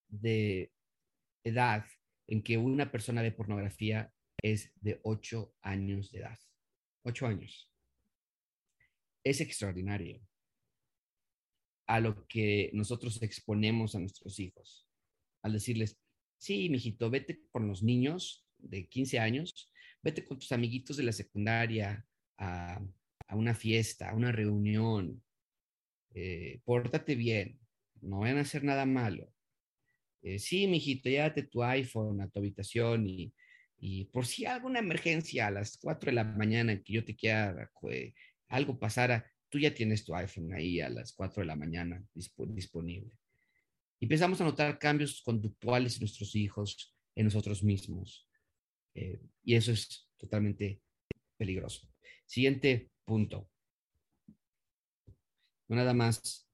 de 0.08 0.72
edad 1.44 1.86
en 2.28 2.42
que 2.42 2.58
una 2.58 2.92
persona 2.92 3.22
ve 3.22 3.32
pornografía 3.32 4.14
es 4.42 4.72
de 4.76 5.00
ocho 5.04 5.54
años 5.62 6.12
de 6.12 6.20
edad. 6.20 6.40
Ocho 7.04 7.28
años. 7.28 7.70
Es 9.24 9.42
extraordinario 9.42 10.22
a 11.88 12.00
lo 12.00 12.26
que 12.28 12.70
nosotros 12.74 13.22
exponemos 13.22 13.96
a 13.96 14.00
nuestros 14.00 14.40
hijos. 14.40 14.88
Al 15.44 15.54
decirles, 15.54 16.00
sí, 16.38 16.70
mijito, 16.70 17.10
vete 17.10 17.42
con 17.52 17.68
los 17.68 17.84
niños 17.84 18.48
de 18.58 18.88
15 18.88 19.20
años 19.20 19.71
vete 20.02 20.26
con 20.26 20.40
tus 20.40 20.52
amiguitos 20.52 20.98
de 20.98 21.04
la 21.04 21.12
secundaria 21.12 22.06
a, 22.38 22.82
una 23.34 23.54
fiesta, 23.54 24.10
a 24.10 24.16
una 24.16 24.32
reunión, 24.32 25.24
eh, 26.14 26.60
pórtate 26.66 27.16
bien, 27.16 27.60
no 28.02 28.20
vayan 28.20 28.40
a 28.40 28.42
hacer 28.42 28.64
nada 28.64 28.86
malo. 28.86 29.32
Eh, 30.22 30.38
sí, 30.38 30.68
mijito, 30.68 31.10
llévate 31.10 31.44
tu 31.44 31.64
iPhone 31.64 32.22
a 32.22 32.30
tu 32.30 32.40
habitación 32.40 33.08
y, 33.08 33.34
y 33.78 34.06
por 34.06 34.26
si 34.26 34.46
alguna 34.46 34.80
emergencia 34.80 35.48
a 35.48 35.52
las 35.52 35.78
4 35.78 36.12
de 36.12 36.16
la 36.16 36.24
mañana 36.24 36.80
que 36.84 36.94
yo 36.94 37.04
te 37.04 37.16
quiera, 37.16 37.72
eh, 37.90 38.14
algo 38.50 38.78
pasara, 38.78 39.26
tú 39.50 39.60
ya 39.60 39.74
tienes 39.74 40.06
tu 40.06 40.14
iPhone 40.16 40.54
ahí 40.54 40.82
a 40.82 40.90
las 40.90 41.14
4 41.14 41.42
de 41.42 41.48
la 41.48 41.56
mañana 41.56 42.04
disponible. 42.14 43.18
Y 44.00 44.06
empezamos 44.06 44.40
a 44.42 44.44
notar 44.44 44.78
cambios 44.78 45.22
conductuales 45.22 45.96
en 45.96 46.02
nuestros 46.02 46.36
hijos, 46.36 46.96
en 47.16 47.26
nosotros 47.26 47.64
mismos. 47.64 48.28
Eh, 48.96 49.20
y 49.44 49.56
eso 49.56 49.72
es 49.72 50.10
totalmente 50.18 50.82
peligroso. 51.38 51.88
Siguiente 52.26 52.92
punto. 53.06 53.50
No 55.68 55.76
nada 55.76 55.94
más 55.94 56.48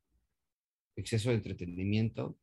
exceso 0.96 1.30
de 1.30 1.36
entretenimiento. 1.36 2.38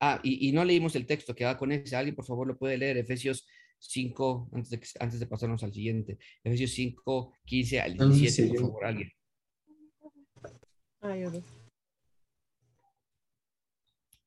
Ah, 0.00 0.20
y, 0.22 0.48
y, 0.48 0.52
no 0.52 0.64
leímos 0.64 0.94
el 0.94 1.06
texto 1.06 1.34
que 1.34 1.44
va 1.44 1.56
con 1.56 1.72
ese. 1.72 1.96
Alguien, 1.96 2.14
por 2.14 2.26
favor, 2.26 2.46
lo 2.46 2.58
puede 2.58 2.76
leer. 2.76 2.98
Efesios 2.98 3.46
5, 3.78 4.50
antes 4.52 4.70
de, 4.70 4.80
antes 5.00 5.20
de 5.20 5.26
pasarnos 5.26 5.62
al 5.62 5.72
siguiente, 5.72 6.18
Efesios 6.42 6.70
5, 6.72 7.34
15 7.44 7.80
al 7.80 7.96
17, 7.96 8.48
por 8.48 8.60
favor, 8.60 8.84
alguien. 8.84 9.12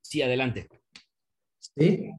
Sí, 0.02 0.22
adelante. 0.22 0.68
Sí. 1.60 2.10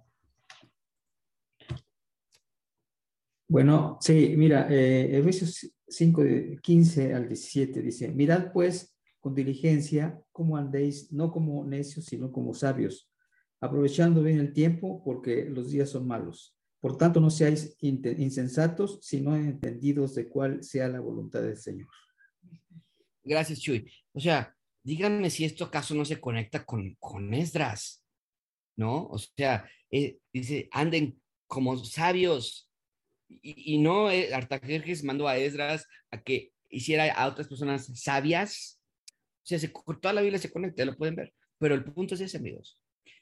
Bueno, 3.51 3.99
sí, 4.01 4.35
mira, 4.37 4.69
eh, 4.71 5.19
Efesios 5.19 5.69
5, 5.89 6.23
15 6.63 7.15
al 7.15 7.27
17 7.27 7.83
dice, 7.83 8.07
mirad 8.13 8.53
pues 8.53 8.97
con 9.19 9.35
diligencia 9.35 10.23
cómo 10.31 10.57
andéis, 10.57 11.13
no 11.13 11.33
como 11.33 11.65
necios, 11.65 12.05
sino 12.05 12.31
como 12.31 12.55
sabios, 12.55 13.11
aprovechando 13.61 14.23
bien 14.23 14.39
el 14.39 14.53
tiempo 14.53 15.03
porque 15.03 15.47
los 15.47 15.73
días 15.73 15.91
son 15.91 16.07
malos. 16.07 16.57
Por 16.79 16.97
tanto, 16.97 17.21
no 17.21 17.29
seáis 17.29 17.77
insensatos, 17.81 19.01
sino 19.03 19.35
entendidos 19.35 20.15
de 20.15 20.29
cuál 20.29 20.63
sea 20.63 20.87
la 20.87 21.01
voluntad 21.01 21.43
del 21.43 21.57
Señor. 21.57 21.89
Gracias, 23.25 23.59
Chuy. 23.59 23.91
O 24.13 24.21
sea, 24.21 24.57
díganme 24.85 25.29
si 25.29 25.45
esto 25.45 25.65
acaso 25.65 25.97
no 25.97 26.05
se 26.05 26.21
conecta 26.21 26.65
con, 26.65 26.95
con 27.01 27.35
Esdras, 27.35 28.05
¿no? 28.77 29.09
O 29.09 29.19
sea, 29.19 29.69
eh, 29.91 30.21
dice, 30.33 30.69
anden 30.71 31.21
como 31.49 31.77
sabios. 31.79 32.70
Y, 33.43 33.79
no, 33.79 34.11
eh, 34.11 34.35
Artajerjes 34.35 35.05
mandó 35.05 35.29
a 35.29 35.39
Esdras 35.39 35.87
a 36.11 36.21
que 36.23 36.53
hiciera 36.69 37.13
a 37.13 37.29
otras 37.29 37.49
personas 37.49 37.91
sabias. 37.95 38.81
O 39.09 39.47
sea, 39.47 39.59
se, 39.59 39.69
toda 39.69 40.13
la 40.13 40.23
Biblia 40.23 40.39
se 40.39 40.51
conecta, 40.51 40.85
lo 40.85 40.97
pueden 40.97 41.17
ver. 41.17 41.33
Pero 41.59 41.75
el 41.75 41.85
punto 41.85 42.15
es 42.15 42.21
ese, 42.21 42.39
amigos. 42.39 42.81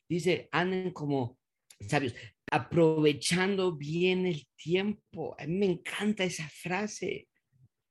Dice, 0.09 0.49
anden 0.53 0.93
como 0.93 1.39
sabios 1.81 2.15
aprovechando 2.51 3.77
bien 3.77 4.27
el 4.27 4.47
tiempo. 4.57 5.37
A 5.39 5.47
mí 5.47 5.59
me 5.59 5.67
encanta 5.67 6.25
esa 6.25 6.49
frase. 6.49 7.29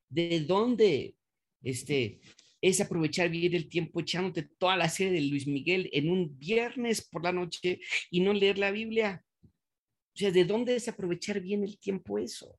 ¿De 0.08 0.40
dónde? 0.40 1.14
Este, 1.62 2.20
es 2.60 2.80
aprovechar 2.80 3.28
bien 3.28 3.54
el 3.54 3.68
tiempo 3.68 4.00
echándote 4.00 4.48
toda 4.58 4.76
la 4.76 4.88
serie 4.88 5.12
de 5.12 5.20
Luis 5.22 5.46
Miguel 5.46 5.88
en 5.92 6.10
un 6.10 6.38
viernes 6.38 7.06
por 7.06 7.22
la 7.22 7.32
noche 7.32 7.80
y 8.10 8.20
no 8.20 8.32
leer 8.32 8.58
la 8.58 8.70
Biblia. 8.70 9.24
O 10.18 10.20
sea, 10.20 10.32
¿de 10.32 10.44
dónde 10.44 10.74
es 10.74 10.88
aprovechar 10.88 11.40
bien 11.40 11.62
el 11.62 11.78
tiempo 11.78 12.18
eso? 12.18 12.58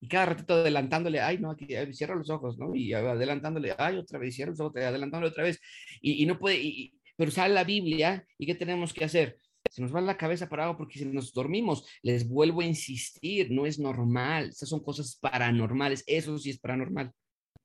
Y 0.00 0.08
cada 0.08 0.26
ratito 0.26 0.54
adelantándole, 0.54 1.20
ay, 1.20 1.38
no, 1.38 1.52
aquí 1.52 1.68
cierra 1.92 2.16
los 2.16 2.30
ojos, 2.30 2.58
¿no? 2.58 2.74
Y 2.74 2.92
adelantándole, 2.92 3.76
ay, 3.78 3.96
otra 3.96 4.18
vez, 4.18 4.34
cierra 4.34 4.50
los 4.50 4.58
ojos, 4.58 4.74
adelantándole 4.74 5.30
otra 5.30 5.44
vez. 5.44 5.60
Y, 6.02 6.26
no 6.26 6.36
puede, 6.36 6.92
pero 7.16 7.30
sale 7.30 7.54
la 7.54 7.62
Biblia, 7.62 8.26
¿y 8.36 8.44
qué 8.44 8.56
tenemos 8.56 8.92
que 8.92 9.04
hacer? 9.04 9.38
se 9.70 9.82
nos 9.82 9.94
va 9.94 10.00
la 10.00 10.16
cabeza 10.16 10.48
para 10.48 10.76
porque 10.76 10.98
si 10.98 11.04
nos 11.04 11.32
dormimos, 11.32 11.86
les 12.02 12.28
vuelvo 12.28 12.60
a 12.60 12.64
insistir, 12.64 13.52
no 13.52 13.66
es 13.66 13.78
normal, 13.78 14.48
estas 14.48 14.68
son 14.68 14.80
cosas 14.82 15.16
paranormales, 15.20 16.02
eso 16.08 16.36
sí 16.38 16.50
es 16.50 16.58
paranormal, 16.58 17.12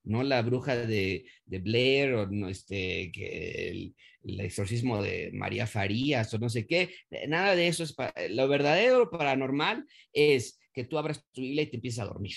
no 0.06 0.24
la 0.24 0.42
bruja 0.42 0.76
de, 0.76 1.26
de 1.46 1.60
Blair 1.60 2.14
o 2.14 2.28
no, 2.28 2.50
este, 2.50 3.12
que 3.12 3.70
el, 3.70 3.96
exorcismo 4.40 5.04
de 5.04 5.30
María 5.34 5.68
Farías 5.68 6.34
o 6.34 6.40
no 6.40 6.50
sé 6.50 6.66
qué, 6.66 6.96
eh, 7.12 7.28
nada 7.28 7.56
de 7.56 7.68
eso 7.68 7.84
es, 7.84 7.96
lo 8.32 8.48
verdadero 8.48 9.12
paranormal 9.12 9.86
es 10.14 10.60
que 10.74 10.84
tú 10.84 10.98
abras 10.98 11.24
tu 11.32 11.42
Biblia 11.42 11.64
y 11.64 11.68
te 11.68 11.76
empiezas 11.76 12.06
a 12.06 12.10
dormir 12.10 12.36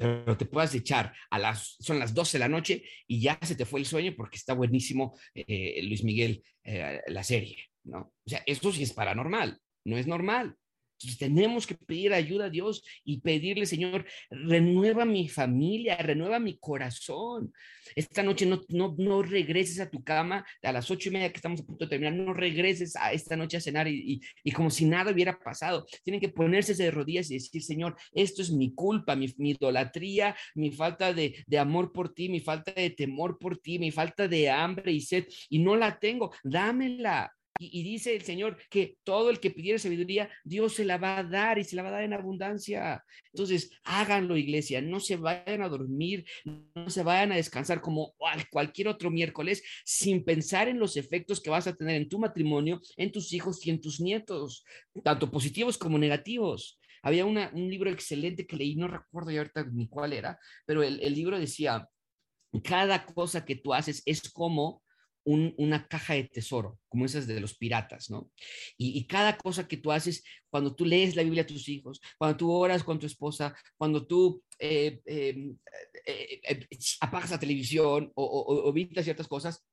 pero 0.00 0.34
te 0.34 0.46
puedas 0.46 0.74
echar 0.74 1.14
a 1.28 1.38
las, 1.38 1.76
son 1.78 1.98
las 1.98 2.14
12 2.14 2.38
de 2.38 2.40
la 2.40 2.48
noche 2.48 2.84
y 3.06 3.20
ya 3.20 3.38
se 3.42 3.54
te 3.54 3.66
fue 3.66 3.80
el 3.80 3.86
sueño 3.86 4.14
porque 4.16 4.38
está 4.38 4.54
buenísimo 4.54 5.14
eh, 5.34 5.78
Luis 5.82 6.02
Miguel, 6.04 6.42
eh, 6.64 7.02
la 7.08 7.22
serie. 7.22 7.66
¿no? 7.84 8.14
O 8.24 8.30
sea, 8.30 8.42
esto 8.46 8.72
sí 8.72 8.82
es 8.82 8.94
paranormal, 8.94 9.58
no 9.84 9.98
es 9.98 10.06
normal. 10.06 10.56
Tenemos 11.18 11.66
que 11.66 11.74
pedir 11.74 12.12
ayuda 12.12 12.46
a 12.46 12.50
Dios 12.50 12.82
y 13.04 13.20
pedirle, 13.20 13.64
Señor, 13.64 14.04
renueva 14.30 15.04
mi 15.04 15.28
familia, 15.28 15.96
renueva 15.96 16.38
mi 16.38 16.58
corazón. 16.58 17.52
Esta 17.96 18.22
noche 18.22 18.46
no, 18.46 18.60
no, 18.68 18.94
no 18.98 19.22
regreses 19.22 19.80
a 19.80 19.90
tu 19.90 20.04
cama 20.04 20.44
a 20.62 20.72
las 20.72 20.90
ocho 20.90 21.08
y 21.08 21.12
media 21.12 21.30
que 21.30 21.36
estamos 21.36 21.60
a 21.60 21.64
punto 21.64 21.84
de 21.84 21.88
terminar, 21.88 22.12
no 22.12 22.34
regreses 22.34 22.96
a 22.96 23.12
esta 23.12 23.36
noche 23.36 23.56
a 23.56 23.60
cenar 23.60 23.88
y, 23.88 24.20
y, 24.44 24.52
como 24.52 24.70
si 24.70 24.84
nada 24.84 25.10
hubiera 25.10 25.38
pasado. 25.38 25.86
Tienen 26.04 26.20
que 26.20 26.28
ponerse 26.28 26.74
de 26.74 26.90
rodillas 26.90 27.30
y 27.30 27.34
decir, 27.34 27.62
Señor, 27.62 27.96
esto 28.12 28.42
es 28.42 28.50
mi 28.50 28.74
culpa, 28.74 29.16
mi, 29.16 29.32
mi 29.38 29.50
idolatría, 29.50 30.36
mi 30.54 30.70
falta 30.70 31.12
de, 31.12 31.42
de 31.46 31.58
amor 31.58 31.92
por 31.92 32.12
ti, 32.12 32.28
mi 32.28 32.40
falta 32.40 32.72
de 32.72 32.90
temor 32.90 33.38
por 33.38 33.58
ti, 33.58 33.78
mi 33.78 33.90
falta 33.90 34.28
de 34.28 34.50
hambre 34.50 34.92
y 34.92 35.00
sed, 35.00 35.26
y 35.48 35.58
no 35.60 35.76
la 35.76 35.98
tengo, 35.98 36.32
dámela 36.44 37.32
y, 37.58 37.82
dice 37.82 38.14
el 38.14 38.22
Señor 38.22 38.56
que 38.70 38.96
todo 39.04 39.28
el 39.28 39.38
que 39.38 39.50
pidiera 39.50 39.78
sabiduría, 39.78 40.30
Dios 40.44 40.74
se 40.74 40.84
la 40.84 40.96
va 40.96 41.18
a 41.18 41.24
dar 41.24 41.58
y 41.58 41.64
se 41.64 41.76
la 41.76 41.82
va 41.82 41.88
a 41.88 41.92
dar 41.92 42.04
en 42.04 42.14
abundancia. 42.14 43.04
Entonces, 43.32 43.70
háganlo, 43.84 44.36
iglesia. 44.36 44.80
No 44.80 44.98
se 44.98 45.16
vayan 45.16 45.62
a 45.62 45.68
dormir, 45.68 46.24
no 46.44 46.88
se 46.88 47.02
vayan 47.02 47.32
a 47.32 47.36
descansar 47.36 47.80
como 47.80 48.14
cualquier 48.50 48.88
otro 48.88 49.10
miércoles 49.10 49.62
sin 49.84 50.24
pensar 50.24 50.68
en 50.68 50.78
los 50.78 50.96
efectos 50.96 51.40
que 51.40 51.50
vas 51.50 51.66
a 51.66 51.74
tener 51.74 51.96
en 51.96 52.08
tu 52.08 52.18
matrimonio, 52.18 52.80
en 52.96 53.12
tus 53.12 53.32
hijos 53.32 53.64
y 53.66 53.70
en 53.70 53.80
tus 53.80 54.00
nietos, 54.00 54.64
tanto 55.04 55.30
positivos 55.30 55.76
como 55.76 55.98
negativos. 55.98 56.78
Había 57.02 57.24
un 57.26 57.70
libro 57.70 57.90
excelente 57.90 58.46
que 58.46 58.56
leí, 58.56 58.74
no 58.76 58.88
recuerdo 58.88 59.30
ya 59.30 59.40
ahorita 59.40 59.64
ni 59.72 59.88
cuál 59.88 60.12
era, 60.12 60.38
pero 60.66 60.82
el 60.82 61.14
libro 61.14 61.38
decía, 61.38 61.88
cada 62.64 63.06
cosa 63.06 63.44
que 63.44 63.56
tú 63.56 63.72
haces 63.72 64.02
es 64.06 64.28
como 64.30 64.82
una 65.24 65.86
caja 65.86 66.14
de 66.14 66.24
tesoro, 66.24 66.78
como 66.88 67.04
esas 67.04 67.26
de 67.26 67.40
los 67.40 67.54
piratas, 67.56 68.10
¿no? 68.10 68.30
Y, 68.76 69.06
cada 69.06 69.36
cosa 69.36 69.68
que 69.68 69.76
tú 69.76 69.92
haces, 69.92 70.24
cuando 70.50 70.74
tú 70.74 70.84
lees 70.84 71.16
la 71.16 71.22
Biblia 71.22 71.42
a 71.42 71.46
tus 71.46 71.68
hijos, 71.68 72.00
cuando 72.18 72.36
tú 72.36 72.50
oras 72.52 72.82
con 72.84 72.98
tu 72.98 73.06
esposa, 73.06 73.54
cuando 73.76 74.06
tú 74.06 74.42
eh, 74.58 75.00
em, 75.04 75.56
eh, 76.06 76.40
eh, 76.48 76.68
apagas 77.00 77.30
la 77.30 77.38
televisión 77.38 78.10
o, 78.14 78.24
o, 78.24 78.70
o 78.70 79.02
ciertas 79.02 79.28
cosas, 79.28 79.64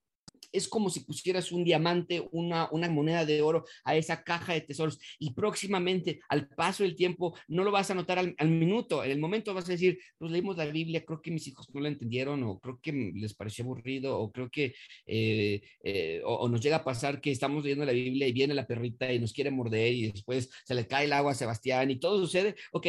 es 0.52 0.68
como 0.68 0.90
si 0.90 1.00
pusieras 1.00 1.52
un 1.52 1.64
diamante, 1.64 2.26
una, 2.32 2.68
una 2.70 2.88
moneda 2.88 3.24
de 3.24 3.42
oro 3.42 3.64
a 3.84 3.96
esa 3.96 4.22
caja 4.22 4.54
de 4.54 4.60
tesoros. 4.62 4.98
Y 5.18 5.32
próximamente 5.32 6.20
al 6.28 6.48
paso 6.48 6.82
del 6.82 6.96
tiempo 6.96 7.36
no 7.48 7.64
lo 7.64 7.70
vas 7.70 7.90
a 7.90 7.94
notar 7.94 8.18
al, 8.18 8.48
minuto, 8.48 9.04
en 9.04 9.10
el 9.10 9.18
momento 9.18 9.54
vas 9.54 9.68
a 9.68 9.72
decir, 9.72 9.98
pues 10.16 10.32
leímos 10.32 10.56
la 10.56 10.66
Biblia, 10.66 11.04
creo 11.04 11.20
que 11.20 11.30
mis 11.30 11.46
hijos 11.46 11.68
no 11.72 11.80
la 11.80 11.88
entendieron 11.88 12.42
o 12.44 12.58
creo 12.58 12.80
que 12.82 12.92
les 12.92 13.34
pareció 13.34 13.64
aburrido 13.64 14.18
o 14.18 14.32
creo 14.32 14.50
que 14.50 14.74
eh, 15.06 15.62
eh, 15.82 16.20
o, 16.24 16.48
nos 16.48 16.60
llega 16.60 16.76
a 16.76 16.84
pasar 16.84 17.20
que 17.20 17.30
estamos 17.30 17.62
leyendo 17.62 17.84
la 17.84 17.92
Biblia 17.92 18.26
y 18.26 18.32
viene 18.32 18.54
la 18.54 18.66
perrita 18.66 19.12
y 19.12 19.18
nos 19.18 19.32
quiere 19.32 19.50
morder 19.50 19.92
y 19.92 20.10
después 20.10 20.50
se 20.64 20.74
le 20.74 20.86
cae 20.86 21.04
el 21.04 21.12
agua 21.12 21.32
a 21.32 21.34
Sebastián 21.34 21.90
y 21.90 21.96
todo 21.96 22.18
sucede, 22.18 22.54
ok, 22.72 22.86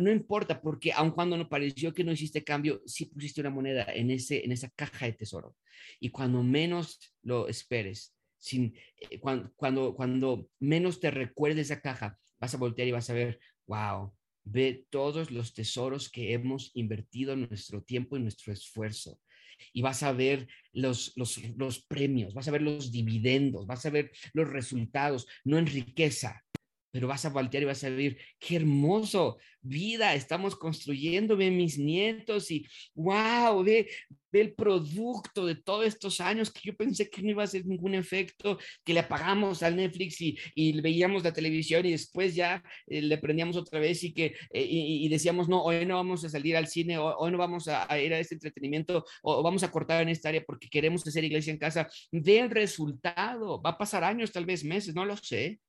no 0.00 0.10
importa 0.10 0.60
porque 0.60 0.92
aun 0.92 1.10
cuando 1.10 1.36
no 1.36 1.48
pareció 1.48 1.92
que 1.92 2.04
no 2.04 2.12
hiciste 2.12 2.44
cambio, 2.44 2.82
sí 2.86 3.06
pusiste 3.06 3.40
una 3.40 3.50
moneda 3.50 3.86
en, 3.94 4.10
ese, 4.10 4.44
en 4.44 4.52
esa 4.52 4.68
caja 4.70 5.06
de 5.06 5.12
tesoro. 5.12 5.54
Y 6.00 6.10
cuando 6.10 6.42
menos 6.42 6.75
lo 7.22 7.48
esperes, 7.48 8.14
sin, 8.38 8.74
eh, 9.00 9.18
cuando, 9.18 9.52
cuando, 9.56 9.94
cuando 9.94 10.48
menos 10.60 11.00
te 11.00 11.10
recuerde 11.10 11.62
esa 11.62 11.80
caja, 11.80 12.18
vas 12.38 12.54
a 12.54 12.58
voltear 12.58 12.88
y 12.88 12.92
vas 12.92 13.10
a 13.10 13.14
ver, 13.14 13.40
wow, 13.66 14.12
ve 14.44 14.86
todos 14.90 15.30
los 15.30 15.52
tesoros 15.52 16.08
que 16.10 16.32
hemos 16.32 16.70
invertido 16.74 17.32
en 17.32 17.48
nuestro 17.48 17.82
tiempo 17.82 18.16
y 18.16 18.20
nuestro 18.20 18.52
esfuerzo. 18.52 19.20
Y 19.72 19.82
vas 19.82 20.02
a 20.02 20.12
ver 20.12 20.48
los, 20.72 21.12
los, 21.16 21.38
los 21.56 21.82
premios, 21.82 22.34
vas 22.34 22.46
a 22.46 22.50
ver 22.50 22.62
los 22.62 22.92
dividendos, 22.92 23.66
vas 23.66 23.86
a 23.86 23.90
ver 23.90 24.12
los 24.34 24.48
resultados, 24.48 25.26
no 25.44 25.58
en 25.58 25.66
riqueza, 25.66 26.44
pero 26.96 27.08
vas 27.08 27.26
a 27.26 27.28
voltear 27.28 27.62
y 27.62 27.66
vas 27.66 27.84
a 27.84 27.90
ver, 27.90 28.16
qué 28.38 28.56
hermoso, 28.56 29.36
vida, 29.60 30.14
estamos 30.14 30.56
construyendo, 30.56 31.36
ve 31.36 31.50
mis 31.50 31.76
nietos 31.76 32.50
y 32.50 32.66
wow, 32.94 33.62
ve, 33.62 33.86
el 34.32 34.54
producto 34.54 35.46
de 35.46 35.56
todos 35.56 35.86
estos 35.86 36.20
años 36.20 36.50
que 36.50 36.60
yo 36.64 36.76
pensé 36.76 37.08
que 37.08 37.22
no 37.22 37.30
iba 37.30 37.42
a 37.42 37.44
hacer 37.44 37.66
ningún 37.66 37.94
efecto, 37.94 38.58
que 38.84 38.94
le 38.94 39.00
apagamos 39.00 39.62
al 39.62 39.76
Netflix 39.76 40.20
y, 40.22 40.38
y 40.54 40.80
veíamos 40.80 41.22
la 41.22 41.32
televisión 41.32 41.84
y 41.84 41.92
después 41.92 42.34
ya 42.34 42.62
eh, 42.86 43.02
le 43.02 43.18
prendíamos 43.18 43.56
otra 43.56 43.78
vez 43.78 44.02
y 44.04 44.12
que 44.12 44.34
eh, 44.52 44.66
y, 44.68 45.08
decíamos, 45.08 45.48
no, 45.48 45.62
hoy 45.62 45.84
no 45.84 45.96
vamos 45.96 46.24
a 46.24 46.30
salir 46.30 46.56
al 46.56 46.66
cine, 46.66 46.98
hoy, 46.98 47.14
hoy 47.18 47.30
no 47.30 47.38
vamos 47.38 47.68
a, 47.68 47.90
a, 47.90 47.98
ir 47.98 48.12
a 48.14 48.18
este 48.18 48.34
entretenimiento 48.34 49.04
o 49.22 49.42
vamos 49.42 49.62
a 49.62 49.70
cortar 49.70 50.02
en 50.02 50.08
esta 50.08 50.30
área 50.30 50.44
porque 50.46 50.68
queremos 50.68 51.06
hacer 51.06 51.24
iglesia 51.24 51.52
en 51.52 51.58
casa. 51.58 51.88
Ve 52.10 52.38
el 52.38 52.50
resultado, 52.50 53.60
va 53.60 53.70
a 53.70 53.78
pasar 53.78 54.02
años, 54.04 54.32
tal 54.32 54.46
vez 54.46 54.64
meses, 54.64 54.94
no 54.94 55.04
lo 55.04 55.16
sé 55.16 55.60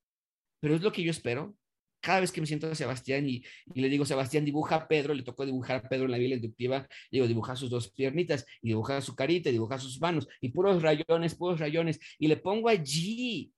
pero 0.67 0.75
es 0.75 0.81
lo 0.81 0.91
que 0.91 1.01
yo 1.01 1.11
espero. 1.11 1.55
Cada 2.01 2.19
vez 2.19 2.29
que 2.29 2.41
me 2.41 2.47
siento 2.47 2.69
a 2.69 2.75
Sebastián 2.75 3.25
y, 3.25 3.41
le 3.73 3.87
digo, 3.87 4.05
Sebastián, 4.05 4.43
dibuja 4.43 4.75
a 4.75 4.87
Pedro, 4.89 5.13
le 5.13 5.23
tocó 5.23 5.45
dibujar 5.45 5.77
a 5.77 5.87
Pedro 5.87 6.03
en 6.03 6.11
la 6.11 6.17
Biblia 6.17 6.35
inductiva, 6.35 6.85
digo, 7.09 7.25
dibuja 7.25 7.55
sus 7.55 7.69
dos 7.69 7.89
piernitas 7.89 8.45
y 8.61 8.67
dibuja 8.67 8.99
su 8.99 9.15
carita 9.15 9.47
y 9.47 9.53
dibuja 9.53 9.79
sus 9.79 10.01
manos 10.01 10.27
y 10.41 10.49
puros 10.49 10.81
rayones, 10.81 11.35
puros 11.35 11.57
rayones, 11.61 12.01
y 12.19 12.27
le 12.27 12.35
pongo 12.35 12.67
allí 12.67 13.53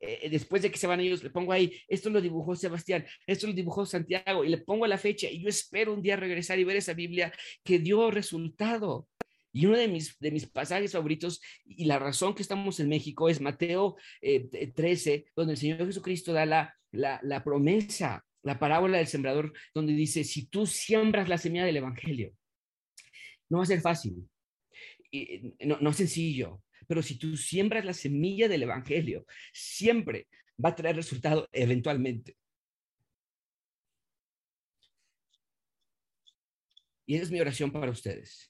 eh, 0.00 0.28
después 0.28 0.60
de 0.62 0.72
que 0.72 0.78
se 0.78 0.88
van 0.88 0.98
ellos, 0.98 1.22
le 1.22 1.30
pongo 1.30 1.52
ahí, 1.52 1.72
esto 1.86 2.10
lo 2.10 2.20
dibujó 2.20 2.56
Sebastián, 2.56 3.06
esto 3.28 3.46
lo 3.46 3.52
dibujó 3.52 3.86
Santiago, 3.86 4.44
y 4.44 4.48
le 4.48 4.58
pongo 4.58 4.88
la 4.88 4.98
fecha, 4.98 5.30
y 5.30 5.40
yo 5.40 5.48
espero 5.48 5.94
un 5.94 6.02
día 6.02 6.16
regresar 6.16 6.58
y 6.58 6.64
ver 6.64 6.78
esa 6.78 6.94
Biblia 6.94 7.32
que 7.62 7.78
dio 7.78 8.10
resultado. 8.10 9.06
Y 9.52 9.66
uno 9.66 9.76
de 9.76 9.88
mis, 9.88 10.18
de 10.18 10.30
mis 10.30 10.46
pasajes 10.46 10.92
favoritos 10.92 11.40
y 11.64 11.84
la 11.84 11.98
razón 11.98 12.34
que 12.34 12.42
estamos 12.42 12.78
en 12.80 12.88
México 12.88 13.28
es 13.28 13.40
Mateo 13.40 13.96
13, 14.20 15.14
eh, 15.14 15.26
donde 15.34 15.54
el 15.54 15.58
Señor 15.58 15.86
Jesucristo 15.86 16.32
da 16.32 16.46
la, 16.46 16.74
la, 16.92 17.20
la 17.22 17.42
promesa, 17.42 18.24
la 18.42 18.58
parábola 18.58 18.98
del 18.98 19.08
sembrador, 19.08 19.52
donde 19.74 19.92
dice, 19.92 20.24
si 20.24 20.46
tú 20.46 20.66
siembras 20.66 21.28
la 21.28 21.38
semilla 21.38 21.64
del 21.64 21.78
Evangelio, 21.78 22.32
no 23.48 23.58
va 23.58 23.64
a 23.64 23.66
ser 23.66 23.80
fácil, 23.80 24.28
y, 25.10 25.54
no, 25.66 25.78
no 25.80 25.92
sencillo, 25.92 26.62
pero 26.86 27.02
si 27.02 27.18
tú 27.18 27.36
siembras 27.36 27.84
la 27.84 27.92
semilla 27.92 28.48
del 28.48 28.62
Evangelio, 28.62 29.26
siempre 29.52 30.28
va 30.64 30.70
a 30.70 30.76
traer 30.76 30.96
resultado 30.96 31.48
eventualmente. 31.52 32.36
Y 37.06 37.16
esa 37.16 37.24
es 37.24 37.30
mi 37.32 37.40
oración 37.40 37.72
para 37.72 37.90
ustedes 37.90 38.49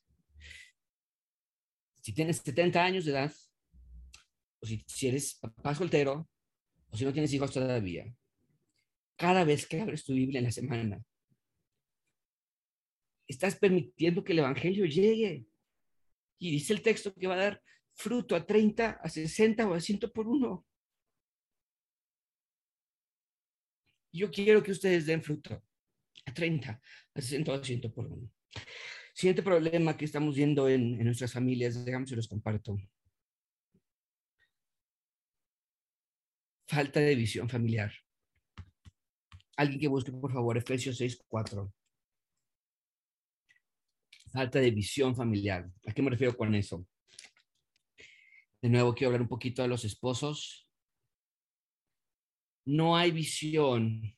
si 2.02 2.12
tienes 2.12 2.38
70 2.38 2.82
años 2.82 3.04
de 3.04 3.12
edad, 3.12 3.32
o 4.60 4.66
si, 4.66 5.06
eres 5.06 5.34
papá 5.34 5.74
soltero, 5.74 6.28
o 6.90 6.96
si 6.96 7.04
no 7.04 7.12
tienes 7.12 7.32
hijos 7.32 7.52
todavía, 7.52 8.12
cada 9.16 9.44
vez 9.44 9.66
que 9.66 9.80
abres 9.80 10.04
tu 10.04 10.14
Biblia 10.14 10.38
en 10.38 10.44
la 10.44 10.52
semana, 10.52 11.02
estás 13.28 13.56
permitiendo 13.56 14.24
que 14.24 14.32
el 14.32 14.40
Evangelio 14.40 14.86
llegue. 14.86 15.46
Y 16.38 16.50
dice 16.50 16.72
el 16.72 16.82
texto 16.82 17.14
que 17.14 17.26
va 17.26 17.34
a 17.34 17.44
dar 17.44 17.62
fruto 17.92 18.34
a 18.34 18.46
30, 18.46 18.90
a 19.02 19.08
60 19.08 19.68
o 19.68 19.74
a 19.74 19.80
100 19.80 20.00
por 20.12 20.26
uno. 20.26 20.66
Yo 24.12 24.30
quiero 24.30 24.62
que 24.62 24.72
ustedes 24.72 25.06
den 25.06 25.22
fruto 25.22 25.62
a 26.24 26.34
30, 26.34 26.80
a 27.14 27.20
60 27.20 27.52
o 27.52 27.54
a 27.54 27.62
100 27.62 27.92
por 27.92 28.06
uno. 28.06 28.30
Siguiente 29.20 29.42
problema 29.42 29.98
que 29.98 30.06
estamos 30.06 30.34
viendo 30.34 30.66
en, 30.66 30.96
nuestras 31.04 31.34
familias, 31.34 31.84
déjame 31.84 32.06
se 32.06 32.16
los 32.16 32.26
comparto. 32.26 32.78
Falta 36.66 37.00
de 37.00 37.14
visión 37.14 37.46
familiar. 37.46 37.92
Alguien 39.58 39.78
que 39.78 39.88
busque, 39.88 40.10
por 40.10 40.32
favor, 40.32 40.56
Efesios 40.56 40.96
6, 40.96 41.22
4. 41.28 41.70
Falta 44.32 44.58
de 44.58 44.70
visión 44.70 45.14
familiar. 45.14 45.70
¿A 45.86 45.92
qué 45.92 46.00
me 46.00 46.08
refiero 46.08 46.34
con 46.34 46.54
eso? 46.54 46.86
De 48.62 48.70
nuevo, 48.70 48.94
quiero 48.94 49.08
hablar 49.08 49.20
un 49.20 49.28
poquito 49.28 49.60
de 49.60 49.68
los 49.68 49.84
esposos. 49.84 50.66
No 52.64 52.96
hay 52.96 53.10
visión 53.10 54.16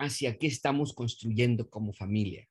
hacia 0.00 0.36
qué 0.36 0.48
estamos 0.48 0.92
construyendo 0.92 1.70
como 1.70 1.92
familia. 1.92 2.48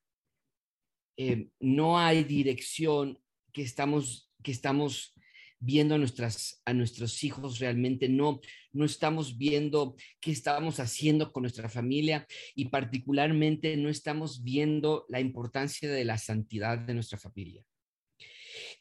Eh, 1.17 1.49
no 1.59 1.99
hay 1.99 2.23
dirección 2.23 3.19
que 3.51 3.63
estamos, 3.63 4.31
que 4.43 4.51
estamos 4.51 5.15
viendo 5.59 5.95
a, 5.95 5.97
nuestras, 5.97 6.61
a 6.65 6.73
nuestros 6.73 7.23
hijos 7.23 7.59
realmente, 7.59 8.07
no, 8.07 8.39
no 8.71 8.85
estamos 8.85 9.37
viendo 9.37 9.95
qué 10.19 10.31
estamos 10.31 10.79
haciendo 10.79 11.31
con 11.31 11.41
nuestra 11.41 11.67
familia 11.67 12.27
y 12.53 12.65
particularmente 12.65 13.75
no 13.77 13.89
estamos 13.89 14.43
viendo 14.43 15.05
la 15.09 15.19
importancia 15.19 15.89
de 15.89 16.05
la 16.05 16.17
santidad 16.17 16.77
de 16.77 16.93
nuestra 16.93 17.17
familia. 17.17 17.63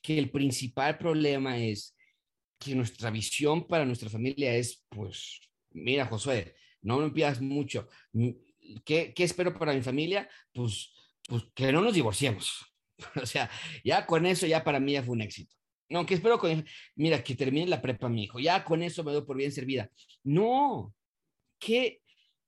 Que 0.03 0.19
el 0.19 0.31
principal 0.31 0.99
problema 0.99 1.59
es 1.59 1.97
que 2.59 2.75
nuestra 2.75 3.11
visión 3.11 3.67
para 3.67 3.85
nuestra 3.87 4.11
familia 4.11 4.55
es, 4.55 4.85
pues, 4.91 5.41
mira, 5.71 6.07
Josué, 6.07 6.55
no 6.83 6.99
me 6.99 7.11
pidas 7.11 7.41
mucho. 7.41 7.89
¿Qué, 8.85 9.13
¿Qué 9.15 9.25
espero 9.25 9.59
para 9.59 9.73
mi 9.73 9.83
familia? 9.83 10.29
Pues 10.53 10.93
pues 11.29 11.45
que 11.55 11.73
no 11.73 11.81
nos 11.81 11.95
divorciemos. 11.95 12.67
o 13.23 13.27
sea, 13.27 13.51
ya 13.85 14.07
con 14.07 14.27
eso 14.27 14.47
ya 14.47 14.65
para 14.65 14.81
mí 14.81 14.93
ya 14.93 15.03
fue 15.03 15.15
un 15.15 15.23
éxito. 15.23 15.55
No, 15.89 16.05
que 16.05 16.15
espero 16.15 16.39
con, 16.39 16.67
mira, 16.97 17.23
que 17.23 17.37
termine 17.37 17.67
la 17.69 17.81
prepa 17.81 18.09
mi 18.09 18.25
hijo, 18.25 18.41
ya 18.41 18.65
con 18.65 18.83
eso 18.83 19.05
me 19.05 19.13
doy 19.13 19.25
por 19.25 19.37
bien 19.37 19.53
servida. 19.53 19.89
No, 20.25 20.93
qué, 21.61 22.03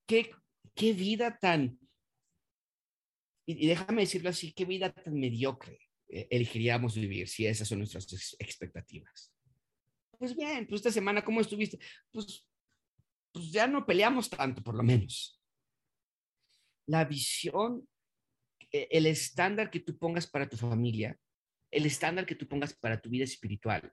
qué, 0.06 0.32
qué 0.74 0.92
vida 0.92 1.38
tan, 1.38 1.78
y, 3.48 3.66
déjame 3.66 4.02
decirlo 4.02 4.28
así, 4.28 4.52
qué 4.52 4.66
vida 4.66 4.92
tan 4.92 5.14
mediocre 5.14 5.80
eh, 6.08 6.28
elegiríamos 6.30 6.94
vivir 6.94 7.28
si 7.28 7.46
esas 7.46 7.66
son 7.66 7.78
nuestras 7.78 8.36
expectativas. 8.38 9.32
Pues 10.18 10.36
bien, 10.36 10.66
pues 10.66 10.80
esta 10.80 10.92
semana, 10.92 11.24
¿cómo 11.24 11.40
estuviste? 11.40 11.78
Pues, 12.12 12.46
pues 13.32 13.50
ya 13.50 13.66
no 13.66 13.86
peleamos 13.86 14.28
tanto, 14.28 14.62
por 14.62 14.74
lo 14.74 14.82
menos. 14.82 15.40
La 16.86 17.06
visión 17.06 17.88
el 18.72 19.06
estándar 19.06 19.70
que 19.70 19.80
tú 19.80 19.96
pongas 19.98 20.26
para 20.26 20.48
tu 20.48 20.56
familia, 20.56 21.18
el 21.70 21.86
estándar 21.86 22.26
que 22.26 22.34
tú 22.34 22.46
pongas 22.46 22.74
para 22.74 23.00
tu 23.00 23.10
vida 23.10 23.24
espiritual, 23.24 23.92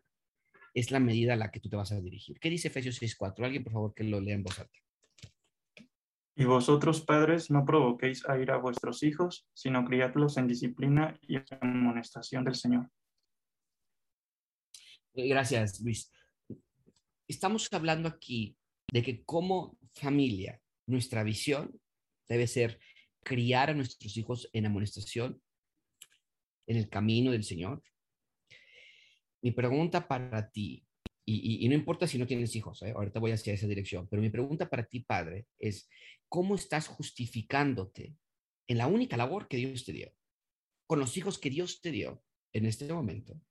es 0.74 0.92
la 0.92 1.00
medida 1.00 1.34
a 1.34 1.38
la 1.38 1.52
que 1.52 1.60
tú 1.60 1.70
te 1.70 1.78
vas 1.78 1.92
a 1.94 2.02
dirigir. 2.02 2.38
¿Qué 2.40 2.50
dice 2.50 2.68
Efesios 2.68 3.02
6.4? 3.02 3.46
Alguien, 3.46 3.64
por 3.64 3.74
favor, 3.74 3.94
que 3.94 4.04
lo 4.04 4.20
lea 4.20 4.36
en 4.36 4.44
voz 4.44 4.60
alta. 4.60 4.78
Y 6.38 6.44
vosotros, 6.44 7.00
padres, 7.00 7.50
no 7.50 7.64
provoquéis 7.66 8.28
a 8.28 8.38
ir 8.38 8.52
a 8.52 8.58
vuestros 8.58 9.02
hijos, 9.04 9.48
sino 9.54 9.86
criadlos 9.86 10.36
en 10.36 10.48
disciplina 10.48 11.18
y 11.22 11.38
en 11.38 11.46
amonestación 11.62 12.44
del 12.44 12.56
Señor. 12.56 12.92
Eh, 15.14 15.30
gracias, 15.30 15.80
Luis. 15.80 16.12
Estamos 17.26 17.72
hablando 17.72 18.10
aquí 18.10 18.58
de 18.92 19.02
que 19.02 19.24
como 19.24 19.78
familia, 19.94 20.62
nuestra 20.88 21.24
visión 21.24 21.80
debe 22.28 22.48
ser 22.48 22.80
criar 23.26 23.72
a 23.72 23.74
nuestros 23.74 24.16
hijos 24.18 24.48
en 24.54 24.68
amonestación, 24.68 25.42
en 26.68 26.78
el 26.78 26.88
camino 26.88 27.32
del 27.32 27.44
Señor. 27.44 27.84
Mi 29.42 29.52
pregunta 29.52 30.08
para 30.08 30.52
ti, 30.52 30.86
y, 31.28 31.68
no 31.68 31.74
importa 31.74 32.06
si 32.06 32.20
no 32.20 32.28
tienes 32.28 32.56
hijos, 32.56 32.84
¿eh? 32.84 32.94
ahorita 32.96 33.20
voy 33.20 33.32
hacia 33.32 33.54
esa 33.54 33.68
dirección, 33.68 34.08
pero 34.08 34.22
mi 34.22 34.30
pregunta 34.30 34.70
para 34.70 34.86
ti, 34.86 35.00
padre, 35.00 35.48
es, 35.58 35.90
¿cómo 36.30 36.54
estás 36.54 36.88
justificándote 36.88 38.16
en 38.68 38.78
la 38.78 38.86
única 38.86 39.18
labor 39.18 39.48
que 39.48 39.58
Dios 39.58 39.86
te 39.86 39.92
dio, 39.92 40.14
con 40.86 41.00
los 41.00 41.18
hijos 41.18 41.40
que 41.40 41.50
Dios 41.50 41.82
te 41.82 41.90
dio 41.90 42.24
en 42.54 42.68
este 42.68 42.94
momento? 42.94 43.42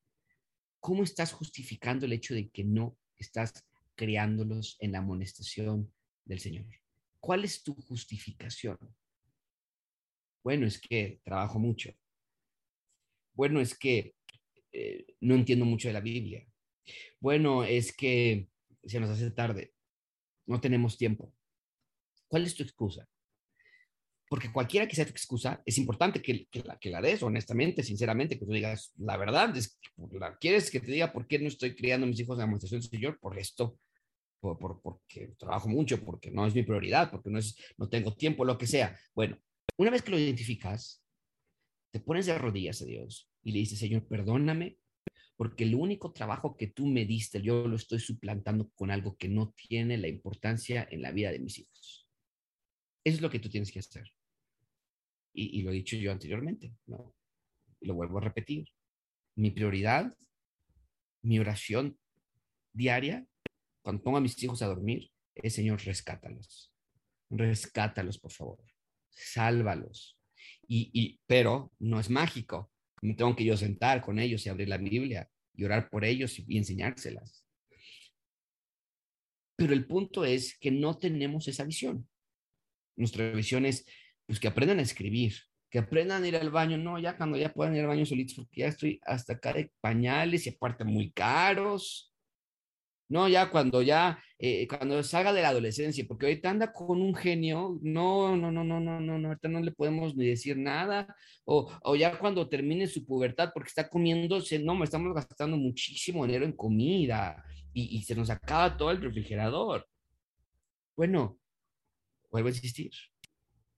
¿Cómo 0.78 1.02
estás 1.02 1.32
justificando 1.32 2.06
el 2.06 2.12
hecho 2.12 2.34
de 2.34 2.48
que 2.48 2.62
no 2.62 2.96
estás 3.16 3.66
criándolos 3.96 4.76
en 4.78 4.92
la 4.92 4.98
amonestación 4.98 5.92
del 6.24 6.38
Señor? 6.38 6.66
¿Cuál 7.18 7.44
es 7.44 7.64
tu 7.64 7.74
justificación? 7.74 8.78
Bueno, 10.44 10.66
es 10.66 10.78
que 10.78 11.20
trabajo 11.24 11.58
mucho. 11.58 11.90
Bueno, 13.32 13.60
es 13.60 13.76
que 13.76 14.14
eh, 14.72 15.06
no 15.20 15.34
entiendo 15.34 15.64
mucho 15.64 15.88
de 15.88 15.94
la 15.94 16.00
Biblia. 16.00 16.46
Bueno, 17.18 17.64
es 17.64 17.96
que 17.96 18.46
se 18.84 19.00
nos 19.00 19.08
hace 19.08 19.30
tarde. 19.30 19.72
No 20.46 20.60
tenemos 20.60 20.98
tiempo. 20.98 21.32
¿Cuál 22.28 22.44
es 22.44 22.54
tu 22.54 22.62
excusa? 22.62 23.08
Porque 24.28 24.52
cualquiera 24.52 24.86
que 24.86 24.96
sea 24.96 25.06
tu 25.06 25.12
excusa, 25.12 25.62
es 25.64 25.78
importante 25.78 26.20
que, 26.20 26.46
la, 26.64 26.78
que 26.78 26.90
la 26.90 27.00
des 27.00 27.22
honestamente, 27.22 27.82
sinceramente, 27.82 28.38
que 28.38 28.44
tú 28.44 28.52
digas 28.52 28.92
la 28.98 29.16
verdad. 29.16 29.56
Es, 29.56 29.78
¿Quieres 30.40 30.70
que 30.70 30.80
te 30.80 30.92
diga 30.92 31.12
por 31.12 31.26
qué 31.26 31.38
no 31.38 31.48
estoy 31.48 31.74
criando 31.74 32.06
a 32.06 32.10
mis 32.10 32.20
hijos 32.20 32.34
en 32.34 32.38
la 32.38 32.44
administración 32.44 32.80
del 32.82 32.90
Señor? 32.90 33.18
Por 33.18 33.38
esto, 33.38 33.78
por, 34.40 34.82
porque 34.82 35.34
trabajo 35.38 35.68
mucho, 35.70 36.04
porque 36.04 36.30
no 36.30 36.46
es 36.46 36.54
mi 36.54 36.64
prioridad, 36.64 37.10
porque 37.10 37.30
no, 37.30 37.38
es, 37.38 37.56
no 37.78 37.88
tengo 37.88 38.14
tiempo, 38.14 38.44
lo 38.44 38.58
que 38.58 38.66
sea. 38.66 38.98
Bueno, 39.14 39.38
una 39.76 39.90
vez 39.90 40.02
que 40.02 40.10
lo 40.10 40.18
identificas, 40.18 41.02
te 41.92 42.00
pones 42.00 42.26
de 42.26 42.36
rodillas 42.38 42.82
a 42.82 42.84
Dios 42.84 43.30
y 43.42 43.52
le 43.52 43.60
dices, 43.60 43.78
Señor, 43.78 44.06
perdóname 44.06 44.78
porque 45.36 45.64
el 45.64 45.74
único 45.74 46.12
trabajo 46.12 46.56
que 46.56 46.68
tú 46.68 46.86
me 46.86 47.04
diste, 47.04 47.42
yo 47.42 47.66
lo 47.66 47.76
estoy 47.76 47.98
suplantando 47.98 48.70
con 48.70 48.90
algo 48.90 49.16
que 49.16 49.28
no 49.28 49.52
tiene 49.52 49.98
la 49.98 50.08
importancia 50.08 50.86
en 50.90 51.02
la 51.02 51.10
vida 51.10 51.32
de 51.32 51.40
mis 51.40 51.58
hijos. 51.58 52.08
Eso 53.04 53.16
es 53.16 53.20
lo 53.20 53.30
que 53.30 53.40
tú 53.40 53.48
tienes 53.48 53.72
que 53.72 53.80
hacer. 53.80 54.10
Y, 55.36 55.62
lo 55.62 55.70
he 55.70 55.74
dicho 55.74 55.96
yo 55.96 56.12
anteriormente, 56.12 56.72
¿no? 56.86 57.12
Y 57.80 57.86
lo 57.86 57.94
vuelvo 57.94 58.18
a 58.18 58.20
repetir. 58.20 58.68
Mi 59.36 59.50
prioridad, 59.50 60.16
mi 61.22 61.40
oración 61.40 61.98
diaria, 62.72 63.26
cuando 63.82 64.02
pongo 64.02 64.18
a 64.18 64.20
mis 64.20 64.40
hijos 64.40 64.62
a 64.62 64.66
dormir, 64.66 65.10
es 65.34 65.54
Señor, 65.54 65.82
rescátalos. 65.82 66.72
Rescátalos, 67.30 68.18
por 68.18 68.30
favor. 68.30 68.73
Sálvalos. 69.14 70.18
Y, 70.66 70.90
y, 70.92 71.20
pero 71.26 71.72
no 71.78 72.00
es 72.00 72.10
mágico. 72.10 72.70
Me 73.02 73.14
tengo 73.14 73.36
que 73.36 73.44
yo 73.44 73.56
sentar 73.56 74.00
con 74.00 74.18
ellos 74.18 74.44
y 74.46 74.48
abrir 74.48 74.68
la 74.68 74.78
Biblia 74.78 75.28
y 75.54 75.64
orar 75.64 75.88
por 75.88 76.04
ellos 76.04 76.38
y, 76.38 76.58
enseñárselas. 76.58 77.44
Pero 79.56 79.72
el 79.72 79.86
punto 79.86 80.24
es 80.24 80.58
que 80.58 80.70
no 80.70 80.98
tenemos 80.98 81.46
esa 81.46 81.64
visión. 81.64 82.08
Nuestra 82.96 83.30
visión 83.32 83.66
es 83.66 83.86
pues, 84.26 84.40
que 84.40 84.48
aprendan 84.48 84.78
a 84.78 84.82
escribir, 84.82 85.34
que 85.70 85.78
aprendan 85.78 86.24
a 86.24 86.28
ir 86.28 86.36
al 86.36 86.50
baño. 86.50 86.76
No, 86.76 86.98
ya 86.98 87.16
cuando 87.16 87.36
ya 87.36 87.52
puedan 87.52 87.74
ir 87.76 87.82
al 87.82 87.88
baño 87.88 88.04
solitos, 88.04 88.36
porque 88.36 88.62
ya 88.62 88.68
estoy 88.68 89.00
hasta 89.04 89.34
acá 89.34 89.52
de 89.52 89.70
pañales 89.80 90.46
y 90.46 90.50
aparte 90.50 90.84
muy 90.84 91.12
caros. 91.12 92.13
No, 93.08 93.28
ya 93.28 93.50
cuando 93.50 93.82
ya, 93.82 94.18
eh, 94.38 94.66
cuando 94.66 95.02
salga 95.02 95.32
de 95.32 95.42
la 95.42 95.50
adolescencia, 95.50 96.04
porque 96.08 96.26
ahorita 96.26 96.50
anda 96.50 96.72
con 96.72 97.02
un 97.02 97.14
genio, 97.14 97.78
no, 97.82 98.36
no, 98.36 98.50
no, 98.50 98.64
no, 98.64 98.80
no, 98.80 99.00
no, 99.00 99.18
no, 99.18 99.28
ahorita 99.28 99.48
no 99.48 99.60
le 99.60 99.72
podemos 99.72 100.16
ni 100.16 100.26
decir 100.26 100.56
nada, 100.56 101.14
o, 101.44 101.70
o 101.82 101.96
ya 101.96 102.18
cuando 102.18 102.48
termine 102.48 102.86
su 102.86 103.04
pubertad, 103.04 103.50
porque 103.52 103.68
está 103.68 103.88
comiéndose, 103.88 104.58
no, 104.58 104.82
estamos 104.82 105.14
gastando 105.14 105.56
muchísimo 105.56 106.24
dinero 106.26 106.46
en 106.46 106.52
comida 106.52 107.44
y, 107.72 107.96
y 107.98 108.02
se 108.04 108.14
nos 108.14 108.30
acaba 108.30 108.76
todo 108.76 108.90
el 108.90 109.02
refrigerador. 109.02 109.86
Bueno, 110.96 111.38
vuelvo 112.30 112.48
a 112.48 112.52
insistir, 112.52 112.90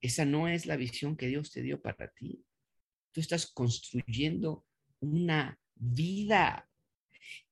esa 0.01 0.25
no 0.25 0.49
es 0.49 0.67
la 0.67 0.77
visión 0.77 1.17
que 1.17 1.27
Dios 1.27 1.51
te 1.51 1.63
dio 1.63 1.81
para 1.83 2.09
ti. 2.09 2.45
Tú 3.13 3.21
estás 3.21 3.47
construyendo 3.47 4.65
una 5.01 5.59
vida 5.75 6.69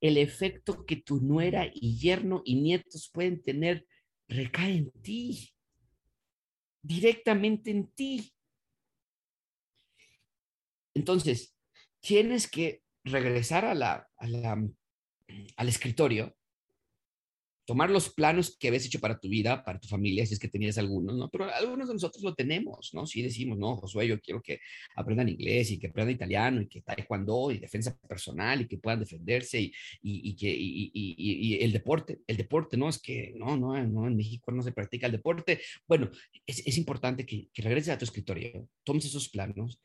el 0.01 0.17
efecto 0.17 0.85
que 0.85 0.97
tu 0.97 1.19
nuera 1.19 1.69
y 1.73 1.97
yerno 1.97 2.41
y 2.45 2.55
nietos 2.55 3.09
pueden 3.13 3.41
tener 3.43 3.85
recae 4.27 4.77
en 4.77 4.91
ti, 5.01 5.53
directamente 6.81 7.71
en 7.71 7.87
ti. 7.91 8.31
Entonces, 10.93 11.55
tienes 11.99 12.49
que 12.49 12.81
regresar 13.03 13.65
al 13.65 14.07
escritorio 15.67 16.35
tomar 17.65 17.89
los 17.89 18.13
planos 18.13 18.55
que 18.57 18.67
habías 18.67 18.85
hecho 18.85 18.99
para 18.99 19.19
tu 19.19 19.27
vida, 19.27 19.63
para 19.63 19.79
tu 19.79 19.87
familia, 19.87 20.25
si 20.25 20.33
es 20.33 20.39
que 20.39 20.47
tenías 20.47 20.77
algunos, 20.77 21.17
¿no? 21.17 21.29
Pero 21.29 21.51
algunos 21.53 21.87
de 21.87 21.95
nosotros 21.95 22.23
lo 22.23 22.35
tenemos, 22.35 22.93
¿no? 22.93 23.07
Si 23.07 23.21
decimos, 23.21 23.57
no, 23.57 23.75
Josué, 23.77 24.07
yo 24.07 24.19
quiero 24.21 24.41
que 24.41 24.59
aprendan 24.95 25.29
inglés 25.29 25.71
y 25.71 25.79
que 25.79 25.87
aprendan 25.87 26.15
italiano 26.15 26.61
y 26.61 26.67
que 26.67 26.81
taekwondo 26.81 27.51
y 27.51 27.57
defensa 27.57 27.97
personal 28.07 28.61
y 28.61 28.67
que 28.67 28.77
puedan 28.77 28.99
defenderse 28.99 29.59
y, 29.59 29.73
y, 30.01 30.35
que 30.35 30.49
y, 30.49 30.91
y, 30.93 31.63
el 31.63 31.71
deporte, 31.71 32.19
el 32.27 32.37
deporte, 32.37 32.77
¿no? 32.77 32.87
Es 32.87 32.99
que 32.99 33.33
no, 33.35 33.57
no, 33.57 33.81
no, 33.83 34.07
en 34.07 34.15
México 34.15 34.51
no 34.51 34.61
se 34.61 34.71
practica 34.71 35.07
el 35.07 35.13
deporte. 35.13 35.59
Bueno, 35.87 36.11
es, 36.45 36.65
es 36.65 36.77
importante 36.77 37.25
que, 37.25 37.49
que 37.51 37.61
regreses 37.61 37.89
a 37.89 37.97
tu 37.97 38.05
escritorio, 38.05 38.69
tomes 38.83 39.05
esos 39.05 39.29
planos 39.29 39.79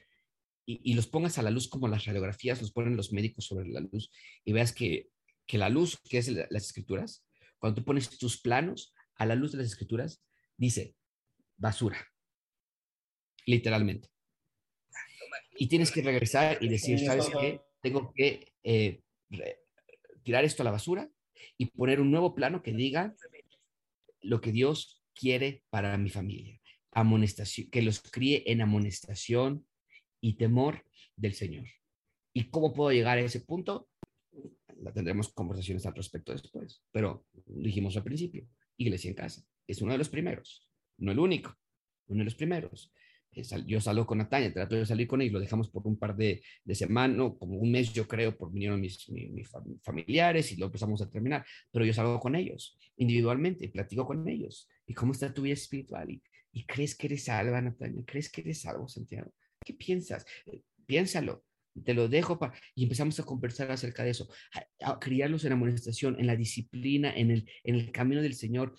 y, 0.66 0.94
los 0.94 1.06
pongas 1.06 1.38
a 1.38 1.42
la 1.42 1.50
luz 1.50 1.68
como 1.68 1.88
las 1.88 2.04
radiografías 2.04 2.60
los 2.60 2.72
ponen 2.72 2.96
los 2.96 3.12
médicos 3.12 3.46
sobre 3.46 3.68
la 3.68 3.80
luz 3.80 4.10
y 4.44 4.52
veas 4.52 4.72
que, 4.72 5.08
que 5.46 5.58
la 5.58 5.68
luz, 5.68 5.98
que 6.08 6.18
es 6.18 6.28
las 6.28 6.64
escrituras, 6.64 7.24
cuando 7.60 7.80
tú 7.80 7.84
pones 7.84 8.10
tus 8.18 8.40
planos 8.40 8.92
a 9.16 9.26
la 9.26 9.36
luz 9.36 9.52
de 9.52 9.58
las 9.58 9.68
escrituras, 9.68 10.24
dice 10.56 10.96
basura, 11.56 11.98
literalmente. 13.44 14.08
Y 15.52 15.68
tienes 15.68 15.92
que 15.92 16.02
regresar 16.02 16.58
y 16.62 16.68
decir, 16.68 16.98
¿sabes 16.98 17.28
qué? 17.38 17.60
Tengo 17.82 18.12
que 18.14 18.54
eh, 18.62 19.02
tirar 20.22 20.44
esto 20.44 20.62
a 20.62 20.64
la 20.64 20.70
basura 20.70 21.10
y 21.58 21.66
poner 21.66 22.00
un 22.00 22.10
nuevo 22.10 22.34
plano 22.34 22.62
que 22.62 22.72
diga 22.72 23.14
lo 24.22 24.40
que 24.40 24.52
Dios 24.52 25.02
quiere 25.14 25.62
para 25.68 25.98
mi 25.98 26.08
familia. 26.08 26.58
Amonestación, 26.92 27.68
que 27.70 27.82
los 27.82 28.00
críe 28.00 28.42
en 28.46 28.62
amonestación 28.62 29.66
y 30.22 30.38
temor 30.38 30.82
del 31.16 31.34
Señor. 31.34 31.66
¿Y 32.32 32.48
cómo 32.50 32.72
puedo 32.72 32.90
llegar 32.90 33.18
a 33.18 33.22
ese 33.22 33.40
punto? 33.40 33.89
Tendremos 34.92 35.32
conversaciones 35.32 35.84
al 35.86 35.94
respecto 35.94 36.32
después, 36.32 36.82
pero 36.90 37.26
dijimos 37.46 37.96
al 37.96 38.04
principio, 38.04 38.46
iglesia 38.76 39.10
en 39.10 39.14
casa, 39.14 39.44
es 39.66 39.80
uno 39.82 39.92
de 39.92 39.98
los 39.98 40.08
primeros, 40.08 40.68
no 40.98 41.12
el 41.12 41.18
único, 41.18 41.54
uno 42.06 42.18
de 42.18 42.24
los 42.24 42.34
primeros. 42.34 42.92
Eh, 43.32 43.42
yo 43.66 43.80
salgo 43.80 44.06
con 44.06 44.18
Natalia, 44.18 44.52
trato 44.52 44.74
de 44.74 44.84
salir 44.84 45.06
con 45.06 45.20
ellos, 45.20 45.34
lo 45.34 45.40
dejamos 45.40 45.70
por 45.70 45.86
un 45.86 45.96
par 45.96 46.16
de, 46.16 46.42
de 46.64 46.74
semanas, 46.74 47.32
como 47.38 47.58
un 47.58 47.70
mes 47.70 47.92
yo 47.92 48.08
creo, 48.08 48.36
por 48.36 48.52
vinieron 48.52 48.80
mis, 48.80 49.08
mis, 49.08 49.48
familiares 49.82 50.50
y 50.50 50.56
lo 50.56 50.66
empezamos 50.66 51.00
a 51.02 51.10
terminar, 51.10 51.44
pero 51.70 51.84
yo 51.84 51.92
salgo 51.92 52.18
con 52.18 52.34
ellos 52.34 52.76
individualmente, 52.96 53.68
platico 53.68 54.06
con 54.06 54.26
ellos. 54.28 54.68
¿Y 54.86 54.94
cómo 54.94 55.12
está 55.12 55.32
tu 55.32 55.42
vida 55.42 55.54
espiritual? 55.54 56.10
¿Y, 56.10 56.22
y 56.52 56.64
crees 56.64 56.96
que 56.96 57.06
eres 57.06 57.24
salva, 57.24 57.60
Natalia? 57.60 58.02
¿Crees 58.04 58.30
que 58.30 58.40
eres 58.40 58.62
salvo, 58.62 58.88
Santiago? 58.88 59.32
¿Qué 59.64 59.74
piensas? 59.74 60.26
Eh, 60.46 60.62
piénsalo 60.86 61.44
te 61.84 61.94
lo 61.94 62.08
dejo 62.08 62.38
para... 62.38 62.54
Y 62.74 62.84
empezamos 62.84 63.18
a 63.20 63.24
conversar 63.24 63.70
acerca 63.70 64.04
de 64.04 64.10
eso, 64.10 64.28
a, 64.82 64.98
criarlos 64.98 65.44
en 65.44 65.52
amonestación, 65.52 66.18
en 66.18 66.26
la 66.26 66.36
disciplina, 66.36 67.12
en 67.14 67.30
el, 67.30 67.50
en 67.64 67.74
el 67.76 67.92
camino 67.92 68.22
del 68.22 68.34
Señor. 68.34 68.74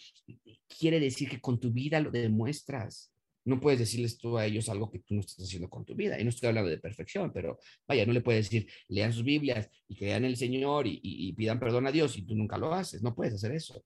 Quiere 0.68 1.00
decir 1.00 1.30
que 1.30 1.42
con 1.42 1.60
tu 1.60 1.72
vida 1.72 2.00
lo 2.00 2.12
demuestras. 2.12 3.12
No 3.44 3.60
puedes 3.60 3.80
decirles 3.80 4.20
tú 4.20 4.38
a 4.38 4.46
ellos 4.46 4.70
algo 4.70 4.92
que 4.92 5.00
tú 5.00 5.16
no 5.16 5.22
estás 5.22 5.46
haciendo 5.46 5.70
con 5.70 5.84
tu 5.84 5.96
vida. 5.96 6.20
Y 6.20 6.24
no 6.24 6.30
estoy 6.30 6.50
hablando 6.50 6.70
de 6.70 6.78
perfección, 6.78 7.32
pero 7.34 7.60
vaya, 7.88 8.06
no 8.06 8.14
le 8.14 8.22
puedes 8.22 8.50
decir, 8.50 8.72
lean 8.88 9.14
sus 9.14 9.24
Biblias 9.24 9.70
y 9.88 9.96
crean 9.96 10.26
en 10.26 10.32
el 10.32 10.38
Señor 10.38 10.86
y, 10.86 11.00
y 11.02 11.34
pidan 11.34 11.60
perdón 11.60 11.88
a 11.88 11.92
Dios 11.92 12.18
y 12.18 12.24
tú 12.24 12.36
nunca 12.36 12.58
lo 12.58 12.74
haces. 12.74 13.02
No 13.02 13.16
puedes 13.16 13.34
hacer 13.34 13.54
eso. 13.54 13.84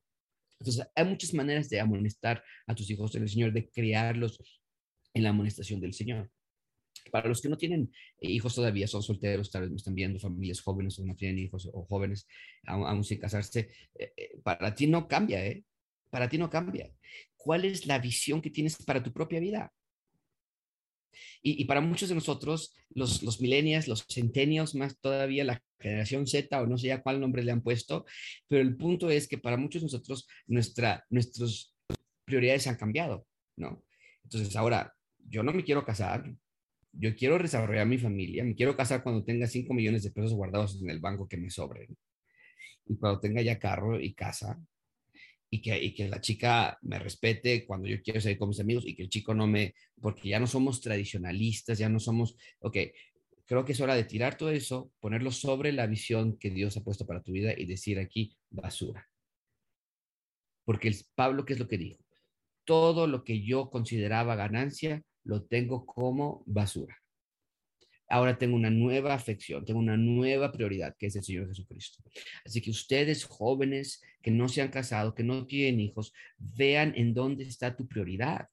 Entonces, 0.59 0.87
hay 0.95 1.05
muchas 1.05 1.33
maneras 1.33 1.69
de 1.69 1.79
amonestar 1.79 2.43
a 2.67 2.75
tus 2.75 2.89
hijos 2.89 3.13
en 3.15 3.23
el 3.23 3.29
Señor, 3.29 3.53
de 3.53 3.69
criarlos 3.69 4.39
en 5.13 5.23
la 5.23 5.29
amonestación 5.29 5.79
del 5.79 5.93
Señor. 5.93 6.29
Para 7.11 7.29
los 7.29 7.41
que 7.41 7.49
no 7.49 7.57
tienen 7.57 7.91
hijos 8.19 8.55
todavía, 8.55 8.87
son 8.87 9.03
solteros, 9.03 9.51
tal 9.51 9.63
vez 9.63 9.71
me 9.71 9.77
están 9.77 9.95
viendo 9.95 10.19
familias 10.19 10.61
jóvenes 10.61 10.97
o 10.99 11.05
no 11.05 11.15
tienen 11.15 11.39
hijos 11.39 11.69
o 11.71 11.85
jóvenes 11.85 12.27
aún, 12.65 13.03
sin 13.03 13.19
casarse, 13.19 13.69
eh, 13.95 14.13
eh, 14.17 14.39
para 14.43 14.73
ti 14.73 14.87
no 14.87 15.07
cambia, 15.07 15.45
¿eh? 15.45 15.63
Para 16.09 16.29
ti 16.29 16.37
no 16.37 16.49
cambia. 16.49 16.91
¿Cuál 17.35 17.65
es 17.65 17.85
la 17.85 17.99
visión 17.99 18.41
que 18.41 18.49
tienes 18.49 18.77
para 18.83 19.03
tu 19.03 19.11
propia 19.11 19.39
vida? 19.39 19.71
Y, 21.41 21.63
para 21.65 21.79
muchos 21.79 22.09
de 22.09 22.15
nosotros, 22.15 22.75
los, 22.89 23.23
los 23.23 23.39
millennials, 23.39 23.87
los 23.87 24.05
centenios, 24.09 24.75
más 24.75 24.99
todavía 24.99 25.43
la 25.43 25.61
generación 25.79 26.27
Z 26.27 26.61
o 26.61 26.65
no 26.65 26.77
sé 26.77 26.87
ya 26.87 27.01
cuál 27.01 27.21
nombre 27.21 27.43
le 27.43 27.51
han 27.51 27.61
puesto, 27.61 28.05
pero 28.47 28.61
el 28.61 28.75
punto 28.75 29.09
es 29.09 29.27
que 29.27 29.37
para 29.37 29.55
muchos 29.55 29.81
de 29.81 29.85
nosotros 29.85 30.27
nuestra, 30.47 31.05
nuestras 31.09 31.73
prioridades 32.25 32.67
han 32.67 32.75
cambiado, 32.75 33.27
¿no? 33.55 33.83
Entonces 34.23 34.55
ahora, 34.55 34.93
yo 35.19 35.43
no 35.43 35.53
me 35.53 35.63
quiero 35.63 35.85
casar, 35.85 36.35
yo 36.97 37.15
quiero 37.15 37.37
desarrollar 37.37 37.87
mi 37.87 37.97
familia, 37.97 38.43
me 38.43 38.55
quiero 38.55 38.75
casar 38.75 39.03
cuando 39.03 39.23
tenga 39.23 39.47
5 39.47 39.73
millones 39.73 40.03
de 40.03 40.11
pesos 40.11 40.33
guardados 40.33 40.81
en 40.81 40.89
el 40.89 40.99
banco 40.99 41.27
que 41.27 41.37
me 41.37 41.49
sobren, 41.49 41.95
y 42.87 42.95
cuando 42.97 43.19
tenga 43.19 43.41
ya 43.41 43.59
carro 43.59 43.99
y 43.99 44.13
casa, 44.13 44.59
y 45.49 45.61
que, 45.61 45.81
y 45.81 45.93
que 45.93 46.07
la 46.07 46.21
chica 46.21 46.77
me 46.81 46.99
respete 46.99 47.65
cuando 47.65 47.87
yo 47.87 48.01
quiero 48.01 48.19
salir 48.19 48.37
con 48.37 48.49
mis 48.49 48.59
amigos, 48.59 48.85
y 48.85 48.95
que 48.95 49.03
el 49.03 49.09
chico 49.09 49.33
no 49.33 49.47
me, 49.47 49.73
porque 50.01 50.29
ya 50.29 50.39
no 50.39 50.47
somos 50.47 50.81
tradicionalistas, 50.81 51.77
ya 51.77 51.89
no 51.89 51.99
somos, 51.99 52.35
ok, 52.59 52.77
creo 53.45 53.63
que 53.65 53.73
es 53.73 53.81
hora 53.81 53.95
de 53.95 54.03
tirar 54.03 54.37
todo 54.37 54.51
eso, 54.51 54.91
ponerlo 54.99 55.31
sobre 55.31 55.71
la 55.71 55.87
visión 55.87 56.37
que 56.37 56.49
Dios 56.49 56.77
ha 56.77 56.83
puesto 56.83 57.05
para 57.05 57.21
tu 57.21 57.31
vida 57.31 57.53
y 57.55 57.65
decir 57.65 57.99
aquí 57.99 58.35
basura. 58.49 59.07
Porque 60.65 60.87
el 60.87 60.95
Pablo, 61.13 61.45
¿qué 61.45 61.53
es 61.53 61.59
lo 61.59 61.67
que 61.67 61.77
dijo? 61.77 62.03
Todo 62.63 63.05
lo 63.05 63.23
que 63.23 63.43
yo 63.43 63.69
consideraba 63.69 64.35
ganancia, 64.35 65.03
lo 65.25 65.43
tengo 65.43 65.85
como 65.85 66.43
basura. 66.45 66.97
Ahora 68.07 68.37
tengo 68.37 68.55
una 68.55 68.69
nueva 68.69 69.15
afección, 69.15 69.65
tengo 69.65 69.79
una 69.79 69.97
nueva 69.97 70.51
prioridad, 70.51 70.95
que 70.97 71.07
es 71.07 71.15
el 71.15 71.23
Señor 71.23 71.47
Jesucristo. 71.47 72.03
Así 72.45 72.61
que 72.61 72.69
ustedes 72.69 73.25
jóvenes 73.25 74.01
que 74.21 74.29
no 74.29 74.47
se 74.47 74.61
han 74.61 74.69
casado, 74.69 75.15
que 75.15 75.23
no 75.23 75.47
tienen 75.47 75.79
hijos, 75.79 76.13
vean 76.37 76.93
en 76.95 77.15
dónde 77.15 77.43
está 77.45 77.75
tu 77.75 77.87
prioridad. 77.87 78.47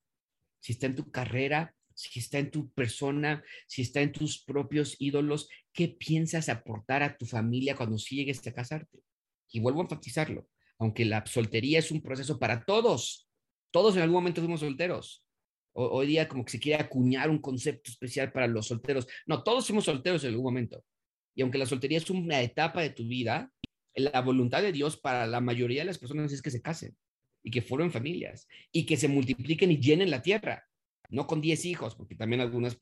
Si 0.58 0.72
está 0.72 0.86
en 0.86 0.96
tu 0.96 1.10
carrera, 1.10 1.74
si 1.94 2.18
está 2.18 2.38
en 2.38 2.50
tu 2.50 2.70
persona, 2.72 3.44
si 3.66 3.82
está 3.82 4.00
en 4.00 4.12
tus 4.12 4.42
propios 4.42 4.96
ídolos, 4.98 5.50
¿qué 5.74 5.88
piensas 5.88 6.48
aportar 6.48 7.02
a 7.02 7.18
tu 7.18 7.26
familia 7.26 7.76
cuando 7.76 7.98
llegues 7.98 8.46
a 8.46 8.52
casarte? 8.54 9.00
Y 9.50 9.60
vuelvo 9.60 9.80
a 9.80 9.84
enfatizarlo, 9.84 10.48
aunque 10.78 11.04
la 11.04 11.26
soltería 11.26 11.78
es 11.78 11.90
un 11.90 12.00
proceso 12.00 12.38
para 12.38 12.64
todos, 12.64 13.28
todos 13.70 13.96
en 13.96 14.02
algún 14.02 14.14
momento 14.14 14.40
fuimos 14.40 14.60
solteros 14.60 15.22
hoy 15.72 16.06
día 16.06 16.28
como 16.28 16.44
que 16.44 16.52
se 16.52 16.60
quiere 16.60 16.82
acuñar 16.82 17.30
un 17.30 17.38
concepto 17.38 17.90
especial 17.90 18.32
para 18.32 18.46
los 18.46 18.66
solteros. 18.66 19.06
No, 19.26 19.42
todos 19.42 19.66
somos 19.66 19.84
solteros 19.84 20.22
en 20.24 20.30
algún 20.30 20.44
momento. 20.44 20.84
Y 21.34 21.42
aunque 21.42 21.58
la 21.58 21.66
soltería 21.66 21.98
es 21.98 22.10
una 22.10 22.40
etapa 22.42 22.82
de 22.82 22.90
tu 22.90 23.06
vida, 23.06 23.50
la 23.94 24.20
voluntad 24.20 24.62
de 24.62 24.72
Dios 24.72 24.96
para 24.96 25.26
la 25.26 25.40
mayoría 25.40 25.82
de 25.82 25.86
las 25.86 25.98
personas 25.98 26.32
es 26.32 26.42
que 26.42 26.50
se 26.50 26.62
casen 26.62 26.96
y 27.42 27.50
que 27.50 27.62
formen 27.62 27.90
familias 27.90 28.48
y 28.70 28.86
que 28.86 28.96
se 28.96 29.08
multipliquen 29.08 29.70
y 29.70 29.78
llenen 29.78 30.10
la 30.10 30.22
tierra, 30.22 30.66
no 31.10 31.26
con 31.26 31.40
10 31.40 31.64
hijos, 31.66 31.94
porque 31.94 32.14
también 32.14 32.40
algunas 32.40 32.78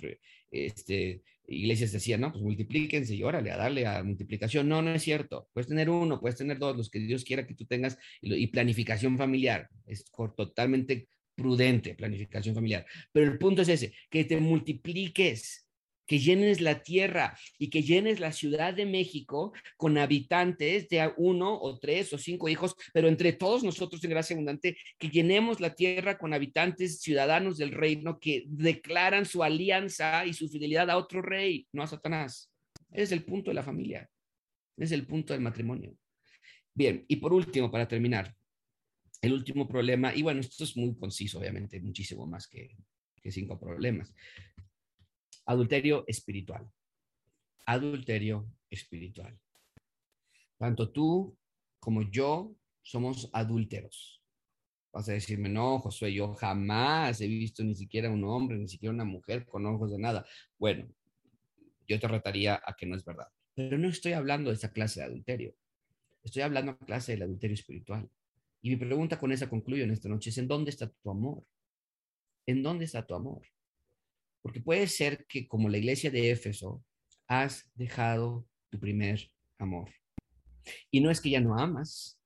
este, 0.50 1.22
iglesias 1.46 1.92
decían, 1.92 2.20
no, 2.20 2.32
pues 2.32 2.42
multiplíquense 2.42 3.14
y 3.14 3.22
órale, 3.22 3.50
a 3.50 3.56
darle 3.56 3.86
a 3.86 4.02
multiplicación. 4.02 4.68
No, 4.68 4.82
no 4.82 4.94
es 4.94 5.02
cierto. 5.02 5.48
Puedes 5.52 5.68
tener 5.68 5.90
uno, 5.90 6.20
puedes 6.20 6.36
tener 6.36 6.58
dos, 6.58 6.76
los 6.76 6.90
que 6.90 7.00
Dios 7.00 7.24
quiera 7.24 7.46
que 7.46 7.54
tú 7.54 7.66
tengas 7.66 7.98
y, 8.20 8.46
planificación 8.48 9.18
familiar. 9.18 9.68
Es 9.86 10.04
totalmente 10.36 11.08
prudente 11.40 11.94
planificación 11.94 12.54
familiar. 12.54 12.84
Pero 13.12 13.32
el 13.32 13.38
punto 13.38 13.62
es 13.62 13.68
ese, 13.70 13.94
que 14.10 14.24
te 14.24 14.36
multipliques 14.36 15.66
que 16.06 16.18
llenes 16.18 16.60
la 16.60 16.82
tierra 16.82 17.38
y 17.56 17.70
que 17.70 17.82
llenes 17.82 18.18
la 18.18 18.32
Ciudad 18.32 18.74
de 18.74 18.84
México 18.84 19.52
con 19.76 19.96
habitantes 19.96 20.88
de 20.88 21.08
uno 21.16 21.56
o 21.56 21.78
tres 21.78 22.12
o 22.12 22.18
cinco 22.18 22.48
hijos, 22.48 22.74
pero 22.92 23.06
entre 23.06 23.32
todos 23.32 23.62
nosotros 23.62 24.02
en 24.02 24.10
gracia 24.10 24.34
abundante, 24.34 24.76
que 24.98 25.08
llenemos 25.08 25.60
la 25.60 25.74
tierra 25.76 26.18
con 26.18 26.34
habitantes 26.34 27.00
ciudadanos 27.00 27.58
del 27.58 27.70
reino 27.70 28.18
que 28.18 28.42
declaran 28.48 29.24
su 29.24 29.44
alianza 29.44 30.26
y 30.26 30.34
su 30.34 30.48
fidelidad 30.48 30.90
a 30.90 30.96
otro 30.96 31.22
rey, 31.22 31.68
no 31.72 31.84
a 31.84 31.86
Satanás. 31.86 32.50
es 32.92 33.12
el 33.12 33.24
punto 33.24 33.52
de 33.52 33.54
la 33.54 33.62
familia, 33.62 34.10
es 34.76 34.90
el 34.90 35.06
punto 35.06 35.32
del 35.32 35.42
matrimonio. 35.42 35.96
Bien, 36.74 37.04
y 37.06 37.16
por 37.16 37.32
último, 37.32 37.70
para 37.70 37.86
terminar, 37.86 38.34
el 39.22 39.32
último 39.34 39.68
problema, 39.68 40.14
y 40.14 40.22
bueno, 40.22 40.40
esto 40.40 40.64
es 40.64 40.76
muy 40.76 40.94
conciso, 40.96 41.38
obviamente, 41.38 41.80
muchísimo 41.80 42.26
más 42.26 42.46
que, 42.46 42.76
cinco 43.30 43.58
problemas. 43.60 44.14
Adulterio 45.44 46.04
espiritual. 46.06 46.70
Adulterio 47.66 48.50
espiritual. 48.70 49.38
Tanto 50.56 50.90
tú 50.90 51.36
como 51.78 52.02
yo 52.10 52.56
somos 52.82 53.28
adúlteros. 53.32 54.22
Vas 54.92 55.08
a 55.08 55.12
decirme, 55.12 55.48
no, 55.48 55.78
Josué, 55.78 56.12
yo 56.12 56.34
jamás 56.34 57.20
he 57.20 57.26
visto 57.26 57.62
ni 57.62 57.74
siquiera 57.74 58.10
un 58.10 58.24
hombre, 58.24 58.58
ni 58.58 58.68
siquiera 58.68 58.92
una 58.92 59.04
mujer 59.04 59.46
con 59.46 59.66
ojos 59.66 59.92
de 59.92 59.98
nada. 59.98 60.26
Bueno, 60.58 60.88
yo 61.86 62.00
te 62.00 62.08
retaría 62.08 62.60
a 62.64 62.74
que 62.74 62.86
no 62.86 62.96
es 62.96 63.04
verdad. 63.04 63.28
Pero 63.54 63.78
no 63.78 63.88
estoy 63.88 64.14
hablando 64.14 64.50
de 64.50 64.56
esa 64.56 64.72
clase 64.72 65.00
de 65.00 65.06
adulterio. 65.06 65.54
Estoy 66.22 66.42
hablando 66.42 66.72
de 66.72 66.78
la 66.80 66.86
clase 66.86 67.12
del 67.12 67.22
adulterio 67.22 67.54
espiritual. 67.54 68.10
Y 68.62 68.70
mi 68.70 68.76
pregunta 68.76 69.18
con 69.18 69.32
esa 69.32 69.48
concluyo 69.48 69.84
en 69.84 69.90
esta 69.90 70.08
noche 70.08 70.30
es, 70.30 70.38
¿en 70.38 70.48
dónde 70.48 70.70
está 70.70 70.88
tu 70.88 71.10
amor? 71.10 71.44
¿En 72.46 72.62
dónde 72.62 72.84
está 72.84 73.06
tu 73.06 73.14
amor? 73.14 73.46
Porque 74.42 74.60
puede 74.60 74.86
ser 74.86 75.26
que 75.26 75.46
como 75.48 75.68
la 75.68 75.78
iglesia 75.78 76.10
de 76.10 76.30
Éfeso, 76.30 76.84
has 77.26 77.70
dejado 77.74 78.46
tu 78.70 78.78
primer 78.78 79.30
amor. 79.58 79.88
Y 80.90 81.00
no 81.00 81.10
es 81.10 81.20
que 81.20 81.30
ya 81.30 81.40
no 81.40 81.58
amas, 81.58 82.18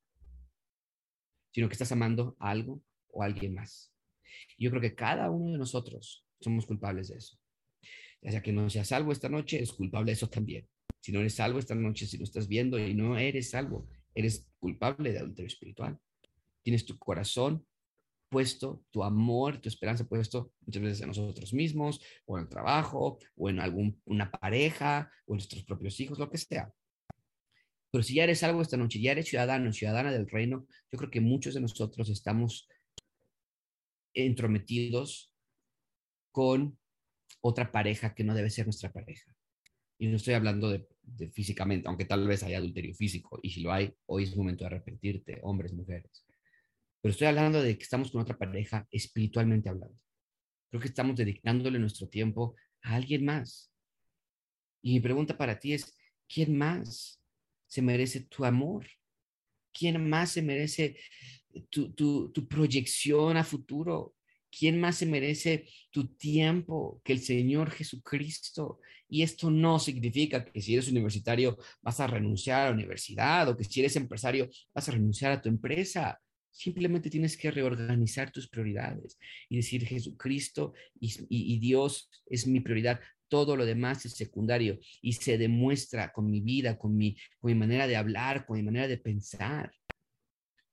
sino 1.52 1.68
que 1.68 1.74
estás 1.74 1.92
amando 1.92 2.36
a 2.40 2.50
algo 2.50 2.82
o 3.08 3.22
a 3.22 3.26
alguien 3.26 3.54
más. 3.54 3.92
yo 4.58 4.70
creo 4.70 4.82
que 4.82 4.94
cada 4.94 5.30
uno 5.30 5.52
de 5.52 5.58
nosotros 5.58 6.24
somos 6.40 6.66
culpables 6.66 7.08
de 7.08 7.18
eso. 7.18 7.38
Ya 8.22 8.30
sea 8.30 8.42
que 8.42 8.52
no 8.52 8.70
seas 8.70 8.88
salvo 8.88 9.12
esta 9.12 9.28
noche, 9.28 9.62
es 9.62 9.72
culpable 9.72 10.06
de 10.06 10.14
eso 10.14 10.28
también. 10.28 10.66
Si 11.00 11.12
no 11.12 11.20
eres 11.20 11.34
salvo 11.34 11.58
esta 11.58 11.74
noche, 11.74 12.06
si 12.06 12.16
lo 12.16 12.24
estás 12.24 12.48
viendo 12.48 12.78
y 12.78 12.94
no 12.94 13.18
eres 13.18 13.50
salvo, 13.50 13.86
eres 14.14 14.48
culpable 14.58 15.12
de 15.12 15.18
adulterio 15.18 15.48
espiritual. 15.48 15.98
Tienes 16.64 16.84
tu 16.84 16.98
corazón 16.98 17.64
puesto, 18.34 18.82
tu 18.90 19.04
amor, 19.04 19.58
tu 19.58 19.68
esperanza 19.68 20.08
puesto 20.08 20.52
muchas 20.66 20.82
veces 20.82 21.00
en 21.02 21.06
nosotros 21.06 21.54
mismos, 21.54 22.00
o 22.26 22.36
en 22.36 22.42
el 22.42 22.48
trabajo, 22.48 23.18
o 23.36 23.48
en 23.48 23.60
alguna 23.60 24.28
pareja, 24.28 25.08
o 25.26 25.34
en 25.34 25.36
nuestros 25.36 25.62
propios 25.62 26.00
hijos, 26.00 26.18
lo 26.18 26.28
que 26.28 26.38
sea. 26.38 26.72
Pero 27.92 28.02
si 28.02 28.14
ya 28.14 28.24
eres 28.24 28.42
algo 28.42 28.60
esta 28.60 28.76
noche, 28.76 29.00
ya 29.00 29.12
eres 29.12 29.28
ciudadano, 29.28 29.72
ciudadana 29.72 30.10
del 30.10 30.28
reino, 30.28 30.66
yo 30.90 30.98
creo 30.98 31.12
que 31.12 31.20
muchos 31.20 31.54
de 31.54 31.60
nosotros 31.60 32.08
estamos 32.08 32.68
entrometidos 34.14 35.32
con 36.32 36.76
otra 37.40 37.70
pareja 37.70 38.16
que 38.16 38.24
no 38.24 38.34
debe 38.34 38.50
ser 38.50 38.66
nuestra 38.66 38.90
pareja. 38.90 39.32
Y 39.96 40.08
no 40.08 40.16
estoy 40.16 40.34
hablando 40.34 40.70
de, 40.70 40.88
de, 41.02 41.30
físicamente, 41.30 41.86
aunque 41.86 42.04
tal 42.04 42.26
vez 42.26 42.42
haya 42.42 42.58
adulterio 42.58 42.96
físico, 42.96 43.38
y 43.42 43.50
si 43.50 43.60
lo 43.60 43.72
hay, 43.72 43.94
hoy 44.06 44.24
es 44.24 44.36
momento 44.36 44.64
de 44.64 44.66
arrepentirte, 44.66 45.38
hombres, 45.44 45.72
mujeres. 45.72 46.23
Pero 47.04 47.12
estoy 47.12 47.26
hablando 47.26 47.62
de 47.62 47.76
que 47.76 47.82
estamos 47.82 48.10
con 48.10 48.22
otra 48.22 48.38
pareja 48.38 48.88
espiritualmente 48.90 49.68
hablando. 49.68 49.94
Creo 50.70 50.80
que 50.80 50.88
estamos 50.88 51.14
dedicándole 51.14 51.78
nuestro 51.78 52.08
tiempo 52.08 52.56
a 52.80 52.94
alguien 52.94 53.26
más. 53.26 53.70
Y 54.80 54.94
mi 54.94 55.00
pregunta 55.00 55.36
para 55.36 55.58
ti 55.58 55.74
es, 55.74 55.94
¿quién 56.26 56.56
más 56.56 57.20
se 57.66 57.82
merece 57.82 58.20
tu 58.20 58.46
amor? 58.46 58.86
¿Quién 59.70 60.08
más 60.08 60.30
se 60.30 60.40
merece 60.40 60.96
tu, 61.68 61.92
tu, 61.92 62.48
proyección 62.48 63.36
a 63.36 63.44
futuro? 63.44 64.14
¿Quién 64.50 64.80
más 64.80 64.96
se 64.96 65.04
merece 65.04 65.68
tu 65.90 66.16
tiempo 66.16 67.02
que 67.04 67.12
el 67.12 67.20
Señor 67.20 67.70
Jesucristo? 67.70 68.80
Y 69.10 69.20
esto 69.20 69.50
no 69.50 69.78
significa 69.78 70.42
que 70.42 70.62
si 70.62 70.72
eres 70.72 70.88
universitario 70.88 71.58
vas 71.82 72.00
a 72.00 72.06
renunciar 72.06 72.62
a 72.62 72.64
la 72.68 72.74
universidad 72.74 73.46
o 73.50 73.58
que 73.58 73.64
si 73.64 73.80
eres 73.80 73.94
empresario 73.96 74.48
vas 74.72 74.88
a 74.88 74.92
renunciar 74.92 75.32
a 75.32 75.42
tu 75.42 75.50
empresa. 75.50 76.18
Simplemente 76.54 77.10
tienes 77.10 77.36
que 77.36 77.50
reorganizar 77.50 78.30
tus 78.30 78.48
prioridades 78.48 79.18
y 79.48 79.56
decir 79.56 79.84
Jesucristo 79.84 80.72
y, 81.00 81.58
Dios 81.58 82.08
es 82.26 82.46
mi 82.46 82.60
prioridad. 82.60 83.00
Todo 83.26 83.56
lo 83.56 83.66
demás 83.66 84.06
es 84.06 84.14
secundario 84.14 84.78
y 85.02 85.14
se 85.14 85.36
demuestra 85.36 86.12
con 86.12 86.30
mi 86.30 86.40
vida, 86.40 86.78
con 86.78 86.96
mi, 86.96 87.16
con 87.40 87.50
mi 87.50 87.58
manera 87.58 87.88
de 87.88 87.96
hablar, 87.96 88.46
con 88.46 88.56
mi 88.56 88.62
manera 88.62 88.86
de 88.86 88.98
pensar. 88.98 89.72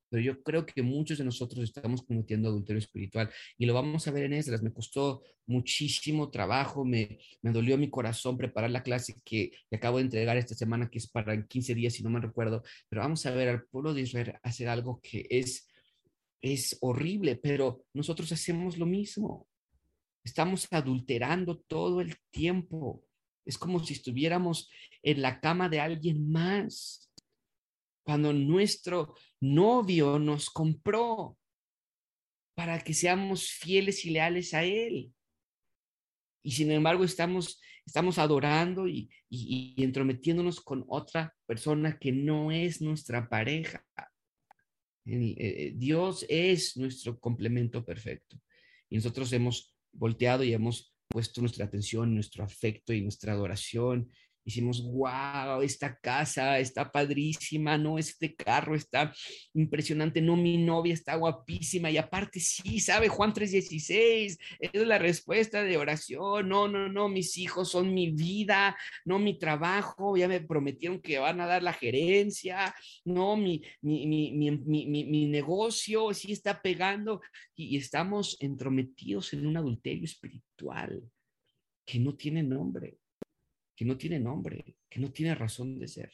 Pero 0.09 0.21
yo 0.21 0.43
creo 0.43 0.67
que 0.67 0.83
muchos 0.83 1.17
de 1.17 1.23
nosotros 1.23 1.63
estamos 1.63 2.03
cometiendo 2.03 2.49
adulterio 2.49 2.77
espiritual 2.77 3.31
y 3.57 3.65
lo 3.65 3.73
vamos 3.73 4.07
a 4.07 4.11
ver 4.11 4.25
en 4.25 4.33
Esdras. 4.33 4.61
Me 4.61 4.71
costó 4.71 5.23
muchísimo 5.47 6.29
trabajo, 6.29 6.85
me, 6.85 7.17
me 7.41 7.51
dolió 7.51 7.75
mi 7.75 7.89
corazón 7.89 8.37
preparar 8.37 8.69
la 8.69 8.83
clase 8.83 9.15
que, 9.25 9.51
que, 9.67 9.75
acabo 9.77 9.97
de 9.97 10.03
entregar 10.03 10.37
esta 10.37 10.53
semana, 10.53 10.91
que 10.91 10.99
es 10.99 11.07
para 11.07 11.43
15 11.47 11.73
días, 11.73 11.93
si 11.93 12.03
no 12.03 12.11
me 12.11 12.19
recuerdo. 12.19 12.61
Pero 12.87 13.01
vamos 13.01 13.25
a 13.25 13.31
ver 13.31 13.49
al 13.49 13.63
pueblo 13.63 13.95
de 13.95 14.01
Israel 14.01 14.35
hacer 14.43 14.69
algo 14.69 15.01
que 15.01 15.25
es 15.27 15.70
es 16.41 16.77
horrible, 16.81 17.35
pero 17.35 17.85
nosotros 17.93 18.31
hacemos 18.31 18.77
lo 18.77 18.85
mismo. 18.85 19.47
Estamos 20.23 20.67
adulterando 20.71 21.59
todo 21.67 22.01
el 22.01 22.15
tiempo. 22.31 23.03
Es 23.45 23.57
como 23.57 23.83
si 23.83 23.93
estuviéramos 23.93 24.69
en 25.03 25.21
la 25.21 25.39
cama 25.39 25.69
de 25.69 25.79
alguien 25.79 26.31
más. 26.31 27.11
Cuando 28.03 28.33
nuestro 28.33 29.15
novio 29.39 30.19
nos 30.19 30.49
compró 30.49 31.37
para 32.55 32.79
que 32.79 32.93
seamos 32.93 33.49
fieles 33.49 34.05
y 34.05 34.11
leales 34.11 34.53
a 34.53 34.63
él. 34.63 35.13
Y 36.43 36.51
sin 36.51 36.71
embargo 36.71 37.03
estamos, 37.03 37.61
estamos 37.85 38.17
adorando 38.17 38.87
y, 38.87 39.09
y 39.29 39.75
entrometiéndonos 39.83 40.59
con 40.59 40.85
otra 40.87 41.35
persona 41.45 41.97
que 41.99 42.11
no 42.11 42.51
es 42.51 42.81
nuestra 42.81 43.29
pareja. 43.29 43.85
Eh, 45.05 45.35
eh, 45.37 45.73
Dios 45.75 46.25
es 46.29 46.77
nuestro 46.77 47.19
complemento 47.19 47.83
perfecto. 47.83 48.39
Y 48.89 48.95
nosotros 48.95 49.31
hemos 49.33 49.75
volteado 49.91 50.43
y 50.43 50.53
hemos 50.53 50.93
puesto 51.07 51.41
nuestra 51.41 51.65
atención, 51.65 52.13
nuestro 52.13 52.43
afecto 52.43 52.93
y 52.93 53.01
nuestra 53.01 53.33
adoración 53.33 54.09
Hicimos, 54.43 54.83
wow, 54.83 55.61
esta 55.61 55.95
casa 55.97 56.57
está 56.57 56.91
padrísima, 56.91 57.77
no, 57.77 57.99
este 57.99 58.35
carro 58.35 58.75
está 58.75 59.13
impresionante, 59.53 60.19
no, 60.19 60.35
mi 60.35 60.57
novia 60.57 60.95
está 60.95 61.15
guapísima 61.15 61.91
y 61.91 61.97
aparte 61.97 62.39
sí, 62.39 62.79
sabe 62.79 63.07
Juan 63.07 63.33
3:16, 63.33 64.37
es 64.59 64.87
la 64.87 64.97
respuesta 64.97 65.63
de 65.63 65.77
oración, 65.77 66.49
no, 66.49 66.67
no, 66.67 66.89
no, 66.89 67.07
mis 67.07 67.37
hijos 67.37 67.69
son 67.69 67.93
mi 67.93 68.11
vida, 68.11 68.75
no 69.05 69.19
mi 69.19 69.37
trabajo, 69.37 70.17
ya 70.17 70.27
me 70.27 70.41
prometieron 70.41 70.99
que 71.01 71.19
van 71.19 71.39
a 71.39 71.45
dar 71.45 71.61
la 71.61 71.73
gerencia, 71.73 72.73
no, 73.05 73.37
mi, 73.37 73.61
mi, 73.81 74.07
mi, 74.07 74.51
mi, 74.51 75.27
negocio 75.27 76.13
sí 76.13 76.31
está 76.31 76.61
pegando 76.61 77.21
y 77.55 77.77
estamos 77.77 78.37
entrometidos 78.39 79.33
en 79.33 79.45
un 79.45 79.57
adulterio 79.57 80.05
espiritual 80.05 81.03
que 81.85 81.99
no 81.99 82.15
tiene 82.15 82.41
nombre 82.43 83.00
que 83.81 83.85
no 83.85 83.97
tiene 83.97 84.19
nombre, 84.19 84.75
que 84.87 84.99
no 84.99 85.11
tiene 85.11 85.33
razón 85.33 85.79
de 85.79 85.87
ser. 85.87 86.11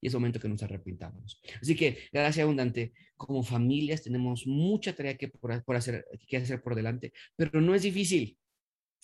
Y 0.00 0.06
es 0.06 0.14
momento 0.14 0.40
que 0.40 0.48
nos 0.48 0.62
arrepintamos. 0.62 1.38
Así 1.60 1.76
que, 1.76 1.98
gracias 2.10 2.44
abundante, 2.44 2.94
como 3.14 3.42
familias 3.42 4.00
tenemos 4.00 4.46
mucha 4.46 4.96
tarea 4.96 5.18
que, 5.18 5.28
por, 5.28 5.76
hacer, 5.76 6.06
que 6.26 6.38
hacer 6.38 6.62
por 6.62 6.74
delante, 6.74 7.12
pero 7.36 7.60
no 7.60 7.74
es 7.74 7.82
difícil, 7.82 8.38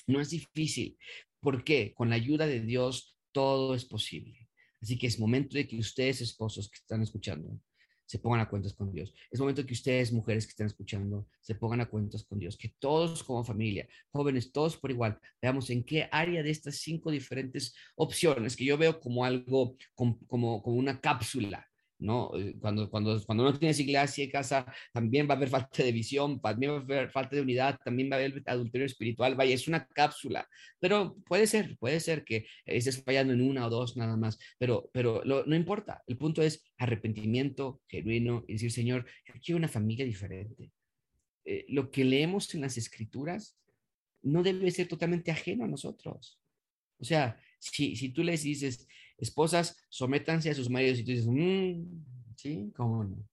no 0.06 0.18
es 0.18 0.30
difícil. 0.30 0.96
¿Por 1.40 1.62
qué? 1.62 1.92
Con 1.92 2.08
la 2.08 2.16
ayuda 2.16 2.46
de 2.46 2.60
Dios 2.62 3.18
todo 3.32 3.74
es 3.74 3.84
posible. 3.84 4.48
Así 4.80 4.96
que 4.96 5.08
es 5.08 5.20
momento 5.20 5.58
de 5.58 5.68
que 5.68 5.76
ustedes, 5.76 6.22
esposos 6.22 6.70
que 6.70 6.76
están 6.76 7.02
escuchando, 7.02 7.60
se 8.06 8.18
pongan 8.18 8.40
a 8.40 8.48
cuentas 8.48 8.72
con 8.72 8.92
Dios. 8.92 9.12
Es 9.30 9.40
momento 9.40 9.66
que 9.66 9.74
ustedes, 9.74 10.12
mujeres 10.12 10.46
que 10.46 10.50
están 10.50 10.68
escuchando, 10.68 11.26
se 11.40 11.54
pongan 11.54 11.80
a 11.80 11.86
cuentas 11.86 12.24
con 12.24 12.38
Dios, 12.38 12.56
que 12.56 12.74
todos 12.78 13.22
como 13.22 13.44
familia, 13.44 13.86
jóvenes, 14.10 14.52
todos 14.52 14.76
por 14.76 14.90
igual, 14.90 15.18
veamos 15.42 15.68
en 15.70 15.84
qué 15.84 16.08
área 16.10 16.42
de 16.42 16.50
estas 16.50 16.76
cinco 16.76 17.10
diferentes 17.10 17.74
opciones 17.96 18.56
que 18.56 18.64
yo 18.64 18.78
veo 18.78 19.00
como 19.00 19.24
algo, 19.24 19.76
como, 19.94 20.18
como, 20.26 20.62
como 20.62 20.76
una 20.76 21.00
cápsula, 21.00 21.68
¿no? 21.98 22.30
Eh, 22.38 22.56
cuando, 22.60 22.90
cuando, 22.90 23.20
cuando 23.24 23.44
no 23.44 23.58
tienes 23.58 23.80
iglesia 23.80 24.24
y 24.24 24.30
casa, 24.30 24.66
también 24.92 25.28
va 25.28 25.34
a 25.34 25.36
haber 25.36 25.48
falta 25.48 25.82
de 25.82 25.92
visión, 25.92 26.40
también 26.40 26.72
va 26.72 26.76
a 26.76 26.80
haber 26.80 27.10
falta 27.10 27.36
de 27.36 27.42
unidad, 27.42 27.78
también 27.84 28.10
va 28.10 28.16
a 28.16 28.18
haber 28.18 28.42
adulterio 28.46 28.86
espiritual, 28.86 29.34
vaya, 29.34 29.54
es 29.54 29.68
una 29.68 29.86
cápsula, 29.86 30.48
pero 30.78 31.16
puede 31.26 31.46
ser, 31.46 31.76
puede 31.78 32.00
ser 32.00 32.24
que 32.24 32.46
estés 32.64 33.02
fallando 33.02 33.32
en 33.32 33.42
una 33.42 33.66
o 33.66 33.70
dos 33.70 33.96
nada 33.96 34.16
más, 34.16 34.38
pero, 34.58 34.90
pero 34.92 35.22
no 35.24 35.56
importa, 35.56 36.02
el 36.06 36.16
punto 36.16 36.42
es 36.42 36.64
arrepentimiento 36.78 37.80
genuino 37.88 38.44
y 38.46 38.54
decir, 38.54 38.72
Señor, 38.72 39.06
yo 39.26 39.34
quiero 39.42 39.58
una 39.58 39.68
familia 39.68 40.04
diferente. 40.04 40.70
Eh, 41.44 41.64
lo 41.68 41.90
que 41.90 42.04
leemos 42.04 42.52
en 42.54 42.62
las 42.62 42.76
escrituras 42.76 43.56
no 44.22 44.42
debe 44.42 44.70
ser 44.70 44.88
totalmente 44.88 45.30
ajeno 45.30 45.64
a 45.64 45.68
nosotros. 45.68 46.40
O 46.98 47.04
sea, 47.04 47.40
si, 47.58 47.94
si 47.94 48.08
tú 48.08 48.24
les 48.24 48.42
dices, 48.42 48.88
esposas, 49.18 49.76
sométanse 49.88 50.50
a 50.50 50.54
sus 50.54 50.70
maridos 50.70 50.98
y 50.98 51.04
tú 51.04 51.10
dices, 51.10 51.26
mm, 51.26 52.34
sí, 52.36 52.72
¿cómo 52.74 53.04
no? 53.04 53.28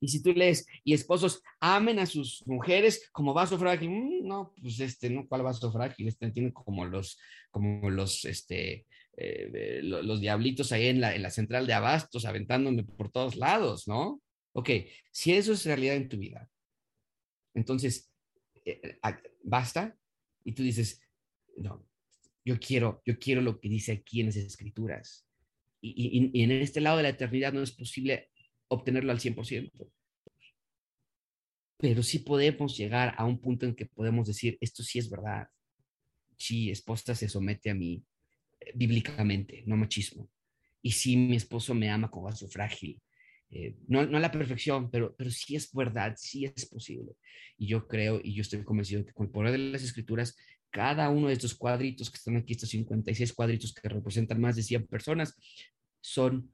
Y 0.00 0.08
si 0.08 0.22
tú 0.22 0.32
lees, 0.32 0.66
y 0.84 0.94
esposos 0.94 1.42
amen 1.60 1.98
a 1.98 2.06
sus 2.06 2.46
mujeres 2.46 3.08
como 3.12 3.34
vaso 3.34 3.58
frágil, 3.58 3.90
mm, 3.90 4.26
no, 4.26 4.54
pues 4.60 4.80
este, 4.80 5.10
¿no? 5.10 5.26
¿Cuál 5.28 5.42
vaso 5.42 5.70
frágil? 5.72 6.08
Este 6.08 6.30
tiene 6.30 6.52
como 6.52 6.84
los, 6.86 7.18
como 7.50 7.90
los, 7.90 8.24
este, 8.24 8.86
eh, 9.16 9.80
los, 9.82 10.20
diablitos 10.20 10.72
ahí 10.72 10.86
en 10.86 11.00
la, 11.00 11.14
en 11.14 11.22
la 11.22 11.30
central 11.30 11.66
de 11.66 11.74
abastos 11.74 12.24
aventándome 12.24 12.84
por 12.84 13.10
todos 13.10 13.36
lados, 13.36 13.86
¿no? 13.88 14.20
Ok, 14.52 14.70
si 15.10 15.32
eso 15.32 15.52
es 15.52 15.66
realidad 15.66 15.96
en 15.96 16.08
tu 16.08 16.16
vida, 16.16 16.48
entonces, 17.54 18.10
eh, 18.64 18.98
basta, 19.42 19.96
y 20.44 20.52
tú 20.52 20.62
dices, 20.62 21.00
no, 21.56 21.86
yo 22.46 22.60
quiero, 22.60 23.02
yo 23.04 23.18
quiero 23.18 23.42
lo 23.42 23.58
que 23.58 23.68
dice 23.68 23.90
aquí 23.90 24.20
en 24.20 24.26
las 24.26 24.36
escrituras. 24.36 25.26
Y, 25.80 26.42
en 26.42 26.50
este 26.52 26.80
lado 26.80 26.96
de 26.96 27.02
la 27.02 27.08
eternidad 27.08 27.52
no 27.52 27.60
es 27.60 27.72
posible 27.72 28.30
obtenerlo 28.68 29.10
al 29.10 29.18
100%. 29.18 29.72
Pero 31.78 32.02
sí 32.04 32.20
podemos 32.20 32.76
llegar 32.76 33.14
a 33.18 33.24
un 33.24 33.40
punto 33.40 33.66
en 33.66 33.74
que 33.74 33.86
podemos 33.86 34.28
decir, 34.28 34.56
esto 34.60 34.84
sí 34.84 35.00
es 35.00 35.10
verdad. 35.10 35.48
Sí, 36.36 36.70
esposa 36.70 37.16
se 37.16 37.28
somete 37.28 37.70
a 37.70 37.74
mí 37.74 38.02
eh, 38.60 38.72
bíblicamente, 38.74 39.64
no 39.66 39.76
machismo. 39.76 40.30
Y 40.80 40.92
sí, 40.92 41.16
mi 41.16 41.36
esposo 41.36 41.74
me 41.74 41.90
ama 41.90 42.10
como 42.10 42.26
vaso 42.26 42.48
frágil. 42.48 43.00
Eh, 43.50 43.76
no, 43.88 44.06
no 44.06 44.18
a 44.18 44.20
la 44.20 44.30
perfección, 44.30 44.88
pero, 44.90 45.16
pero 45.16 45.30
sí 45.30 45.56
es 45.56 45.72
verdad, 45.72 46.14
sí 46.16 46.44
es 46.44 46.66
posible. 46.66 47.16
Y 47.58 47.66
yo 47.66 47.88
creo 47.88 48.20
y 48.22 48.34
yo 48.34 48.42
estoy 48.42 48.62
convencido 48.62 49.04
que 49.04 49.12
con 49.12 49.26
el 49.26 49.32
poder 49.32 49.50
de 49.50 49.58
las 49.58 49.82
escrituras 49.82 50.36
cada 50.76 51.08
uno 51.08 51.28
de 51.28 51.32
estos 51.32 51.54
cuadritos 51.54 52.10
que 52.10 52.18
están 52.18 52.36
aquí, 52.36 52.52
estos 52.52 52.68
56 52.68 53.32
cuadritos 53.32 53.72
que 53.72 53.88
representan 53.88 54.38
más 54.38 54.56
de 54.56 54.62
100 54.62 54.86
personas, 54.86 55.34
son 56.02 56.52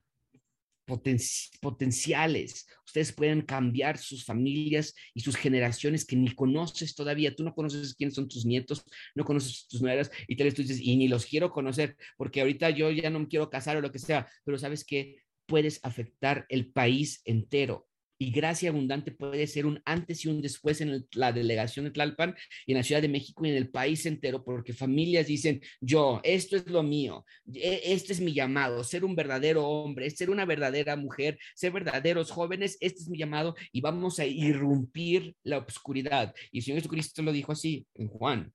potenciales. 1.60 2.68
Ustedes 2.86 3.12
pueden 3.12 3.42
cambiar 3.42 3.98
sus 3.98 4.24
familias 4.24 4.94
y 5.12 5.22
sus 5.22 5.34
generaciones 5.34 6.04
que 6.04 6.14
ni 6.14 6.32
conoces 6.36 6.94
todavía. 6.94 7.34
Tú 7.34 7.42
no 7.42 7.52
conoces 7.52 7.96
quiénes 7.96 8.14
son 8.14 8.28
tus 8.28 8.46
nietos, 8.46 8.84
no 9.16 9.24
conoces 9.24 9.66
tus 9.66 9.82
nueras 9.82 10.08
y 10.28 10.36
tal 10.36 10.44
vez 10.44 10.54
tú 10.54 10.62
dices, 10.62 10.80
y 10.80 10.96
ni 10.96 11.08
los 11.08 11.26
quiero 11.26 11.50
conocer 11.50 11.96
porque 12.16 12.42
ahorita 12.42 12.70
yo 12.70 12.92
ya 12.92 13.10
no 13.10 13.18
me 13.18 13.26
quiero 13.26 13.50
casar 13.50 13.76
o 13.76 13.80
lo 13.80 13.90
que 13.90 13.98
sea, 13.98 14.28
pero 14.44 14.56
sabes 14.56 14.84
que 14.84 15.16
puedes 15.46 15.80
afectar 15.82 16.46
el 16.48 16.70
país 16.70 17.22
entero 17.24 17.88
y 18.22 18.30
Gracia 18.30 18.70
Abundante 18.70 19.10
puede 19.10 19.48
ser 19.48 19.66
un 19.66 19.82
antes 19.84 20.24
y 20.24 20.28
un 20.28 20.40
después 20.40 20.80
en 20.80 21.04
la 21.14 21.32
delegación 21.32 21.86
de 21.86 21.90
Tlalpan 21.90 22.36
y 22.66 22.70
en 22.70 22.78
la 22.78 22.84
Ciudad 22.84 23.02
de 23.02 23.08
México 23.08 23.44
y 23.44 23.50
en 23.50 23.56
el 23.56 23.68
país 23.68 24.06
entero, 24.06 24.44
porque 24.44 24.72
familias 24.72 25.26
dicen, 25.26 25.60
yo, 25.80 26.20
esto 26.22 26.56
es 26.56 26.68
lo 26.68 26.84
mío, 26.84 27.24
e, 27.52 27.80
este 27.86 28.12
es 28.12 28.20
mi 28.20 28.32
llamado, 28.32 28.84
ser 28.84 29.04
un 29.04 29.16
verdadero 29.16 29.66
hombre, 29.66 30.08
ser 30.10 30.30
una 30.30 30.44
verdadera 30.44 30.94
mujer, 30.94 31.36
ser 31.56 31.72
verdaderos 31.72 32.30
jóvenes, 32.30 32.78
este 32.78 33.00
es 33.00 33.08
mi 33.08 33.18
llamado 33.18 33.56
y 33.72 33.80
vamos 33.80 34.20
a 34.20 34.24
irrumpir 34.24 35.34
la 35.42 35.58
oscuridad. 35.58 36.32
Y 36.52 36.58
el 36.58 36.64
Señor 36.64 36.78
Jesucristo 36.78 37.22
lo 37.22 37.32
dijo 37.32 37.50
así 37.50 37.88
en 37.94 38.06
Juan, 38.06 38.52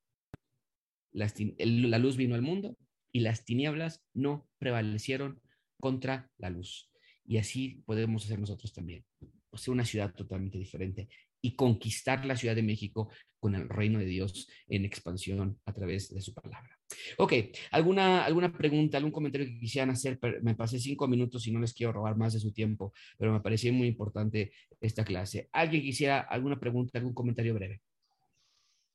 la 1.11 1.99
luz 1.99 2.15
vino 2.15 2.35
al 2.35 2.41
mundo 2.41 2.77
y 3.11 3.19
las 3.19 3.43
tinieblas 3.43 4.01
no 4.13 4.47
prevalecieron 4.59 5.41
contra 5.81 6.31
la 6.37 6.49
luz. 6.49 6.89
Y 7.25 7.35
así 7.35 7.83
podemos 7.85 8.23
hacer 8.23 8.39
nosotros 8.39 8.71
también 8.71 9.03
ser 9.53 9.71
una 9.73 9.85
ciudad 9.85 10.13
totalmente 10.13 10.57
diferente 10.57 11.09
y 11.41 11.55
conquistar 11.55 12.25
la 12.25 12.35
Ciudad 12.35 12.55
de 12.55 12.63
México 12.63 13.09
con 13.39 13.55
el 13.55 13.69
reino 13.69 13.99
de 13.99 14.05
Dios 14.05 14.47
en 14.67 14.85
expansión 14.85 15.59
a 15.65 15.73
través 15.73 16.13
de 16.13 16.21
su 16.21 16.33
palabra. 16.33 16.77
Ok, 17.17 17.33
¿alguna, 17.71 18.25
alguna 18.25 18.51
pregunta, 18.51 18.97
algún 18.97 19.11
comentario 19.11 19.47
que 19.47 19.59
quisieran 19.59 19.91
hacer? 19.91 20.19
Me 20.41 20.55
pasé 20.55 20.79
cinco 20.79 21.07
minutos 21.07 21.45
y 21.47 21.51
no 21.51 21.59
les 21.59 21.73
quiero 21.73 21.93
robar 21.93 22.17
más 22.17 22.33
de 22.33 22.39
su 22.39 22.51
tiempo, 22.51 22.93
pero 23.17 23.31
me 23.31 23.41
pareció 23.41 23.71
muy 23.71 23.87
importante 23.87 24.51
esta 24.81 25.03
clase. 25.05 25.49
¿Alguien 25.51 25.83
quisiera 25.83 26.19
alguna 26.19 26.59
pregunta, 26.59 26.97
algún 26.97 27.13
comentario 27.13 27.53
breve? 27.53 27.81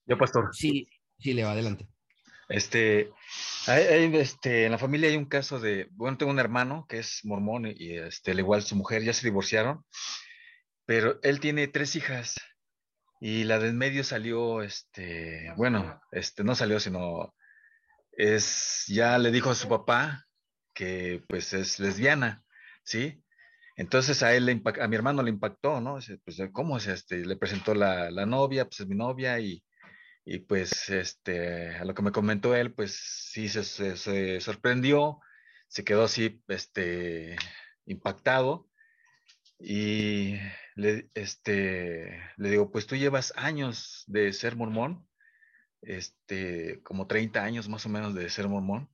Yo, 0.07 0.18
pastor. 0.18 0.50
Sí, 0.53 0.88
sí, 1.18 1.34
le 1.34 1.44
va 1.44 1.53
adelante. 1.53 1.86
Este, 2.48 3.11
hay, 3.66 4.14
este, 4.16 4.66
en 4.66 4.72
la 4.72 4.78
familia 4.78 5.09
hay 5.09 5.16
un 5.16 5.26
caso 5.26 5.61
de, 5.61 5.88
bueno, 5.92 6.18
tengo 6.18 6.32
un 6.32 6.40
hermano 6.40 6.86
que 6.88 6.98
es 6.98 7.20
mormón 7.24 7.66
y 7.66 7.92
este, 7.92 8.32
al 8.32 8.40
igual 8.40 8.62
su 8.62 8.76
mujer 8.76 9.03
ya 9.05 9.12
se 9.12 9.26
divorciaron 9.26 9.84
pero 10.86 11.20
él 11.22 11.40
tiene 11.40 11.68
tres 11.68 11.96
hijas 11.96 12.36
y 13.20 13.44
la 13.44 13.58
del 13.58 13.74
medio 13.74 14.04
salió, 14.04 14.62
este, 14.62 15.52
bueno, 15.56 16.00
este, 16.10 16.44
no 16.44 16.54
salió, 16.54 16.80
sino 16.80 17.34
es, 18.12 18.84
ya 18.88 19.18
le 19.18 19.30
dijo 19.30 19.50
a 19.50 19.54
su 19.54 19.68
papá 19.68 20.26
que 20.74 21.22
pues 21.28 21.52
es 21.52 21.78
lesbiana, 21.78 22.42
¿sí? 22.84 23.22
Entonces 23.76 24.22
a 24.22 24.34
él, 24.34 24.46
le 24.46 24.62
a 24.80 24.88
mi 24.88 24.96
hermano 24.96 25.22
le 25.22 25.30
impactó, 25.30 25.80
¿no? 25.80 25.98
Pues, 26.24 26.42
¿cómo 26.52 26.76
es 26.76 26.86
este? 26.86 27.24
Le 27.24 27.36
presentó 27.36 27.74
la, 27.74 28.10
la 28.10 28.26
novia, 28.26 28.64
pues 28.66 28.80
es 28.80 28.86
mi 28.86 28.96
novia 28.96 29.40
y, 29.40 29.64
y, 30.24 30.40
pues, 30.40 30.88
este, 30.90 31.76
a 31.76 31.84
lo 31.84 31.94
que 31.94 32.02
me 32.02 32.12
comentó 32.12 32.54
él, 32.54 32.74
pues 32.74 32.94
sí 33.32 33.48
se, 33.48 33.64
se, 33.64 33.96
se 33.96 34.40
sorprendió, 34.40 35.20
se 35.68 35.84
quedó 35.84 36.04
así, 36.04 36.42
este, 36.48 37.36
impactado 37.86 38.68
y 39.58 40.36
le, 40.74 41.08
este, 41.14 42.22
le 42.36 42.50
digo, 42.50 42.70
pues 42.70 42.86
tú 42.86 42.96
llevas 42.96 43.32
años 43.36 44.04
de 44.06 44.32
ser 44.32 44.56
mormón, 44.56 45.06
este, 45.82 46.80
como 46.82 47.06
30 47.06 47.42
años 47.42 47.68
más 47.68 47.84
o 47.86 47.88
menos 47.88 48.14
de 48.14 48.28
ser 48.30 48.48
mormón, 48.48 48.88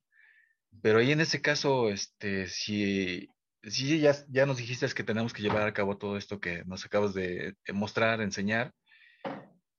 pero 0.81 0.99
ahí 0.99 1.11
en 1.11 1.21
ese 1.21 1.41
caso, 1.41 1.89
este, 1.89 2.47
si, 2.47 3.29
si 3.63 3.99
ya, 3.99 4.15
ya 4.29 4.45
nos 4.45 4.57
dijiste 4.57 4.87
que 4.93 5.03
tenemos 5.03 5.33
que 5.33 5.41
llevar 5.41 5.67
a 5.67 5.73
cabo 5.73 5.97
todo 5.97 6.17
esto 6.17 6.39
que 6.39 6.63
nos 6.65 6.85
acabas 6.85 7.13
de 7.13 7.55
mostrar, 7.73 8.21
enseñar, 8.21 8.73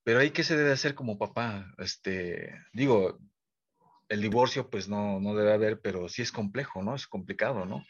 pero 0.05 0.21
ahí 0.21 0.31
qué 0.31 0.45
se 0.45 0.57
debe 0.57 0.73
hacer 0.73 0.95
como 0.95 1.19
papá, 1.19 1.73
este, 1.79 2.55
digo, 2.73 3.19
el 4.09 4.21
divorcio 4.21 4.69
pues 4.69 4.89
no, 4.89 5.21
no 5.21 5.35
debe 5.35 5.53
haber, 5.53 5.81
pero 5.81 6.09
sí 6.09 6.23
es 6.23 6.33
complejo, 6.33 6.83
¿no? 6.83 6.95
Es 6.95 7.07
complicado, 7.07 7.65
¿no? 7.65 7.85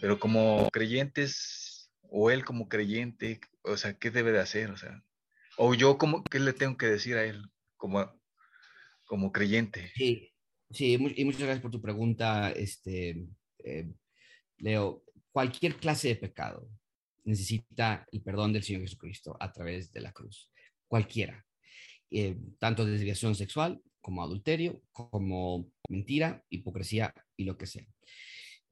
Pero 0.00 0.20
como 0.20 0.68
creyentes 0.70 1.69
o 2.10 2.30
él 2.30 2.44
como 2.44 2.68
creyente, 2.68 3.40
o 3.62 3.76
sea, 3.76 3.94
¿qué 3.94 4.10
debe 4.10 4.32
de 4.32 4.40
hacer? 4.40 4.70
O 4.70 4.76
sea, 4.76 5.02
o 5.56 5.74
yo 5.74 5.96
como, 5.98 6.24
¿qué 6.24 6.38
le 6.38 6.52
tengo 6.52 6.76
que 6.76 6.86
decir 6.86 7.16
a 7.16 7.24
él 7.24 7.50
como, 7.76 8.12
como 9.04 9.32
creyente? 9.32 9.92
Sí, 9.94 10.32
sí, 10.70 10.94
y 10.94 11.24
muchas 11.24 11.42
gracias 11.42 11.60
por 11.60 11.70
tu 11.70 11.80
pregunta, 11.80 12.50
este, 12.50 13.26
eh, 13.58 13.88
Leo. 14.58 15.04
Cualquier 15.32 15.76
clase 15.76 16.08
de 16.08 16.16
pecado 16.16 16.68
necesita 17.24 18.04
el 18.10 18.20
perdón 18.20 18.52
del 18.52 18.64
Señor 18.64 18.82
Jesucristo 18.82 19.36
a 19.38 19.52
través 19.52 19.92
de 19.92 20.00
la 20.00 20.12
cruz. 20.12 20.50
Cualquiera. 20.88 21.46
Eh, 22.10 22.36
tanto 22.58 22.84
desviación 22.84 23.36
sexual 23.36 23.80
como 24.00 24.24
adulterio, 24.24 24.82
como 24.90 25.70
mentira, 25.88 26.44
hipocresía 26.48 27.14
y 27.36 27.44
lo 27.44 27.56
que 27.56 27.66
sea. 27.66 27.86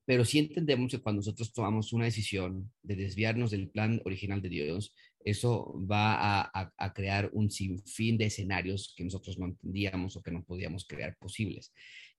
Pero 0.08 0.24
sí 0.24 0.38
entendemos 0.38 0.90
que 0.90 1.00
cuando 1.00 1.18
nosotros 1.18 1.52
tomamos 1.52 1.92
una 1.92 2.06
decisión 2.06 2.72
de 2.82 2.96
desviarnos 2.96 3.50
del 3.50 3.68
plan 3.68 4.00
original 4.06 4.40
de 4.40 4.48
Dios, 4.48 4.94
eso 5.22 5.78
va 5.86 6.50
a, 6.50 6.92
crear 6.94 7.28
un 7.34 7.50
sinfín 7.50 8.16
de 8.16 8.24
escenarios 8.24 8.94
que 8.96 9.04
nosotros 9.04 9.38
no 9.38 9.44
entendíamos 9.44 10.16
o 10.16 10.22
que 10.22 10.30
no 10.30 10.42
podíamos 10.42 10.86
crear 10.86 11.14
posibles. 11.18 11.74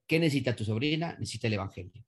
¿Qué 0.05 0.19
necesita 0.19 0.55
tu 0.55 0.65
sobrina? 0.65 1.17
Necesita 1.19 1.47
el 1.47 1.53
Evangelio. 1.53 2.05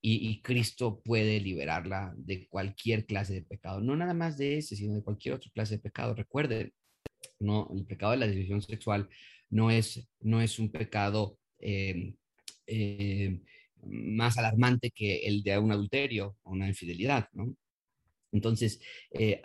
Y, 0.00 0.42
Cristo 0.42 1.00
puede 1.04 1.38
liberarla 1.38 2.12
de 2.16 2.48
cualquier 2.48 3.06
clase 3.06 3.34
de 3.34 3.42
pecado, 3.42 3.80
no 3.80 3.94
nada 3.94 4.14
más 4.14 4.36
de 4.36 4.58
ese, 4.58 4.74
sino 4.74 4.94
de 4.96 5.04
cualquier 5.04 5.36
otra 5.36 5.52
clase 5.52 5.76
de 5.76 5.82
pecado. 5.82 6.16
Recuerden, 6.16 6.72
no, 7.38 7.70
el 7.76 7.86
pecado 7.86 8.10
de 8.10 8.18
la 8.18 8.26
decisión 8.26 8.60
sexual 8.60 9.08
no 9.50 9.70
es, 9.70 10.04
no 10.18 10.42
es 10.42 10.58
un 10.58 10.72
pecado 10.72 11.38
eh, 11.60 12.12
eh, 12.66 13.40
más 13.82 14.38
alarmante 14.38 14.90
que 14.90 15.26
el 15.26 15.42
de 15.42 15.58
un 15.58 15.72
adulterio 15.72 16.36
o 16.42 16.52
una 16.52 16.68
infidelidad, 16.68 17.28
¿no? 17.32 17.56
Entonces, 18.32 18.80
eh, 19.10 19.42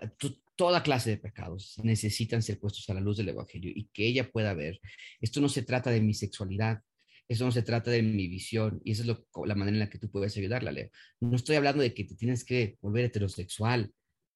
toda 0.55 0.83
clase 0.83 1.11
de 1.11 1.17
pecados 1.17 1.75
necesitan 1.83 2.41
ser 2.41 2.59
puestos 2.59 2.89
a 2.89 2.93
la 2.93 3.01
luz 3.01 3.17
del 3.17 3.29
Evangelio 3.29 3.71
y 3.73 3.89
que 3.93 4.07
ella 4.07 4.29
pueda 4.29 4.53
ver. 4.53 4.79
Esto 5.21 5.41
no 5.41 5.49
se 5.49 5.61
trata 5.61 5.91
de 5.91 6.01
mi 6.01 6.13
sexualidad, 6.13 6.81
eso 7.27 7.45
no 7.45 7.51
se 7.51 7.61
trata 7.61 7.91
de 7.91 8.01
mi 8.01 8.27
visión 8.27 8.81
y 8.83 8.91
esa 8.91 9.03
es 9.03 9.07
la 9.07 9.55
manera 9.55 9.75
en 9.75 9.79
la 9.79 9.89
que 9.89 9.99
tú 9.99 10.09
puedes 10.09 10.35
ayudarla, 10.37 10.71
Leo. 10.71 10.89
No 11.19 11.35
estoy 11.35 11.57
hablando 11.57 11.83
de 11.83 11.93
que 11.93 12.05
te 12.05 12.15
tienes 12.15 12.45
que 12.45 12.77
volver 12.81 13.05
heterosexual, 13.05 13.91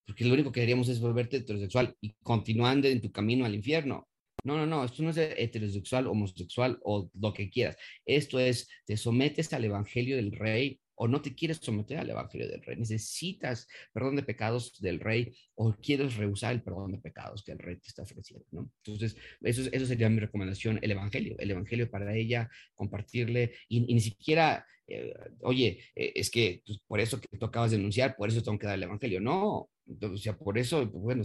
porque 0.05 0.25
lo 0.25 0.33
único 0.33 0.51
que 0.51 0.61
haríamos 0.61 0.89
es 0.89 0.99
volverte 0.99 1.37
heterosexual 1.37 1.95
y 2.01 2.13
continuando 2.21 2.87
en 2.87 3.01
tu 3.01 3.11
camino 3.11 3.45
al 3.45 3.55
infierno. 3.55 4.07
No, 4.43 4.57
no, 4.57 4.65
no, 4.65 4.83
esto 4.83 5.03
no 5.03 5.11
es 5.11 5.17
heterosexual, 5.17 6.07
homosexual 6.07 6.79
o 6.83 7.09
lo 7.19 7.33
que 7.33 7.49
quieras. 7.49 7.77
Esto 8.05 8.39
es, 8.39 8.67
te 8.85 8.97
sometes 8.97 9.53
al 9.53 9.65
Evangelio 9.65 10.15
del 10.15 10.31
Rey 10.31 10.79
o 11.03 11.07
no 11.07 11.19
te 11.19 11.33
quieres 11.33 11.57
someter 11.57 11.97
al 11.97 12.11
Evangelio 12.11 12.47
del 12.47 12.61
Rey, 12.61 12.77
necesitas 12.77 13.67
perdón 13.91 14.15
de 14.17 14.21
pecados 14.21 14.79
del 14.79 14.99
Rey 14.99 15.35
o 15.55 15.73
quieres 15.73 16.15
rehusar 16.15 16.53
el 16.53 16.61
perdón 16.61 16.91
de 16.91 16.99
pecados 16.99 17.43
que 17.43 17.53
el 17.53 17.57
Rey 17.57 17.77
te 17.77 17.87
está 17.87 18.03
ofreciendo, 18.03 18.45
¿no? 18.51 18.71
Entonces, 18.85 19.17
eso, 19.41 19.63
eso 19.71 19.85
sería 19.87 20.09
mi 20.09 20.19
recomendación, 20.19 20.77
el 20.79 20.91
Evangelio, 20.91 21.35
el 21.39 21.49
Evangelio 21.49 21.89
para 21.89 22.15
ella, 22.15 22.51
compartirle 22.75 23.55
y, 23.67 23.81
ni 23.81 23.99
siquiera, 23.99 24.63
eh, 24.87 25.11
oye, 25.41 25.79
eh, 25.95 26.11
es 26.13 26.29
que 26.29 26.61
pues, 26.63 26.79
por 26.85 26.99
eso 26.99 27.19
que 27.19 27.35
tú 27.35 27.45
acabas 27.47 27.71
de 27.71 27.77
denunciar, 27.77 28.15
por 28.15 28.29
eso 28.29 28.43
tengo 28.43 28.59
que 28.59 28.67
dar 28.67 28.75
el 28.75 28.83
Evangelio, 28.83 29.19
no, 29.19 29.71
o 30.01 30.17
sea, 30.17 30.37
por 30.37 30.57
eso, 30.57 30.85
bueno, 30.87 31.23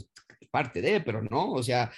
parte 0.50 0.80
de, 0.80 1.00
pero 1.00 1.22
no, 1.22 1.52
o 1.52 1.62
sea, 1.62 1.92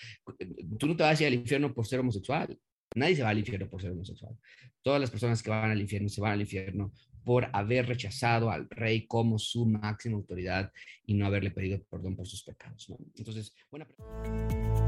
tú 0.79 0.87
no 0.87 0.97
te 0.97 1.03
vas 1.03 1.19
a 1.19 1.23
ir 1.23 1.29
al 1.29 1.35
infierno 1.35 1.73
por 1.73 1.87
ser 1.87 2.01
homosexual, 2.01 2.59
Nadie 2.95 3.17
se 3.17 3.23
va 3.23 3.31
al 3.31 3.39
infierno 3.39 3.69
por 3.69 3.81
ser 3.81 3.93
homosexual. 3.93 4.37
Todas 4.83 5.01
las 5.01 5.11
personas 5.11 5.43
que 5.43 5.51
van 5.51 5.71
al 5.71 5.81
infierno 5.81 6.09
se 6.09 6.21
van 6.21 6.33
al 6.33 6.41
infierno 6.41 6.93
por 7.25 7.49
haber 7.53 7.87
rechazado 7.87 8.51
al 8.51 8.69
rey 8.71 9.07
como 9.07 9.39
su 9.39 9.67
máxima 9.67 10.17
autoridad 10.17 10.73
y 11.05 11.15
no 11.15 11.27
haberle 11.27 11.51
pedido 11.51 11.83
perdón 11.91 12.17
por 12.17 12.27
sus 12.27 12.43
pecados. 12.43 12.89
¿no? 12.89 12.97
Entonces, 13.17 13.55
buena 13.71 13.87
pregunta. 13.87 14.88